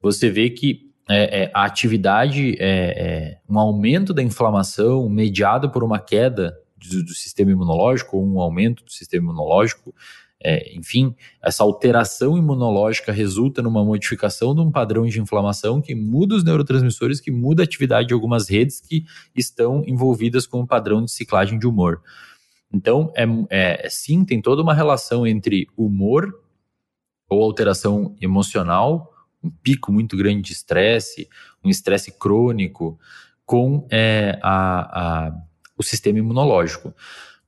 você 0.00 0.30
vê 0.30 0.50
que 0.50 0.86
é, 1.08 1.42
é, 1.42 1.50
a 1.54 1.64
atividade, 1.64 2.56
é, 2.58 2.66
é 2.68 3.38
um 3.48 3.58
aumento 3.58 4.12
da 4.12 4.22
inflamação 4.22 5.08
mediado 5.08 5.70
por 5.70 5.84
uma 5.84 5.98
queda 5.98 6.56
do, 6.76 7.04
do 7.04 7.14
sistema 7.14 7.52
imunológico, 7.52 8.16
ou 8.16 8.26
um 8.26 8.40
aumento 8.40 8.84
do 8.84 8.90
sistema 8.90 9.24
imunológico, 9.24 9.94
é, 10.42 10.76
enfim, 10.76 11.14
essa 11.42 11.62
alteração 11.62 12.36
imunológica 12.36 13.10
resulta 13.10 13.62
numa 13.62 13.84
modificação 13.84 14.54
de 14.54 14.60
um 14.60 14.70
padrão 14.70 15.06
de 15.06 15.20
inflamação 15.20 15.80
que 15.80 15.94
muda 15.94 16.34
os 16.34 16.44
neurotransmissores, 16.44 17.20
que 17.20 17.30
muda 17.30 17.62
a 17.62 17.64
atividade 17.64 18.08
de 18.08 18.14
algumas 18.14 18.48
redes 18.48 18.80
que 18.80 19.04
estão 19.34 19.82
envolvidas 19.86 20.46
com 20.46 20.60
o 20.60 20.66
padrão 20.66 21.04
de 21.04 21.10
ciclagem 21.10 21.58
de 21.58 21.66
humor. 21.66 22.02
Então, 22.72 23.12
é, 23.16 23.24
é, 23.50 23.88
sim, 23.88 24.24
tem 24.24 24.40
toda 24.40 24.62
uma 24.62 24.74
relação 24.74 25.26
entre 25.26 25.66
humor 25.76 26.42
ou 27.28 27.42
alteração 27.42 28.14
emocional, 28.20 29.12
um 29.42 29.50
pico 29.50 29.92
muito 29.92 30.16
grande 30.16 30.42
de 30.42 30.52
estresse, 30.52 31.28
um 31.64 31.68
estresse 31.68 32.12
crônico, 32.18 32.98
com 33.44 33.86
é, 33.90 34.38
a, 34.42 35.26
a 35.28 35.32
o 35.78 35.82
sistema 35.82 36.18
imunológico. 36.18 36.94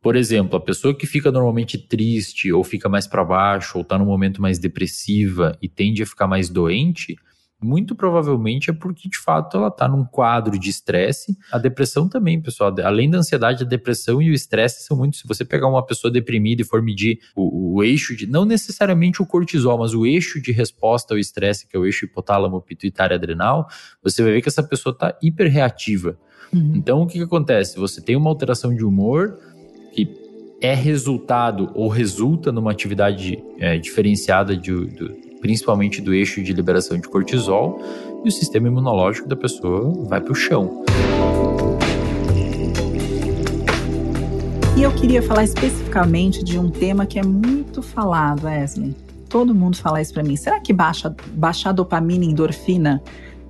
Por 0.00 0.14
exemplo, 0.14 0.56
a 0.56 0.60
pessoa 0.60 0.94
que 0.94 1.06
fica 1.06 1.32
normalmente 1.32 1.76
triste, 1.76 2.52
ou 2.52 2.62
fica 2.62 2.88
mais 2.88 3.06
para 3.06 3.24
baixo, 3.24 3.78
ou 3.78 3.82
está 3.82 3.98
num 3.98 4.04
momento 4.04 4.40
mais 4.40 4.58
depressiva 4.58 5.56
e 5.60 5.68
tende 5.68 6.02
a 6.02 6.06
ficar 6.06 6.26
mais 6.26 6.48
doente, 6.48 7.16
muito 7.60 7.94
provavelmente 7.94 8.70
é 8.70 8.72
porque 8.72 9.08
de 9.08 9.18
fato 9.18 9.56
ela 9.56 9.68
está 9.68 9.88
num 9.88 10.04
quadro 10.04 10.58
de 10.58 10.70
estresse. 10.70 11.36
A 11.50 11.58
depressão 11.58 12.08
também, 12.08 12.40
pessoal, 12.40 12.74
além 12.84 13.10
da 13.10 13.18
ansiedade, 13.18 13.64
a 13.64 13.66
depressão 13.66 14.22
e 14.22 14.30
o 14.30 14.34
estresse 14.34 14.86
são 14.86 14.96
muito. 14.96 15.16
Se 15.16 15.26
você 15.26 15.44
pegar 15.44 15.66
uma 15.66 15.84
pessoa 15.84 16.10
deprimida 16.10 16.62
e 16.62 16.64
for 16.64 16.80
medir 16.80 17.18
o, 17.34 17.76
o 17.76 17.82
eixo 17.82 18.16
de, 18.16 18.26
não 18.26 18.44
necessariamente 18.44 19.20
o 19.20 19.26
cortisol, 19.26 19.78
mas 19.78 19.92
o 19.92 20.06
eixo 20.06 20.40
de 20.40 20.52
resposta 20.52 21.14
ao 21.14 21.18
estresse, 21.18 21.66
que 21.66 21.76
é 21.76 21.80
o 21.80 21.84
eixo 21.84 22.04
hipotálamo 22.04 22.60
pituitário 22.62 23.16
adrenal, 23.16 23.68
você 24.02 24.22
vai 24.22 24.32
ver 24.32 24.42
que 24.42 24.48
essa 24.48 24.62
pessoa 24.62 24.92
está 24.92 25.16
hiperreativa. 25.20 26.16
Uhum. 26.52 26.72
Então, 26.76 27.02
o 27.02 27.06
que, 27.06 27.18
que 27.18 27.24
acontece? 27.24 27.78
Você 27.78 28.00
tem 28.00 28.16
uma 28.16 28.30
alteração 28.30 28.74
de 28.74 28.84
humor 28.84 29.38
que 29.92 30.08
é 30.60 30.74
resultado 30.74 31.70
ou 31.74 31.88
resulta 31.88 32.50
numa 32.50 32.70
atividade 32.70 33.42
é, 33.58 33.78
diferenciada 33.78 34.56
de, 34.56 34.86
de, 34.86 35.27
principalmente 35.40 36.00
do 36.00 36.14
eixo 36.14 36.42
de 36.42 36.52
liberação 36.52 36.98
de 36.98 37.08
cortisol 37.08 37.80
e 38.24 38.28
o 38.28 38.32
sistema 38.32 38.68
imunológico 38.68 39.28
da 39.28 39.36
pessoa 39.36 39.92
vai 40.06 40.20
para 40.20 40.32
o 40.32 40.34
chão. 40.34 40.84
E 44.76 44.82
eu 44.82 44.92
queria 44.92 45.20
falar 45.20 45.42
especificamente 45.42 46.44
de 46.44 46.56
um 46.56 46.70
tema 46.70 47.04
que 47.04 47.18
é 47.18 47.22
muito 47.24 47.82
falado, 47.82 48.44
Wesley. 48.44 48.94
Todo 49.28 49.54
mundo 49.54 49.76
fala 49.76 50.00
isso 50.00 50.14
para 50.14 50.22
mim. 50.22 50.36
Será 50.36 50.60
que 50.60 50.72
baixa, 50.72 51.14
baixar 51.32 51.72
dopamina 51.72 52.24
e 52.24 52.28
endorfina 52.28 53.02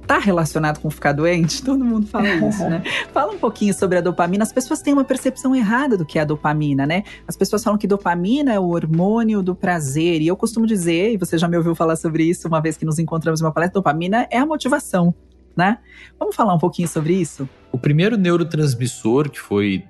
está 0.08 0.18
relacionado 0.18 0.80
com 0.80 0.88
ficar 0.88 1.12
doente? 1.12 1.62
Todo 1.62 1.84
mundo 1.84 2.06
fala 2.06 2.26
isso, 2.48 2.64
né? 2.64 2.82
Fala 3.12 3.32
um 3.32 3.38
pouquinho 3.38 3.74
sobre 3.74 3.98
a 3.98 4.00
dopamina. 4.00 4.42
As 4.42 4.52
pessoas 4.52 4.80
têm 4.80 4.94
uma 4.94 5.04
percepção 5.04 5.54
errada 5.54 5.98
do 5.98 6.06
que 6.06 6.18
é 6.18 6.22
a 6.22 6.24
dopamina, 6.24 6.86
né? 6.86 7.04
As 7.26 7.36
pessoas 7.36 7.62
falam 7.62 7.78
que 7.78 7.86
dopamina 7.86 8.54
é 8.54 8.58
o 8.58 8.68
hormônio 8.68 9.42
do 9.42 9.54
prazer. 9.54 10.22
E 10.22 10.26
eu 10.26 10.36
costumo 10.36 10.66
dizer, 10.66 11.12
e 11.12 11.16
você 11.18 11.36
já 11.36 11.46
me 11.46 11.58
ouviu 11.58 11.74
falar 11.74 11.96
sobre 11.96 12.24
isso 12.24 12.48
uma 12.48 12.60
vez 12.60 12.78
que 12.78 12.86
nos 12.86 12.98
encontramos 12.98 13.42
em 13.42 13.44
uma 13.44 13.52
palestra, 13.52 13.74
dopamina 13.74 14.26
é 14.30 14.38
a 14.38 14.46
motivação, 14.46 15.14
né? 15.54 15.78
Vamos 16.18 16.34
falar 16.34 16.54
um 16.54 16.58
pouquinho 16.58 16.88
sobre 16.88 17.12
isso? 17.12 17.46
O 17.70 17.78
primeiro 17.78 18.16
neurotransmissor 18.16 19.28
que 19.28 19.38
foi 19.38 19.84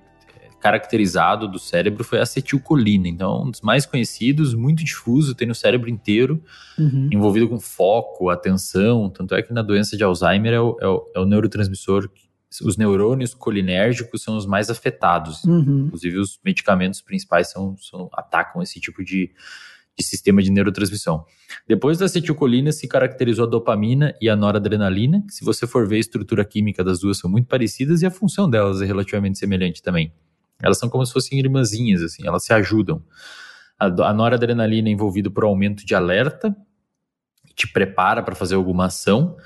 caracterizado 0.61 1.49
do 1.49 1.59
cérebro 1.59 2.03
foi 2.03 2.18
a 2.18 2.23
acetilcolina. 2.23 3.09
Então, 3.09 3.44
um 3.44 3.51
dos 3.51 3.61
mais 3.61 3.87
conhecidos, 3.87 4.55
muito 4.55 4.85
difuso, 4.85 5.35
tem 5.35 5.47
no 5.47 5.55
cérebro 5.55 5.88
inteiro, 5.88 6.42
uhum. 6.79 7.09
envolvido 7.12 7.49
com 7.49 7.61
foco, 7.61 8.29
atenção. 8.29 9.09
Tanto 9.09 9.35
é 9.35 9.42
que 9.42 9.53
na 9.53 9.62
doença 9.62 9.97
de 9.97 10.05
Alzheimer 10.05 10.53
é 10.53 10.61
o, 10.61 10.77
é 10.81 10.87
o, 10.87 11.12
é 11.16 11.21
o 11.21 11.25
neurotransmissor. 11.25 12.09
Os 12.62 12.77
neurônios 12.77 13.35
colinérgicos 13.35 14.23
são 14.23 14.37
os 14.37 14.47
mais 14.47 14.71
afetados. 14.71 15.44
Uhum. 15.44 15.85
Inclusive, 15.87 16.18
os 16.18 16.40
medicamentos 16.44 17.01
principais 17.01 17.51
são, 17.51 17.77
são, 17.79 18.09
atacam 18.12 18.62
esse 18.62 18.81
tipo 18.81 19.05
de, 19.05 19.31
de 19.97 20.05
sistema 20.05 20.42
de 20.42 20.51
neurotransmissão. 20.51 21.25
Depois 21.68 21.99
da 21.99 22.07
acetilcolina 22.07 22.73
se 22.73 22.88
caracterizou 22.88 23.44
a 23.44 23.49
dopamina 23.49 24.14
e 24.21 24.29
a 24.29 24.35
noradrenalina, 24.35 25.23
que 25.27 25.35
se 25.35 25.44
você 25.44 25.66
for 25.66 25.87
ver 25.87 25.97
a 25.97 26.01
estrutura 26.01 26.44
química 26.44 26.83
das 26.83 27.01
duas 27.01 27.18
são 27.18 27.31
muito 27.31 27.47
parecidas 27.47 28.01
e 28.03 28.07
a 28.07 28.11
função 28.11 28.49
delas 28.49 28.81
é 28.81 28.87
relativamente 28.87 29.38
semelhante 29.38 29.83
também. 29.83 30.12
Elas 30.62 30.79
são 30.79 30.88
como 30.88 31.05
se 31.07 31.12
fossem 31.12 31.38
irmãzinhas, 31.38 32.03
assim, 32.03 32.27
elas 32.27 32.44
se 32.44 32.53
ajudam. 32.53 33.03
A, 33.79 33.87
a 33.87 34.12
noradrenalina 34.12 34.88
é 34.88 34.92
envolvida 34.92 35.31
por 35.31 35.44
aumento 35.44 35.87
de 35.87 35.94
alerta, 35.94 36.57
te 37.55 37.71
prepara 37.73 38.23
para 38.23 38.35
fazer 38.35 38.57
alguma 38.57 38.87
ação, 38.87 39.37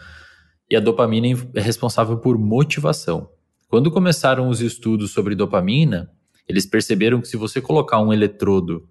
e 0.70 0.76
a 0.76 0.80
dopamina 0.80 1.26
é 1.54 1.60
responsável 1.60 2.18
por 2.18 2.38
motivação. 2.38 3.30
Quando 3.68 3.90
começaram 3.90 4.48
os 4.48 4.60
estudos 4.60 5.12
sobre 5.12 5.34
dopamina, 5.34 6.10
eles 6.48 6.66
perceberam 6.66 7.20
que 7.20 7.28
se 7.28 7.36
você 7.36 7.60
colocar 7.60 8.00
um 8.00 8.12
eletrodo 8.12 8.88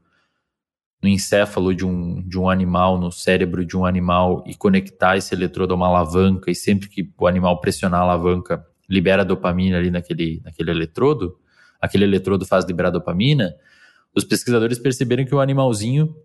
no 1.01 1.09
encéfalo 1.09 1.73
de 1.73 1.85
um, 1.85 2.21
de 2.27 2.37
um 2.37 2.47
animal, 2.47 2.99
no 2.99 3.11
cérebro 3.11 3.65
de 3.65 3.75
um 3.75 3.85
animal, 3.85 4.43
e 4.45 4.55
conectar 4.55 5.17
esse 5.17 5.33
eletrodo 5.33 5.73
a 5.73 5.77
uma 5.77 5.87
alavanca, 5.87 6.51
e 6.51 6.55
sempre 6.55 6.87
que 6.87 7.11
o 7.17 7.27
animal 7.27 7.59
pressionar 7.59 8.01
a 8.01 8.03
alavanca, 8.03 8.63
libera 8.87 9.25
dopamina 9.25 9.77
ali 9.77 9.89
naquele, 9.89 10.41
naquele 10.43 10.69
eletrodo, 10.69 11.35
aquele 11.81 12.03
eletrodo 12.03 12.45
faz 12.45 12.63
liberar 12.65 12.91
dopamina, 12.91 13.55
os 14.15 14.23
pesquisadores 14.23 14.77
perceberam 14.77 15.25
que 15.25 15.33
o 15.33 15.39
animalzinho 15.39 16.15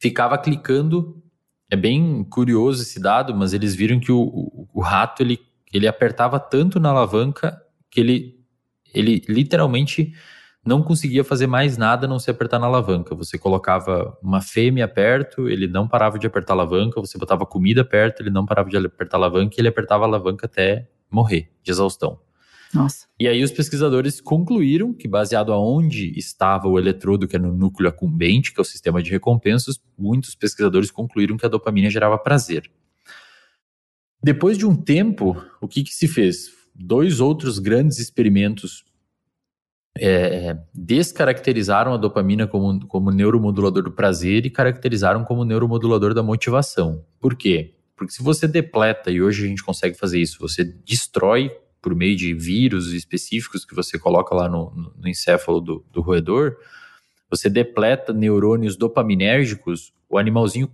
ficava 0.00 0.36
clicando. 0.36 1.22
É 1.70 1.76
bem 1.76 2.24
curioso 2.24 2.82
esse 2.82 3.00
dado, 3.00 3.34
mas 3.34 3.52
eles 3.52 3.74
viram 3.74 4.00
que 4.00 4.10
o, 4.10 4.20
o, 4.20 4.68
o 4.74 4.80
rato 4.80 5.22
ele, 5.22 5.38
ele 5.72 5.86
apertava 5.86 6.38
tanto 6.38 6.80
na 6.80 6.90
alavanca 6.90 7.60
que 7.88 8.00
ele, 8.00 8.40
ele 8.92 9.22
literalmente 9.28 10.12
não 10.64 10.82
conseguia 10.82 11.24
fazer 11.24 11.46
mais 11.46 11.78
nada 11.78 12.06
a 12.06 12.08
não 12.08 12.18
se 12.18 12.30
apertar 12.30 12.58
na 12.58 12.66
alavanca. 12.66 13.14
Você 13.14 13.38
colocava 13.38 14.16
uma 14.22 14.40
fêmea 14.40 14.86
perto, 14.86 15.48
ele 15.48 15.66
não 15.66 15.88
parava 15.88 16.18
de 16.18 16.26
apertar 16.26 16.52
a 16.52 16.56
alavanca, 16.56 17.00
você 17.00 17.16
botava 17.16 17.46
comida 17.46 17.84
perto, 17.84 18.20
ele 18.20 18.30
não 18.30 18.44
parava 18.44 18.68
de 18.68 18.76
apertar 18.76 19.16
a 19.16 19.20
alavanca 19.20 19.54
e 19.56 19.60
ele 19.60 19.68
apertava 19.68 20.04
a 20.04 20.06
alavanca 20.08 20.46
até 20.46 20.88
morrer 21.10 21.50
de 21.62 21.70
exaustão. 21.70 22.18
Nossa. 22.72 23.06
E 23.18 23.26
aí 23.26 23.42
os 23.42 23.50
pesquisadores 23.50 24.20
concluíram 24.20 24.92
que, 24.92 25.08
baseado 25.08 25.52
aonde 25.52 26.16
estava 26.16 26.68
o 26.68 26.78
eletrodo, 26.78 27.26
que 27.26 27.36
é 27.36 27.38
no 27.38 27.52
núcleo 27.52 27.88
acumbente, 27.88 28.52
que 28.52 28.60
é 28.60 28.62
o 28.62 28.64
sistema 28.64 29.02
de 29.02 29.10
recompensas, 29.10 29.80
muitos 29.98 30.34
pesquisadores 30.34 30.90
concluíram 30.90 31.36
que 31.36 31.44
a 31.44 31.48
dopamina 31.48 31.90
gerava 31.90 32.16
prazer. 32.16 32.70
Depois 34.22 34.56
de 34.56 34.66
um 34.66 34.76
tempo, 34.76 35.42
o 35.60 35.66
que, 35.66 35.82
que 35.82 35.92
se 35.92 36.06
fez? 36.06 36.50
Dois 36.74 37.20
outros 37.20 37.58
grandes 37.58 37.98
experimentos 37.98 38.84
é, 39.98 40.56
descaracterizaram 40.72 41.92
a 41.92 41.96
dopamina 41.96 42.46
como, 42.46 42.86
como 42.86 43.10
neuromodulador 43.10 43.82
do 43.82 43.90
prazer 43.90 44.46
e 44.46 44.50
caracterizaram 44.50 45.24
como 45.24 45.44
neuromodulador 45.44 46.14
da 46.14 46.22
motivação. 46.22 47.04
Por 47.18 47.34
quê? 47.34 47.74
Porque 47.96 48.12
se 48.12 48.22
você 48.22 48.46
depleta, 48.46 49.10
e 49.10 49.20
hoje 49.20 49.44
a 49.44 49.48
gente 49.48 49.64
consegue 49.64 49.98
fazer 49.98 50.20
isso, 50.20 50.38
você 50.38 50.64
destrói 50.64 51.50
por 51.80 51.94
meio 51.94 52.16
de 52.16 52.34
vírus 52.34 52.92
específicos 52.92 53.64
que 53.64 53.74
você 53.74 53.98
coloca 53.98 54.34
lá 54.34 54.48
no, 54.48 54.92
no, 54.96 55.08
encéfalo 55.08 55.60
do, 55.60 55.84
do 55.90 56.00
roedor, 56.00 56.56
você 57.28 57.48
depleta 57.48 58.12
neurônios 58.12 58.76
dopaminérgicos, 58.76 59.92
o 60.08 60.18
animalzinho 60.18 60.70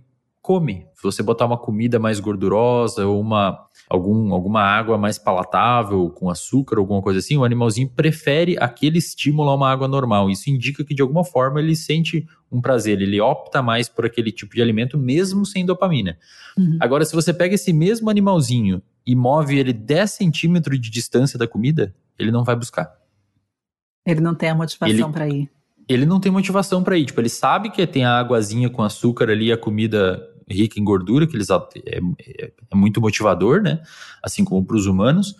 come. 0.47 0.87
Se 0.95 1.03
você 1.03 1.21
botar 1.21 1.45
uma 1.45 1.57
comida 1.57 1.99
mais 1.99 2.21
gordurosa 2.21 3.05
ou 3.05 3.19
uma, 3.19 3.67
algum, 3.89 4.33
alguma 4.33 4.61
água 4.61 4.97
mais 4.97 5.19
palatável, 5.19 6.09
com 6.11 6.29
açúcar, 6.29 6.77
alguma 6.77 7.01
coisa 7.01 7.19
assim, 7.19 7.35
o 7.35 7.43
animalzinho 7.43 7.89
prefere 7.89 8.55
aquele 8.57 8.97
estímulo 8.97 9.49
a 9.49 9.55
uma 9.55 9.69
água 9.69 9.89
normal. 9.89 10.29
Isso 10.29 10.49
indica 10.49 10.85
que, 10.85 10.95
de 10.95 11.01
alguma 11.01 11.25
forma, 11.25 11.59
ele 11.59 11.75
sente 11.75 12.25
um 12.49 12.61
prazer, 12.61 13.01
ele 13.01 13.19
opta 13.19 13.61
mais 13.61 13.89
por 13.89 14.05
aquele 14.05 14.31
tipo 14.31 14.55
de 14.55 14.61
alimento, 14.61 14.97
mesmo 14.97 15.45
sem 15.45 15.65
dopamina. 15.65 16.17
Uhum. 16.57 16.77
Agora, 16.79 17.03
se 17.03 17.13
você 17.13 17.33
pega 17.33 17.55
esse 17.55 17.73
mesmo 17.73 18.09
animalzinho 18.09 18.81
e 19.05 19.13
move 19.17 19.59
ele 19.59 19.73
10 19.73 20.09
centímetros 20.11 20.79
de 20.79 20.89
distância 20.89 21.37
da 21.37 21.45
comida, 21.45 21.93
ele 22.17 22.31
não 22.31 22.45
vai 22.45 22.55
buscar. 22.55 22.89
Ele 24.05 24.21
não 24.21 24.33
tem 24.33 24.47
a 24.47 24.55
motivação 24.55 25.11
para 25.11 25.27
ir 25.27 25.49
ele 25.89 26.05
não 26.05 26.19
tem 26.19 26.29
motivação 26.29 26.83
para 26.83 26.97
ir. 26.97 27.05
Tipo, 27.05 27.21
ele 27.21 27.29
sabe 27.29 27.69
que 27.69 27.87
tem 27.87 28.03
a 28.03 28.19
águazinha 28.19 28.69
com 28.69 28.83
açúcar 28.83 29.29
ali, 29.29 29.51
a 29.53 29.57
comida 29.57 30.21
rica 30.49 30.79
em 30.79 30.83
gordura, 30.83 31.27
que 31.27 31.35
eles 31.35 31.49
é, 31.49 31.55
é, 32.19 32.51
é 32.71 32.75
muito 32.75 33.01
motivador, 33.01 33.61
né? 33.61 33.81
Assim 34.23 34.43
como 34.43 34.65
para 34.65 34.77
os 34.77 34.85
humanos. 34.85 35.35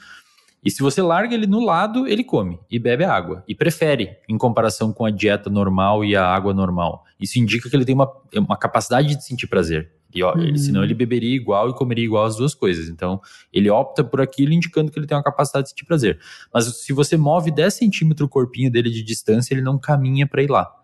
E 0.64 0.72
se 0.72 0.82
você 0.82 1.02
larga 1.02 1.34
ele 1.34 1.48
no 1.48 1.64
lado, 1.64 2.08
ele 2.08 2.24
come 2.24 2.60
e 2.70 2.78
bebe 2.78 3.04
água. 3.04 3.44
E 3.48 3.56
prefere, 3.56 4.18
em 4.28 4.38
comparação 4.38 4.92
com 4.92 5.06
a 5.06 5.12
dieta 5.12 5.50
normal 5.50 6.04
e 6.04 6.16
a 6.16 6.26
água 6.26 6.54
normal. 6.54 7.06
Isso 7.20 7.40
indica 7.40 7.70
que 7.70 7.76
ele 7.76 7.86
tem 7.86 7.96
uma, 7.96 8.12
uma 8.36 8.58
capacidade 8.58 9.16
de 9.16 9.24
sentir 9.24 9.48
prazer. 9.48 9.92
E, 10.14 10.24
ó, 10.24 10.34
uhum. 10.34 10.42
ele, 10.42 10.58
senão 10.58 10.84
ele 10.84 10.94
beberia 10.94 11.36
igual 11.36 11.70
e 11.70 11.74
comeria 11.74 12.04
igual 12.04 12.26
as 12.26 12.36
duas 12.36 12.54
coisas. 12.56 12.90
Então, 12.90 13.22
ele 13.54 13.70
opta 13.70 14.04
por 14.04 14.20
aquilo, 14.20 14.54
indicando 14.54 14.92
que 14.92 14.98
ele 14.98 15.06
tem 15.06 15.16
uma 15.16 15.24
capacidade 15.24 15.66
de 15.66 15.70
sentir 15.70 15.86
prazer. 15.86 16.20
Mas 16.54 16.66
se 16.66 16.92
você 16.94 17.16
move 17.16 17.52
10 17.52 17.74
centímetros 17.74 18.26
o 18.26 18.30
corpinho 18.30 18.72
dele 18.72 18.90
de 18.90 19.04
distância, 19.04 19.54
ele 19.54 19.62
não 19.62 19.78
caminha 19.78 20.26
para 20.26 20.42
ir 20.42 20.50
lá. 20.50 20.77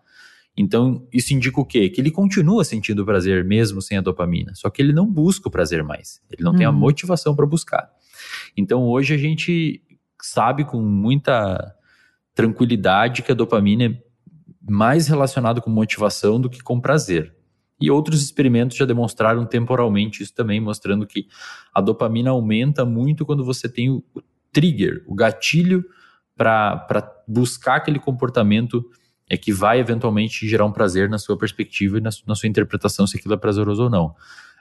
Então, 0.56 1.06
isso 1.12 1.34
indica 1.34 1.60
o 1.60 1.64
quê? 1.64 1.88
Que 1.88 2.00
ele 2.00 2.10
continua 2.10 2.64
sentindo 2.64 3.04
prazer 3.04 3.44
mesmo 3.44 3.82
sem 3.82 3.98
a 3.98 4.00
dopamina, 4.00 4.54
só 4.54 4.70
que 4.70 4.80
ele 4.80 4.92
não 4.92 5.10
busca 5.10 5.48
o 5.48 5.50
prazer 5.50 5.82
mais. 5.82 6.20
Ele 6.30 6.44
não 6.44 6.52
uhum. 6.52 6.58
tem 6.58 6.66
a 6.66 6.70
uhum. 6.70 6.76
motivação 6.76 7.34
para 7.34 7.46
buscar. 7.46 7.90
Então, 8.56 8.84
hoje 8.84 9.14
a 9.14 9.18
gente 9.18 9.82
sabe 10.22 10.64
com 10.64 10.80
muita 10.80 11.74
tranquilidade 12.34 13.22
que 13.22 13.32
a 13.32 13.34
dopamina 13.34 13.84
é 13.84 14.02
mais 14.68 15.08
relacionada 15.08 15.60
com 15.60 15.70
motivação 15.70 16.40
do 16.40 16.48
que 16.48 16.62
com 16.62 16.80
prazer. 16.80 17.34
E 17.80 17.90
outros 17.90 18.22
experimentos 18.22 18.76
já 18.76 18.84
demonstraram 18.84 19.44
temporalmente 19.44 20.22
isso 20.22 20.34
também, 20.34 20.60
mostrando 20.60 21.06
que 21.06 21.26
a 21.74 21.80
dopamina 21.80 22.30
aumenta 22.30 22.84
muito 22.84 23.26
quando 23.26 23.44
você 23.44 23.68
tem 23.68 23.90
o 23.90 24.02
trigger, 24.52 25.04
o 25.06 25.14
gatilho 25.14 25.84
para 26.36 26.86
buscar 27.26 27.76
aquele 27.76 27.98
comportamento 27.98 28.84
é 29.28 29.36
que 29.36 29.52
vai 29.52 29.80
eventualmente 29.80 30.46
gerar 30.46 30.66
um 30.66 30.72
prazer 30.72 31.08
na 31.08 31.18
sua 31.18 31.36
perspectiva 31.36 31.98
e 31.98 32.00
na, 32.00 32.10
na 32.26 32.34
sua 32.34 32.48
interpretação 32.48 33.06
se 33.06 33.16
aquilo 33.16 33.34
é 33.34 33.36
prazeroso 33.36 33.84
ou 33.84 33.90
não. 33.90 34.14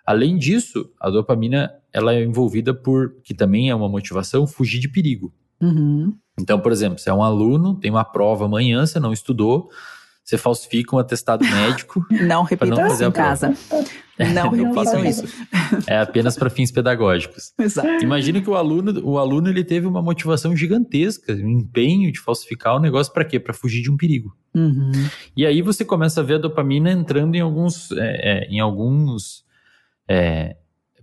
Além 0.06 0.38
disso, 0.38 0.90
a 1.00 1.10
dopamina 1.10 1.72
ela 1.92 2.14
é 2.14 2.24
envolvida 2.24 2.74
por, 2.74 3.16
que 3.24 3.34
também 3.34 3.70
é 3.70 3.76
uma 3.76 3.88
motivação, 3.88 4.46
fugir 4.46 4.80
de 4.80 4.90
perigo. 4.90 5.34
Uhum. 5.62 6.14
Então, 6.40 6.60
por 6.60 6.72
exemplo, 6.72 7.00
você 7.00 7.10
é 7.10 7.14
um 7.14 7.24
aluno, 7.24 7.76
tem 7.76 7.90
uma 7.90 8.04
prova 8.04 8.46
amanhã, 8.46 8.86
você 8.86 9.00
não 9.00 9.14
estudou, 9.14 9.70
você 10.24 10.38
falsifica 10.38 10.96
um 10.96 11.00
atestado 11.00 11.46
médico. 11.48 12.06
não 12.10 12.44
repita 12.44 12.76
não 12.76 12.88
isso 12.88 13.04
em 13.04 13.12
casa. 13.12 13.54
Não 14.34 14.50
repitam 14.50 15.04
isso. 15.06 15.24
É 15.88 15.98
apenas 15.98 16.36
para 16.36 16.50
fins 16.50 16.72
pedagógicos. 16.72 17.52
Exato. 17.60 18.04
Imagina 18.04 18.42
que 18.42 18.50
o 18.50 18.56
aluno, 18.56 19.02
o 19.04 19.18
aluno 19.18 19.50
ele 19.50 19.64
teve 19.64 19.88
uma 19.88 20.02
motivação 20.02 20.56
gigantesca, 20.56 21.34
um 21.34 21.50
empenho 21.50 22.12
de 22.12 22.20
falsificar 22.20 22.76
o 22.76 22.80
negócio 22.80 23.12
para 23.12 23.26
quê? 23.26 23.40
Para 23.40 23.54
fugir 23.54 23.82
de 23.82 23.92
um 23.92 23.98
perigo. 23.98 24.36
Uhum. 24.54 24.92
E 25.36 25.46
aí 25.46 25.62
você 25.62 25.84
começa 25.84 26.22
a 26.22 26.24
ver 26.24 26.36
a 26.36 26.40
dopamina 26.40 26.92
entrando 26.92 27.36
em 27.36 27.42
alguns, 27.42 27.92
é, 27.92 28.44
é, 28.44 28.48
em 28.50 28.60
alguns, 28.60 29.44
é, 30.08 30.58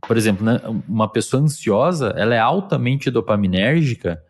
por 0.06 0.16
exemplo, 0.16 0.44
né, 0.44 0.60
uma 0.88 1.08
pessoa 1.08 1.42
ansiosa, 1.42 2.14
ela 2.16 2.34
é 2.34 2.38
altamente 2.38 3.10
dopaminérgica 3.10 4.22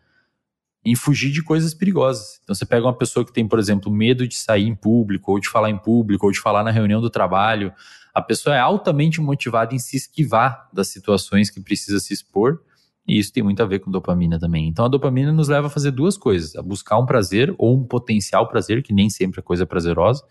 em 0.83 0.95
fugir 0.95 1.31
de 1.31 1.43
coisas 1.43 1.75
perigosas. 1.75 2.39
Então 2.43 2.55
você 2.55 2.65
pega 2.65 2.87
uma 2.87 2.97
pessoa 2.97 3.23
que 3.23 3.31
tem, 3.31 3.47
por 3.47 3.59
exemplo, 3.59 3.91
medo 3.91 4.27
de 4.27 4.35
sair 4.35 4.65
em 4.65 4.75
público, 4.75 5.31
ou 5.31 5.39
de 5.39 5.47
falar 5.47 5.69
em 5.69 5.77
público, 5.77 6.25
ou 6.25 6.31
de 6.31 6.39
falar 6.39 6.63
na 6.63 6.71
reunião 6.71 6.99
do 6.99 7.09
trabalho. 7.09 7.71
A 8.13 8.21
pessoa 8.21 8.55
é 8.55 8.59
altamente 8.59 9.21
motivada 9.21 9.73
em 9.73 9.79
se 9.79 9.95
esquivar 9.95 10.69
das 10.73 10.89
situações 10.89 11.49
que 11.49 11.61
precisa 11.61 11.99
se 11.99 12.13
expor, 12.13 12.61
e 13.07 13.17
isso 13.17 13.33
tem 13.33 13.43
muito 13.43 13.61
a 13.63 13.65
ver 13.65 13.79
com 13.79 13.89
dopamina 13.89 14.39
também. 14.39 14.67
Então 14.67 14.85
a 14.85 14.87
dopamina 14.87 15.31
nos 15.31 15.47
leva 15.47 15.67
a 15.67 15.69
fazer 15.69 15.91
duas 15.91 16.17
coisas: 16.17 16.55
a 16.55 16.61
buscar 16.61 16.99
um 16.99 17.05
prazer 17.05 17.53
ou 17.57 17.77
um 17.77 17.83
potencial 17.83 18.47
prazer, 18.47 18.83
que 18.83 18.93
nem 18.93 19.09
sempre 19.09 19.39
é 19.39 19.43
coisa 19.43 19.65
prazerosa, 19.65 20.23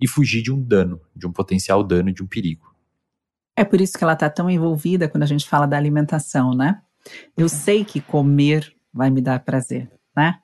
e 0.00 0.08
fugir 0.08 0.42
de 0.42 0.52
um 0.52 0.60
dano, 0.60 1.00
de 1.14 1.26
um 1.26 1.32
potencial 1.32 1.82
dano, 1.82 2.12
de 2.12 2.22
um 2.22 2.26
perigo. 2.26 2.74
É 3.56 3.64
por 3.64 3.80
isso 3.80 3.96
que 3.96 4.04
ela 4.04 4.14
está 4.14 4.30
tão 4.30 4.48
envolvida 4.48 5.08
quando 5.08 5.22
a 5.22 5.26
gente 5.26 5.48
fala 5.48 5.66
da 5.66 5.76
alimentação, 5.76 6.54
né? 6.54 6.80
Eu 7.36 7.48
sei 7.48 7.84
que 7.84 8.00
comer 8.00 8.74
vai 8.92 9.10
me 9.10 9.20
dar 9.20 9.40
prazer, 9.40 9.90
né? 10.16 10.38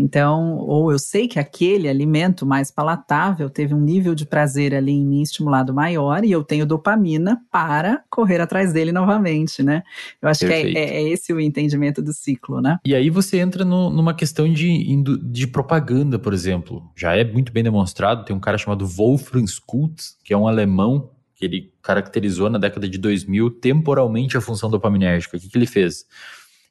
Então, 0.00 0.56
ou 0.56 0.90
eu 0.90 0.98
sei 0.98 1.28
que 1.28 1.38
aquele 1.38 1.86
alimento 1.86 2.46
mais 2.46 2.70
palatável 2.70 3.50
teve 3.50 3.74
um 3.74 3.80
nível 3.80 4.14
de 4.14 4.24
prazer 4.24 4.74
ali 4.74 4.92
em 4.92 5.04
mim 5.04 5.20
estimulado 5.20 5.74
maior 5.74 6.24
e 6.24 6.32
eu 6.32 6.42
tenho 6.42 6.64
dopamina 6.64 7.38
para 7.52 8.02
correr 8.08 8.40
atrás 8.40 8.72
dele 8.72 8.92
novamente, 8.92 9.62
né? 9.62 9.82
Eu 10.22 10.30
acho 10.30 10.40
Perfeito. 10.40 10.72
que 10.72 10.78
é, 10.78 10.84
é, 10.84 11.02
é, 11.02 11.08
esse 11.10 11.34
o 11.34 11.38
entendimento 11.38 12.00
do 12.00 12.14
ciclo, 12.14 12.62
né? 12.62 12.78
E 12.82 12.94
aí 12.94 13.10
você 13.10 13.38
entra 13.38 13.62
no, 13.62 13.90
numa 13.90 14.14
questão 14.14 14.50
de, 14.50 15.02
de 15.22 15.46
propaganda, 15.46 16.18
por 16.18 16.32
exemplo. 16.32 16.90
Já 16.96 17.14
é 17.14 17.22
muito 17.22 17.52
bem 17.52 17.62
demonstrado, 17.62 18.24
tem 18.24 18.34
um 18.34 18.40
cara 18.40 18.56
chamado 18.56 18.86
Wolfram 18.86 19.44
Schultz, 19.46 20.16
que 20.24 20.32
é 20.32 20.36
um 20.36 20.48
alemão 20.48 21.10
que 21.36 21.44
ele 21.44 21.72
caracterizou 21.82 22.48
na 22.48 22.58
década 22.58 22.88
de 22.88 22.96
2000 22.96 23.50
temporalmente 23.50 24.36
a 24.36 24.40
função 24.40 24.70
dopaminérgica. 24.70 25.36
O 25.36 25.40
que, 25.40 25.48
que 25.48 25.58
ele 25.58 25.66
fez? 25.66 26.06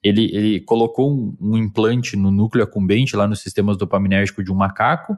Ele, 0.04 0.26
ele 0.34 0.60
colocou 0.62 1.12
um, 1.12 1.36
um, 1.40 1.58
implante 1.58 2.16
no 2.16 2.32
núcleo 2.32 2.64
acumbente, 2.64 3.16
lá 3.16 3.28
nos 3.28 3.42
sistemas 3.42 3.78
dopaminérgicos 3.78 4.46
de 4.46 4.52
um 4.52 4.56
macaco, 4.56 5.18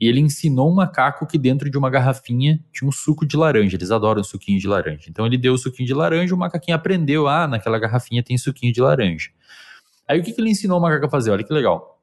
e 0.00 0.08
ele 0.08 0.20
ensinou 0.20 0.70
um 0.70 0.74
macaco 0.74 1.26
que 1.26 1.38
dentro 1.38 1.70
de 1.70 1.78
uma 1.78 1.90
garrafinha 1.90 2.58
tinha 2.72 2.88
um 2.88 2.92
suco 2.92 3.26
de 3.26 3.36
laranja. 3.36 3.76
Eles 3.76 3.90
adoram 3.90 4.24
suquinho 4.24 4.58
de 4.58 4.66
laranja. 4.66 5.06
Então 5.08 5.26
ele 5.26 5.38
deu 5.38 5.54
o 5.54 5.58
suquinho 5.58 5.86
de 5.86 5.94
laranja, 5.94 6.34
o 6.34 6.38
macaquinho 6.38 6.76
aprendeu, 6.76 7.28
ah, 7.28 7.46
naquela 7.46 7.78
garrafinha 7.78 8.22
tem 8.22 8.36
suquinho 8.36 8.72
de 8.72 8.80
laranja. 8.80 9.30
Aí 10.08 10.18
o 10.18 10.22
que, 10.22 10.32
que 10.32 10.40
ele 10.40 10.50
ensinou 10.50 10.78
o 10.78 10.82
macaco 10.82 11.06
a 11.06 11.10
fazer? 11.10 11.30
Olha 11.30 11.44
que 11.44 11.52
legal. 11.52 12.00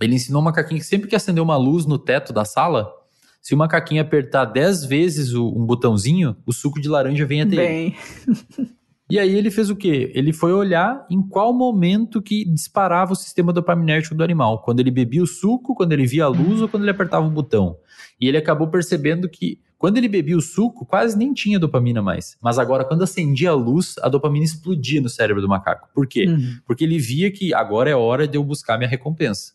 Ele 0.00 0.14
ensinou 0.14 0.42
o 0.42 0.44
macaquinho 0.44 0.80
que 0.80 0.86
sempre 0.86 1.08
que 1.08 1.16
acender 1.16 1.42
uma 1.42 1.56
luz 1.56 1.86
no 1.86 1.98
teto 1.98 2.32
da 2.32 2.44
sala, 2.44 2.92
se 3.40 3.54
o 3.54 3.56
macaquinho 3.56 4.02
apertar 4.02 4.44
10 4.44 4.84
vezes 4.86 5.32
o, 5.32 5.46
um 5.46 5.64
botãozinho, 5.64 6.36
o 6.44 6.52
suco 6.52 6.80
de 6.80 6.88
laranja 6.88 7.24
vem 7.24 7.42
até 7.42 7.56
Bem. 7.56 7.96
ele. 8.26 8.68
E 9.08 9.18
aí 9.18 9.34
ele 9.34 9.50
fez 9.50 9.70
o 9.70 9.76
quê? 9.76 10.10
Ele 10.14 10.32
foi 10.32 10.52
olhar 10.52 11.06
em 11.08 11.22
qual 11.22 11.52
momento 11.52 12.20
que 12.20 12.44
disparava 12.44 13.12
o 13.12 13.16
sistema 13.16 13.52
dopaminérgico 13.52 14.14
do 14.14 14.24
animal. 14.24 14.62
Quando 14.62 14.80
ele 14.80 14.90
bebia 14.90 15.22
o 15.22 15.26
suco, 15.26 15.74
quando 15.74 15.92
ele 15.92 16.06
via 16.06 16.24
a 16.24 16.28
luz 16.28 16.60
ou 16.60 16.68
quando 16.68 16.82
ele 16.82 16.90
apertava 16.90 17.26
o 17.26 17.30
botão. 17.30 17.76
E 18.20 18.26
ele 18.26 18.36
acabou 18.36 18.66
percebendo 18.66 19.28
que 19.28 19.60
quando 19.78 19.98
ele 19.98 20.08
bebia 20.08 20.36
o 20.36 20.40
suco, 20.40 20.86
quase 20.86 21.16
nem 21.16 21.32
tinha 21.32 21.58
dopamina 21.58 22.02
mais. 22.02 22.36
Mas 22.42 22.58
agora, 22.58 22.84
quando 22.84 23.02
acendia 23.02 23.50
a 23.50 23.54
luz, 23.54 23.94
a 24.00 24.08
dopamina 24.08 24.44
explodia 24.44 25.00
no 25.00 25.08
cérebro 25.08 25.42
do 25.42 25.48
macaco. 25.48 25.88
Por 25.94 26.06
quê? 26.06 26.26
Uhum. 26.26 26.58
Porque 26.66 26.82
ele 26.82 26.98
via 26.98 27.30
que 27.30 27.52
agora 27.52 27.90
é 27.90 27.94
hora 27.94 28.26
de 28.26 28.36
eu 28.38 28.42
buscar 28.42 28.78
minha 28.78 28.88
recompensa. 28.88 29.52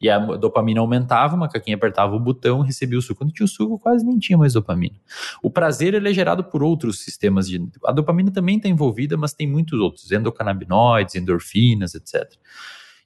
E 0.00 0.08
a 0.08 0.18
dopamina 0.18 0.80
aumentava, 0.80 1.36
o 1.36 1.38
macaquinho 1.38 1.76
apertava 1.76 2.16
o 2.16 2.20
botão, 2.20 2.62
recebia 2.62 2.98
o 2.98 3.02
suco. 3.02 3.18
Quando 3.18 3.32
tinha 3.32 3.44
o 3.44 3.48
suco, 3.48 3.78
quase 3.78 4.04
nem 4.04 4.18
tinha 4.18 4.38
mais 4.38 4.54
dopamina. 4.54 4.96
O 5.42 5.50
prazer 5.50 5.92
ele 5.92 6.08
é 6.08 6.12
gerado 6.12 6.42
por 6.42 6.62
outros 6.62 7.00
sistemas 7.00 7.46
de. 7.46 7.60
A 7.84 7.92
dopamina 7.92 8.30
também 8.30 8.56
está 8.56 8.68
envolvida, 8.68 9.16
mas 9.18 9.34
tem 9.34 9.46
muitos 9.46 9.78
outros, 9.78 10.10
endocannabinoides, 10.10 11.16
endorfinas, 11.16 11.94
etc. 11.94 12.32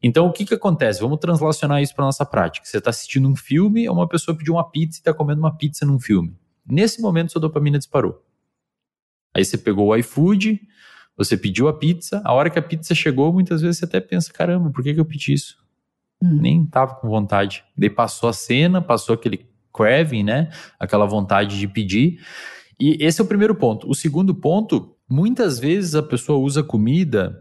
Então, 0.01 0.26
o 0.26 0.32
que, 0.32 0.45
que 0.45 0.55
acontece? 0.55 1.01
Vamos 1.01 1.18
translacionar 1.18 1.82
isso 1.82 1.95
para 1.95 2.05
nossa 2.05 2.24
prática. 2.24 2.66
Você 2.66 2.78
está 2.78 2.90
assistindo 2.90 3.26
um 3.26 3.34
filme, 3.34 3.88
uma 3.88 4.07
pessoa 4.07 4.36
pediu 4.36 4.55
uma 4.55 4.70
pizza 4.70 4.99
e 4.99 5.01
está 5.01 5.14
comendo 5.14 5.40
uma 5.40 5.57
pizza 5.57 5.84
num 5.84 5.99
filme. 5.99 6.36
Nesse 6.64 7.01
momento, 7.01 7.32
sua 7.32 7.40
dopamina 7.40 7.78
disparou. 7.78 8.22
Aí 9.34 9.45
você 9.45 9.59
pegou 9.59 9.88
o 9.88 9.97
iFood, 9.97 10.61
você 11.16 11.36
pediu 11.36 11.66
a 11.68 11.72
pizza, 11.72 12.22
a 12.24 12.32
hora 12.32 12.51
que 12.51 12.59
a 12.59 12.62
pizza 12.62 12.95
chegou, 12.95 13.32
muitas 13.32 13.62
vezes 13.62 13.78
você 13.78 13.84
até 13.84 14.01
pensa: 14.01 14.32
caramba, 14.32 14.70
por 14.70 14.84
que, 14.84 14.95
que 14.95 15.01
eu 15.01 15.05
pedi 15.05 15.32
isso? 15.32 15.63
Hum. 16.24 16.38
Nem 16.40 16.64
tava 16.64 16.94
com 16.94 17.08
vontade. 17.08 17.62
Daí 17.76 17.90
passou 17.90 18.28
a 18.28 18.32
cena, 18.32 18.80
passou 18.80 19.14
aquele 19.14 19.46
craving, 19.72 20.22
né? 20.22 20.48
Aquela 20.80 21.04
vontade 21.04 21.58
de 21.58 21.68
pedir. 21.68 22.20
E 22.80 22.96
esse 23.04 23.20
é 23.20 23.24
o 23.24 23.26
primeiro 23.26 23.54
ponto. 23.54 23.88
O 23.88 23.94
segundo 23.94 24.34
ponto, 24.34 24.96
muitas 25.08 25.58
vezes 25.58 25.94
a 25.94 26.02
pessoa 26.02 26.38
usa 26.38 26.62
comida 26.62 27.40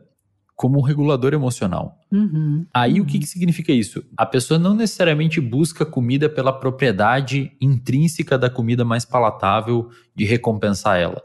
como 0.56 0.80
um 0.80 0.82
regulador 0.82 1.34
emocional. 1.34 1.98
Uhum, 2.12 2.66
Aí 2.74 3.00
uhum. 3.00 3.04
o 3.04 3.06
que, 3.06 3.20
que 3.20 3.26
significa 3.26 3.72
isso? 3.72 4.04
A 4.16 4.26
pessoa 4.26 4.60
não 4.60 4.76
necessariamente 4.76 5.42
busca 5.42 5.86
comida 5.86 6.30
pela 6.30 6.54
propriedade 6.54 7.52
intrínseca 7.60 8.38
da 8.38 8.50
comida 8.50 8.86
mais 8.86 9.04
palatável 9.04 9.90
de 10.16 10.26
recompensar 10.26 11.00
ela. 11.00 11.22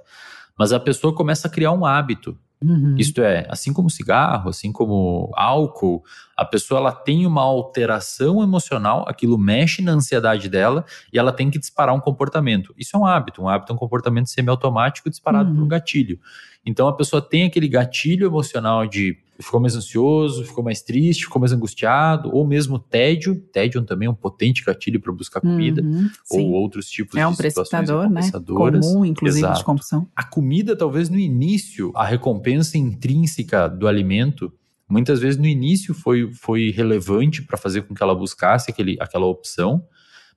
Mas 0.58 0.72
a 0.72 0.80
pessoa 0.80 1.14
começa 1.14 1.46
a 1.46 1.50
criar 1.50 1.72
um 1.72 1.84
hábito. 1.84 2.36
Uhum. 2.62 2.96
Isto 2.98 3.22
é, 3.22 3.46
assim 3.48 3.72
como 3.72 3.90
cigarro, 3.90 4.50
assim 4.50 4.72
como 4.72 5.30
álcool, 5.36 6.02
a 6.38 6.44
pessoa 6.44 6.78
ela 6.78 6.92
tem 6.92 7.26
uma 7.26 7.42
alteração 7.42 8.40
emocional, 8.40 9.04
aquilo 9.08 9.36
mexe 9.36 9.82
na 9.82 9.90
ansiedade 9.90 10.48
dela 10.48 10.84
e 11.12 11.18
ela 11.18 11.32
tem 11.32 11.50
que 11.50 11.58
disparar 11.58 11.92
um 11.92 11.98
comportamento. 11.98 12.72
Isso 12.78 12.96
é 12.96 13.00
um 13.00 13.04
hábito, 13.04 13.42
um 13.42 13.48
hábito 13.48 13.72
é 13.72 13.74
um 13.74 13.78
comportamento 13.78 14.28
semiautomático 14.28 15.10
disparado 15.10 15.50
uhum. 15.50 15.56
por 15.56 15.64
um 15.64 15.68
gatilho. 15.68 16.20
Então 16.64 16.86
a 16.86 16.92
pessoa 16.92 17.20
tem 17.20 17.44
aquele 17.44 17.66
gatilho 17.66 18.24
emocional 18.24 18.86
de 18.86 19.18
ficou 19.40 19.58
mais 19.58 19.74
ansioso, 19.74 20.44
ficou 20.44 20.62
mais 20.62 20.80
triste, 20.80 21.24
ficou 21.24 21.40
mais 21.40 21.52
angustiado, 21.52 22.30
ou 22.32 22.46
mesmo 22.46 22.78
tédio. 22.78 23.40
Tédio 23.52 23.82
também 23.82 24.06
é 24.06 24.10
um 24.10 24.14
potente 24.14 24.64
gatilho 24.64 25.00
para 25.00 25.12
buscar 25.12 25.40
comida, 25.40 25.82
uhum, 25.82 26.08
ou 26.30 26.50
outros 26.52 26.88
tipos 26.88 27.16
é 27.16 27.26
um 27.26 27.32
de 27.32 27.36
precipitador, 27.36 28.08
né? 28.08 28.20
Comum, 28.84 29.04
inclusive, 29.04 29.44
Exato. 29.44 29.58
de 29.58 29.64
compulsão. 29.64 30.06
A 30.14 30.22
comida, 30.22 30.76
talvez 30.76 31.08
no 31.08 31.18
início, 31.18 31.92
a 31.96 32.04
recompensa 32.04 32.78
intrínseca 32.78 33.68
do 33.68 33.88
alimento, 33.88 34.52
muitas 34.88 35.20
vezes 35.20 35.38
no 35.38 35.46
início 35.46 35.92
foi, 35.94 36.32
foi 36.32 36.70
relevante 36.70 37.42
para 37.42 37.58
fazer 37.58 37.82
com 37.82 37.94
que 37.94 38.02
ela 38.02 38.14
buscasse 38.14 38.70
aquele, 38.70 38.96
aquela 39.00 39.26
opção, 39.26 39.84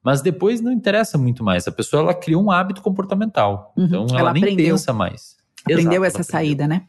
mas 0.04 0.22
depois 0.22 0.62
não 0.62 0.72
interessa 0.72 1.18
muito 1.18 1.44
mais. 1.44 1.68
A 1.68 1.72
pessoa 1.72 2.02
ela 2.02 2.14
criou 2.14 2.44
um 2.44 2.52
hábito 2.52 2.82
comportamental, 2.82 3.74
uhum, 3.78 3.86
então 3.86 4.06
ela, 4.10 4.20
ela 4.20 4.34
nem 4.34 4.44
aprendeu. 4.44 4.76
pensa 4.76 4.92
mais. 4.92 5.36
Aprendeu 5.64 6.04
Exato, 6.04 6.22
essa 6.22 6.32
saída, 6.32 6.68
né? 6.68 6.84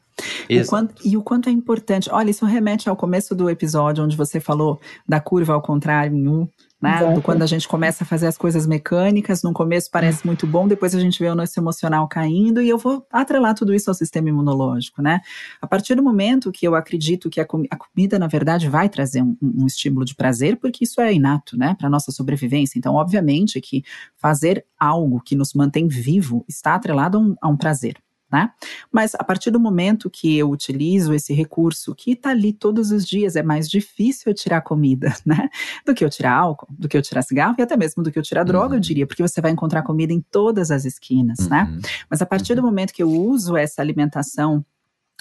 O 0.50 0.66
quanto, 0.66 0.94
e 1.04 1.16
o 1.16 1.22
quanto 1.22 1.48
é 1.48 1.52
importante. 1.52 2.10
Olha, 2.10 2.30
isso 2.30 2.44
remete 2.44 2.88
ao 2.88 2.96
começo 2.96 3.34
do 3.34 3.48
episódio, 3.48 4.04
onde 4.04 4.16
você 4.16 4.40
falou 4.40 4.80
da 5.06 5.20
curva 5.20 5.54
ao 5.54 5.62
contrário 5.62 6.16
em 6.16 6.28
U, 6.28 6.48
né? 6.82 7.14
Do 7.14 7.22
quando 7.22 7.42
a 7.42 7.46
gente 7.46 7.68
começa 7.68 8.02
a 8.02 8.06
fazer 8.06 8.26
as 8.26 8.36
coisas 8.36 8.66
mecânicas, 8.66 9.44
no 9.44 9.52
começo 9.52 9.88
parece 9.88 10.26
muito 10.26 10.48
bom, 10.48 10.66
depois 10.66 10.92
a 10.96 10.98
gente 10.98 11.16
vê 11.20 11.28
o 11.28 11.34
nosso 11.36 11.58
emocional 11.58 12.08
caindo, 12.08 12.60
e 12.60 12.68
eu 12.68 12.76
vou 12.76 13.06
atrelar 13.12 13.54
tudo 13.54 13.72
isso 13.72 13.88
ao 13.88 13.94
sistema 13.94 14.28
imunológico, 14.28 15.00
né? 15.00 15.20
A 15.60 15.66
partir 15.66 15.94
do 15.94 16.02
momento 16.02 16.50
que 16.50 16.66
eu 16.66 16.74
acredito 16.74 17.30
que 17.30 17.40
a, 17.40 17.46
com 17.46 17.62
a 17.70 17.76
comida, 17.76 18.18
na 18.18 18.26
verdade, 18.26 18.68
vai 18.68 18.88
trazer 18.88 19.22
um, 19.22 19.36
um, 19.40 19.66
estímulo 19.66 20.04
de 20.04 20.16
prazer, 20.16 20.56
porque 20.56 20.82
isso 20.82 21.00
é 21.00 21.14
inato, 21.14 21.56
né? 21.56 21.76
Para 21.78 21.88
nossa 21.88 22.10
sobrevivência. 22.10 22.76
Então, 22.76 22.96
obviamente 22.96 23.60
que 23.60 23.84
fazer 24.16 24.66
algo 24.76 25.22
que 25.24 25.36
nos 25.36 25.54
mantém 25.54 25.86
vivo 25.86 26.44
está 26.48 26.74
atrelado 26.74 27.16
a 27.16 27.20
um, 27.20 27.34
a 27.40 27.48
um 27.48 27.56
prazer 27.56 27.94
né? 28.32 28.50
Mas 28.90 29.14
a 29.14 29.22
partir 29.22 29.50
do 29.50 29.60
momento 29.60 30.08
que 30.08 30.38
eu 30.38 30.50
utilizo 30.50 31.12
esse 31.12 31.34
recurso 31.34 31.94
que 31.94 32.12
está 32.12 32.30
ali 32.30 32.52
todos 32.52 32.90
os 32.90 33.06
dias, 33.06 33.36
é 33.36 33.42
mais 33.42 33.68
difícil 33.68 34.24
eu 34.26 34.34
tirar 34.34 34.62
comida, 34.62 35.14
né? 35.26 35.50
Do 35.86 35.94
que 35.94 36.04
eu 36.04 36.08
tirar 36.08 36.32
álcool, 36.32 36.66
do 36.70 36.88
que 36.88 36.96
eu 36.96 37.02
tirar 37.02 37.22
cigarro 37.22 37.54
e 37.58 37.62
até 37.62 37.76
mesmo 37.76 38.02
do 38.02 38.10
que 38.10 38.18
eu 38.18 38.22
tirar 38.22 38.44
droga, 38.44 38.70
uhum. 38.70 38.74
eu 38.74 38.80
diria, 38.80 39.06
porque 39.06 39.22
você 39.22 39.40
vai 39.40 39.50
encontrar 39.50 39.82
comida 39.82 40.12
em 40.12 40.20
todas 40.20 40.70
as 40.70 40.84
esquinas, 40.84 41.46
né? 41.48 41.64
uhum. 41.64 41.76
né? 41.76 41.82
Mas 42.08 42.22
a 42.22 42.26
partir 42.26 42.54
do 42.54 42.62
uhum. 42.62 42.68
momento 42.68 42.92
que 42.92 43.02
eu 43.02 43.10
uso 43.10 43.56
essa 43.56 43.82
alimentação 43.82 44.64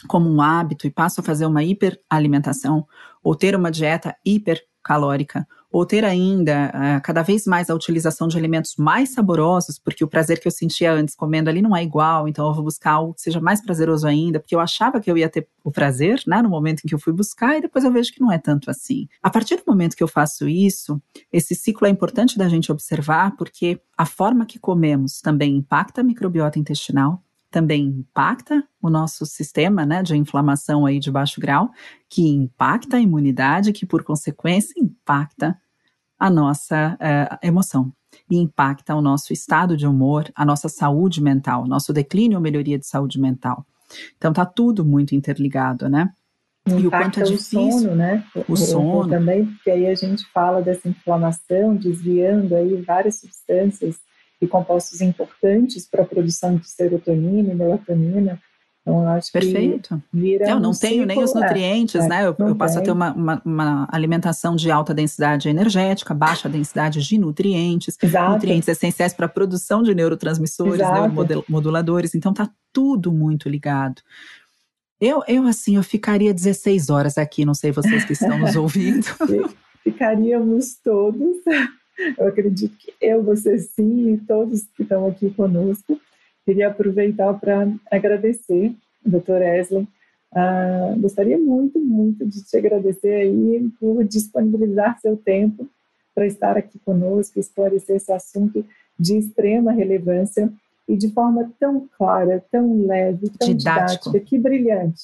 como 0.07 0.29
um 0.29 0.41
hábito 0.41 0.87
e 0.87 0.89
passo 0.89 1.21
a 1.21 1.23
fazer 1.23 1.45
uma 1.45 1.63
hiperalimentação 1.63 2.87
ou 3.21 3.35
ter 3.35 3.55
uma 3.55 3.69
dieta 3.69 4.15
hipercalórica 4.25 5.47
ou 5.71 5.85
ter 5.85 6.03
ainda 6.03 6.69
uh, 6.69 7.01
cada 7.01 7.21
vez 7.21 7.45
mais 7.45 7.69
a 7.69 7.75
utilização 7.75 8.27
de 8.27 8.37
alimentos 8.37 8.75
mais 8.77 9.13
saborosos, 9.13 9.79
porque 9.79 10.03
o 10.03 10.07
prazer 10.07 10.39
que 10.39 10.47
eu 10.47 10.51
sentia 10.51 10.91
antes 10.91 11.15
comendo 11.15 11.49
ali 11.49 11.61
não 11.61 11.75
é 11.75 11.81
igual, 11.81 12.27
então 12.27 12.47
eu 12.47 12.53
vou 12.53 12.63
buscar 12.63 12.93
algo 12.93 13.13
que 13.13 13.21
seja 13.21 13.39
mais 13.39 13.61
prazeroso 13.61 14.05
ainda, 14.05 14.39
porque 14.39 14.53
eu 14.53 14.59
achava 14.59 14.99
que 14.99 15.09
eu 15.09 15.17
ia 15.17 15.29
ter 15.29 15.47
o 15.63 15.71
prazer, 15.71 16.21
né, 16.27 16.41
no 16.41 16.49
momento 16.49 16.81
em 16.83 16.87
que 16.87 16.93
eu 16.95 16.99
fui 16.99 17.13
buscar, 17.13 17.57
e 17.57 17.61
depois 17.61 17.85
eu 17.85 17.91
vejo 17.91 18.11
que 18.13 18.19
não 18.19 18.31
é 18.31 18.37
tanto 18.37 18.69
assim. 18.69 19.07
A 19.23 19.29
partir 19.29 19.55
do 19.57 19.63
momento 19.65 19.95
que 19.95 20.03
eu 20.03 20.07
faço 20.07 20.47
isso, 20.47 21.01
esse 21.31 21.55
ciclo 21.55 21.87
é 21.87 21.89
importante 21.89 22.37
da 22.37 22.49
gente 22.49 22.71
observar, 22.71 23.35
porque 23.37 23.79
a 23.97 24.05
forma 24.05 24.45
que 24.45 24.59
comemos 24.59 25.21
também 25.21 25.55
impacta 25.55 26.01
a 26.01 26.03
microbiota 26.03 26.59
intestinal, 26.59 27.23
também 27.51 27.83
impacta 27.83 28.63
o 28.81 28.89
nosso 28.89 29.25
sistema 29.25 29.85
né, 29.85 30.01
de 30.01 30.15
inflamação 30.15 30.85
aí 30.85 30.99
de 30.99 31.11
baixo 31.11 31.39
grau, 31.39 31.69
que 32.09 32.25
impacta 32.27 32.95
a 32.95 33.01
imunidade, 33.01 33.73
que 33.73 33.85
por 33.85 34.03
consequência 34.03 34.73
impacta 34.81 35.59
a 36.21 36.29
nossa 36.29 36.95
uh, 37.01 37.37
emoção 37.41 37.91
e 38.29 38.37
impacta 38.37 38.93
o 38.93 39.01
nosso 39.01 39.33
estado 39.33 39.75
de 39.75 39.87
humor, 39.87 40.31
a 40.35 40.45
nossa 40.45 40.69
saúde 40.69 41.19
mental, 41.19 41.65
nosso 41.65 41.91
declínio 41.91 42.37
ou 42.37 42.41
melhoria 42.43 42.77
de 42.77 42.85
saúde 42.85 43.19
mental. 43.19 43.65
Então 44.15 44.31
tá 44.31 44.45
tudo 44.45 44.85
muito 44.85 45.15
interligado, 45.15 45.89
né? 45.89 46.13
e 46.67 46.85
o 46.85 46.91
quanto 46.91 47.19
é 47.19 47.23
difícil. 47.23 47.59
O 47.59 47.71
sono, 47.71 47.95
né? 47.95 48.23
O, 48.35 48.53
o 48.53 48.55
sono. 48.55 49.09
Também, 49.09 49.47
porque 49.47 49.71
aí 49.71 49.87
a 49.87 49.95
gente 49.95 50.23
fala 50.31 50.61
dessa 50.61 50.87
inflamação, 50.87 51.75
desviando 51.75 52.55
aí 52.55 52.79
várias 52.83 53.19
substâncias 53.19 53.95
e 54.39 54.45
compostos 54.45 55.01
importantes 55.01 55.89
para 55.89 56.03
a 56.03 56.05
produção 56.05 56.55
de 56.55 56.69
serotonina 56.69 57.51
e 57.51 57.55
melatonina. 57.55 58.39
Então, 58.81 59.07
acho 59.09 59.31
Perfeito. 59.31 60.01
que 60.11 60.17
vira 60.17 60.49
Eu 60.49 60.59
não 60.59 60.71
um 60.71 60.73
tenho 60.73 61.03
ciclo, 61.03 61.05
nem 61.05 61.23
os 61.23 61.33
nutrientes, 61.35 62.03
é, 62.03 62.07
né? 62.07 62.25
Eu, 62.25 62.35
eu 62.39 62.55
passo 62.55 62.79
a 62.79 62.81
ter 62.81 62.91
uma, 62.91 63.13
uma, 63.13 63.41
uma, 63.45 63.87
alimentação 63.91 64.55
de 64.55 64.71
alta 64.71 64.91
densidade 64.91 65.47
energética, 65.47 66.15
baixa 66.15 66.49
densidade 66.49 66.99
de 66.99 67.17
nutrientes, 67.17 67.95
Exato. 68.01 68.33
nutrientes 68.33 68.67
essenciais 68.67 69.13
para 69.13 69.27
a 69.27 69.29
produção 69.29 69.83
de 69.83 69.93
neurotransmissores, 69.93 70.79
neuromoduladores. 70.79 72.15
Então, 72.15 72.33
tá 72.33 72.49
tudo 72.73 73.11
muito 73.11 73.47
ligado. 73.47 74.01
Eu, 74.99 75.23
eu, 75.27 75.45
assim, 75.45 75.75
eu 75.75 75.83
ficaria 75.83 76.33
16 76.33 76.89
horas 76.89 77.17
aqui, 77.17 77.45
não 77.45 77.53
sei 77.53 77.71
vocês 77.71 78.03
que 78.03 78.13
estão 78.13 78.37
nos 78.39 78.55
ouvindo. 78.55 79.05
Ficaríamos 79.83 80.75
todos. 80.83 81.37
Eu 82.17 82.27
acredito 82.27 82.75
que 82.77 82.93
eu, 83.01 83.23
você 83.23 83.57
sim, 83.59 84.13
e 84.13 84.17
todos 84.17 84.61
que 84.75 84.83
estão 84.83 85.07
aqui 85.07 85.29
conosco. 85.31 85.99
Queria 86.45 86.69
aproveitar 86.69 87.33
para 87.35 87.67
agradecer, 87.89 88.73
doutor 89.05 89.41
Eslen. 89.41 89.87
Ah, 90.33 90.95
gostaria 90.97 91.37
muito, 91.37 91.79
muito 91.79 92.25
de 92.25 92.43
te 92.43 92.57
agradecer 92.57 93.13
aí 93.13 93.69
por 93.79 94.03
disponibilizar 94.05 94.99
seu 94.99 95.17
tempo 95.17 95.67
para 96.15 96.25
estar 96.25 96.57
aqui 96.57 96.79
conosco, 96.79 97.39
esclarecer 97.39 97.97
esse 97.97 98.11
assunto 98.11 98.65
de 98.97 99.17
extrema 99.17 99.71
relevância 99.71 100.51
e 100.87 100.97
de 100.97 101.09
forma 101.09 101.51
tão 101.59 101.87
clara, 101.97 102.43
tão 102.51 102.85
leve, 102.85 103.29
tão 103.29 103.47
Didático. 103.47 104.09
didática, 104.11 104.19
que 104.19 104.37
brilhante. 104.37 105.01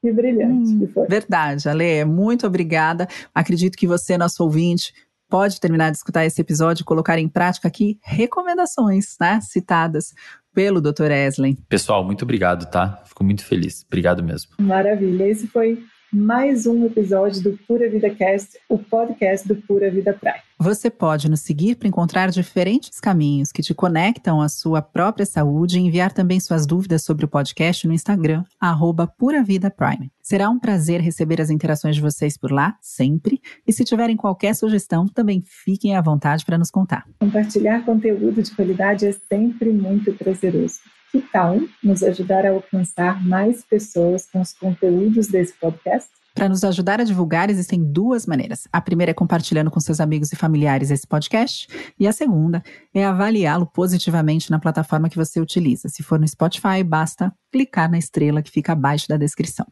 Que 0.00 0.10
brilhante 0.10 0.70
hum, 0.72 0.78
que 0.78 0.86
foi. 0.86 1.06
Verdade, 1.06 1.68
Ale, 1.68 2.04
muito 2.04 2.46
obrigada. 2.46 3.06
Acredito 3.34 3.76
que 3.76 3.86
você, 3.86 4.16
nosso 4.16 4.42
ouvinte, 4.42 4.94
pode 5.30 5.60
terminar 5.60 5.90
de 5.90 5.96
escutar 5.96 6.26
esse 6.26 6.40
episódio 6.40 6.82
e 6.82 6.84
colocar 6.84 7.18
em 7.18 7.28
prática 7.28 7.68
aqui 7.68 7.98
recomendações, 8.02 9.16
né, 9.20 9.40
citadas 9.40 10.12
pelo 10.52 10.80
Dr. 10.80 11.10
Eslen. 11.12 11.56
Pessoal, 11.68 12.04
muito 12.04 12.22
obrigado, 12.22 12.68
tá? 12.68 13.00
Fico 13.06 13.22
muito 13.22 13.44
feliz. 13.44 13.84
Obrigado 13.86 14.22
mesmo. 14.22 14.50
Maravilha. 14.58 15.28
Esse 15.28 15.46
foi 15.46 15.82
mais 16.12 16.66
um 16.66 16.84
episódio 16.84 17.40
do 17.40 17.58
Pura 17.68 17.88
Vida 17.88 18.10
Cast, 18.10 18.58
o 18.68 18.76
podcast 18.76 19.46
do 19.46 19.54
Pura 19.54 19.88
Vida 19.90 20.12
Praia. 20.12 20.42
Você 20.58 20.90
pode 20.90 21.30
nos 21.30 21.40
seguir 21.40 21.76
para 21.76 21.86
encontrar 21.86 22.30
diferentes 22.30 22.98
caminhos 22.98 23.52
que 23.52 23.62
te 23.62 23.72
conectam 23.72 24.40
à 24.40 24.48
sua 24.48 24.82
própria 24.82 25.24
saúde 25.24 25.78
e 25.78 25.80
enviar 25.80 26.12
também 26.12 26.40
suas 26.40 26.66
dúvidas 26.66 27.04
sobre 27.04 27.24
o 27.24 27.28
podcast 27.28 27.86
no 27.86 27.94
Instagram, 27.94 28.42
arroba 28.60 29.06
Pura 29.06 29.42
Vida 29.42 29.70
Prime. 29.70 30.10
Será 30.20 30.50
um 30.50 30.58
prazer 30.58 31.00
receber 31.00 31.40
as 31.40 31.48
interações 31.48 31.94
de 31.94 32.02
vocês 32.02 32.36
por 32.36 32.50
lá, 32.50 32.76
sempre. 32.80 33.40
E 33.66 33.72
se 33.72 33.84
tiverem 33.84 34.16
qualquer 34.16 34.54
sugestão, 34.54 35.06
também 35.06 35.42
fiquem 35.46 35.96
à 35.96 36.00
vontade 36.02 36.44
para 36.44 36.58
nos 36.58 36.70
contar. 36.70 37.06
Compartilhar 37.20 37.84
conteúdo 37.84 38.42
de 38.42 38.50
qualidade 38.54 39.06
é 39.06 39.12
sempre 39.12 39.72
muito 39.72 40.12
prazeroso. 40.14 40.80
Que 41.10 41.20
tal 41.20 41.58
nos 41.82 42.02
ajudar 42.02 42.46
a 42.46 42.50
alcançar 42.50 43.24
mais 43.26 43.64
pessoas 43.64 44.26
com 44.30 44.40
os 44.40 44.52
conteúdos 44.52 45.26
desse 45.26 45.52
podcast? 45.54 46.08
Para 46.34 46.48
nos 46.48 46.62
ajudar 46.62 47.00
a 47.00 47.04
divulgar, 47.04 47.50
existem 47.50 47.82
duas 47.82 48.26
maneiras. 48.26 48.68
A 48.72 48.80
primeira 48.80 49.10
é 49.10 49.14
compartilhando 49.14 49.70
com 49.70 49.80
seus 49.80 50.00
amigos 50.00 50.32
e 50.32 50.36
familiares 50.36 50.90
esse 50.90 51.06
podcast, 51.06 51.66
e 51.98 52.06
a 52.06 52.12
segunda 52.12 52.62
é 52.94 53.04
avaliá-lo 53.04 53.66
positivamente 53.66 54.50
na 54.50 54.60
plataforma 54.60 55.08
que 55.08 55.16
você 55.16 55.40
utiliza. 55.40 55.88
Se 55.88 56.04
for 56.04 56.18
no 56.18 56.28
Spotify, 56.28 56.84
basta 56.84 57.32
clicar 57.50 57.90
na 57.90 57.98
estrela 57.98 58.40
que 58.40 58.50
fica 58.50 58.72
abaixo 58.72 59.08
da 59.08 59.16
descrição. 59.16 59.66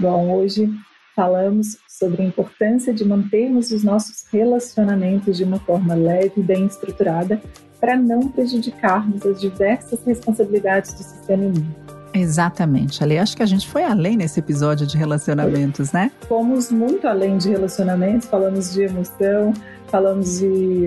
Bom, 0.00 0.36
hoje 0.36 0.68
falamos 1.14 1.78
sobre 1.88 2.22
a 2.22 2.24
importância 2.24 2.92
de 2.92 3.04
mantermos 3.04 3.70
os 3.70 3.82
nossos 3.82 4.24
relacionamentos 4.32 5.36
de 5.36 5.44
uma 5.44 5.58
forma 5.58 5.94
leve 5.94 6.32
e 6.36 6.42
bem 6.42 6.66
estruturada 6.66 7.40
para 7.80 7.96
não 7.96 8.28
prejudicarmos 8.28 9.26
as 9.26 9.40
diversas 9.40 10.04
responsabilidades 10.04 10.92
do 10.94 11.02
sistema 11.02 11.44
imune. 11.44 11.76
Exatamente. 12.14 13.02
Ali 13.02 13.18
acho 13.18 13.36
que 13.36 13.42
a 13.42 13.46
gente 13.46 13.68
foi 13.68 13.82
além 13.82 14.16
nesse 14.16 14.38
episódio 14.38 14.86
de 14.86 14.96
relacionamentos, 14.96 15.92
né? 15.92 16.10
Fomos 16.28 16.70
muito 16.70 17.08
além 17.08 17.38
de 17.38 17.50
relacionamentos, 17.50 18.28
falamos 18.28 18.72
de 18.72 18.82
emoção, 18.82 19.52
falamos 19.88 20.38
de 20.38 20.86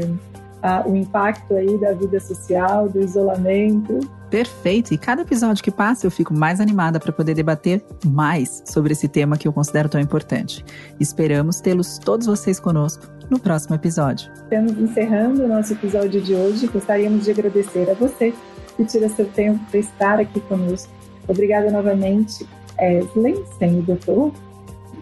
uh, 0.63 0.89
o 0.89 0.95
impacto 0.95 1.55
aí 1.55 1.77
da 1.79 1.93
vida 1.93 2.19
social, 2.19 2.87
do 2.87 3.01
isolamento. 3.01 3.99
Perfeito. 4.35 4.93
E 4.93 4.97
cada 4.97 5.21
episódio 5.21 5.63
que 5.63 5.71
passa 5.71 6.05
eu 6.05 6.11
fico 6.11 6.33
mais 6.33 6.59
animada 6.59 6.99
para 6.99 7.13
poder 7.13 7.33
debater 7.33 7.81
mais 8.05 8.61
sobre 8.65 8.91
esse 8.91 9.07
tema 9.07 9.37
que 9.37 9.47
eu 9.47 9.53
considero 9.53 9.87
tão 9.87 10.01
importante. 10.01 10.65
Esperamos 10.99 11.61
tê-los 11.61 11.97
todos 11.97 12.27
vocês 12.27 12.59
conosco 12.59 13.07
no 13.29 13.39
próximo 13.39 13.75
episódio. 13.75 14.29
Estamos 14.33 14.77
encerrando 14.77 15.45
o 15.45 15.47
nosso 15.47 15.71
episódio 15.71 16.21
de 16.21 16.35
hoje. 16.35 16.67
Gostaríamos 16.67 17.23
de 17.23 17.31
agradecer 17.31 17.89
a 17.89 17.93
você 17.93 18.33
que 18.75 18.83
tira 18.83 19.07
seu 19.07 19.25
tempo 19.25 19.63
para 19.71 19.79
estar 19.79 20.19
aqui 20.19 20.41
conosco 20.41 20.91
Obrigada 21.29 21.71
novamente, 21.71 22.45
Eslen, 22.77 23.41
sem 23.57 23.79
o 23.79 23.83
doutor. 23.83 24.33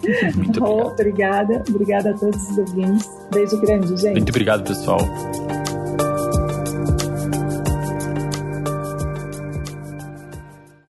Muito 0.36 0.64
obrigado. 0.64 0.92
obrigada. 0.92 1.64
Obrigada 1.68 2.10
a 2.12 2.14
todos 2.14 2.52
os 2.52 2.58
ouvintes. 2.60 3.10
Beijo 3.34 3.60
grande, 3.62 3.98
gente. 3.98 4.12
Muito 4.14 4.30
obrigado, 4.30 4.64
pessoal. 4.64 5.00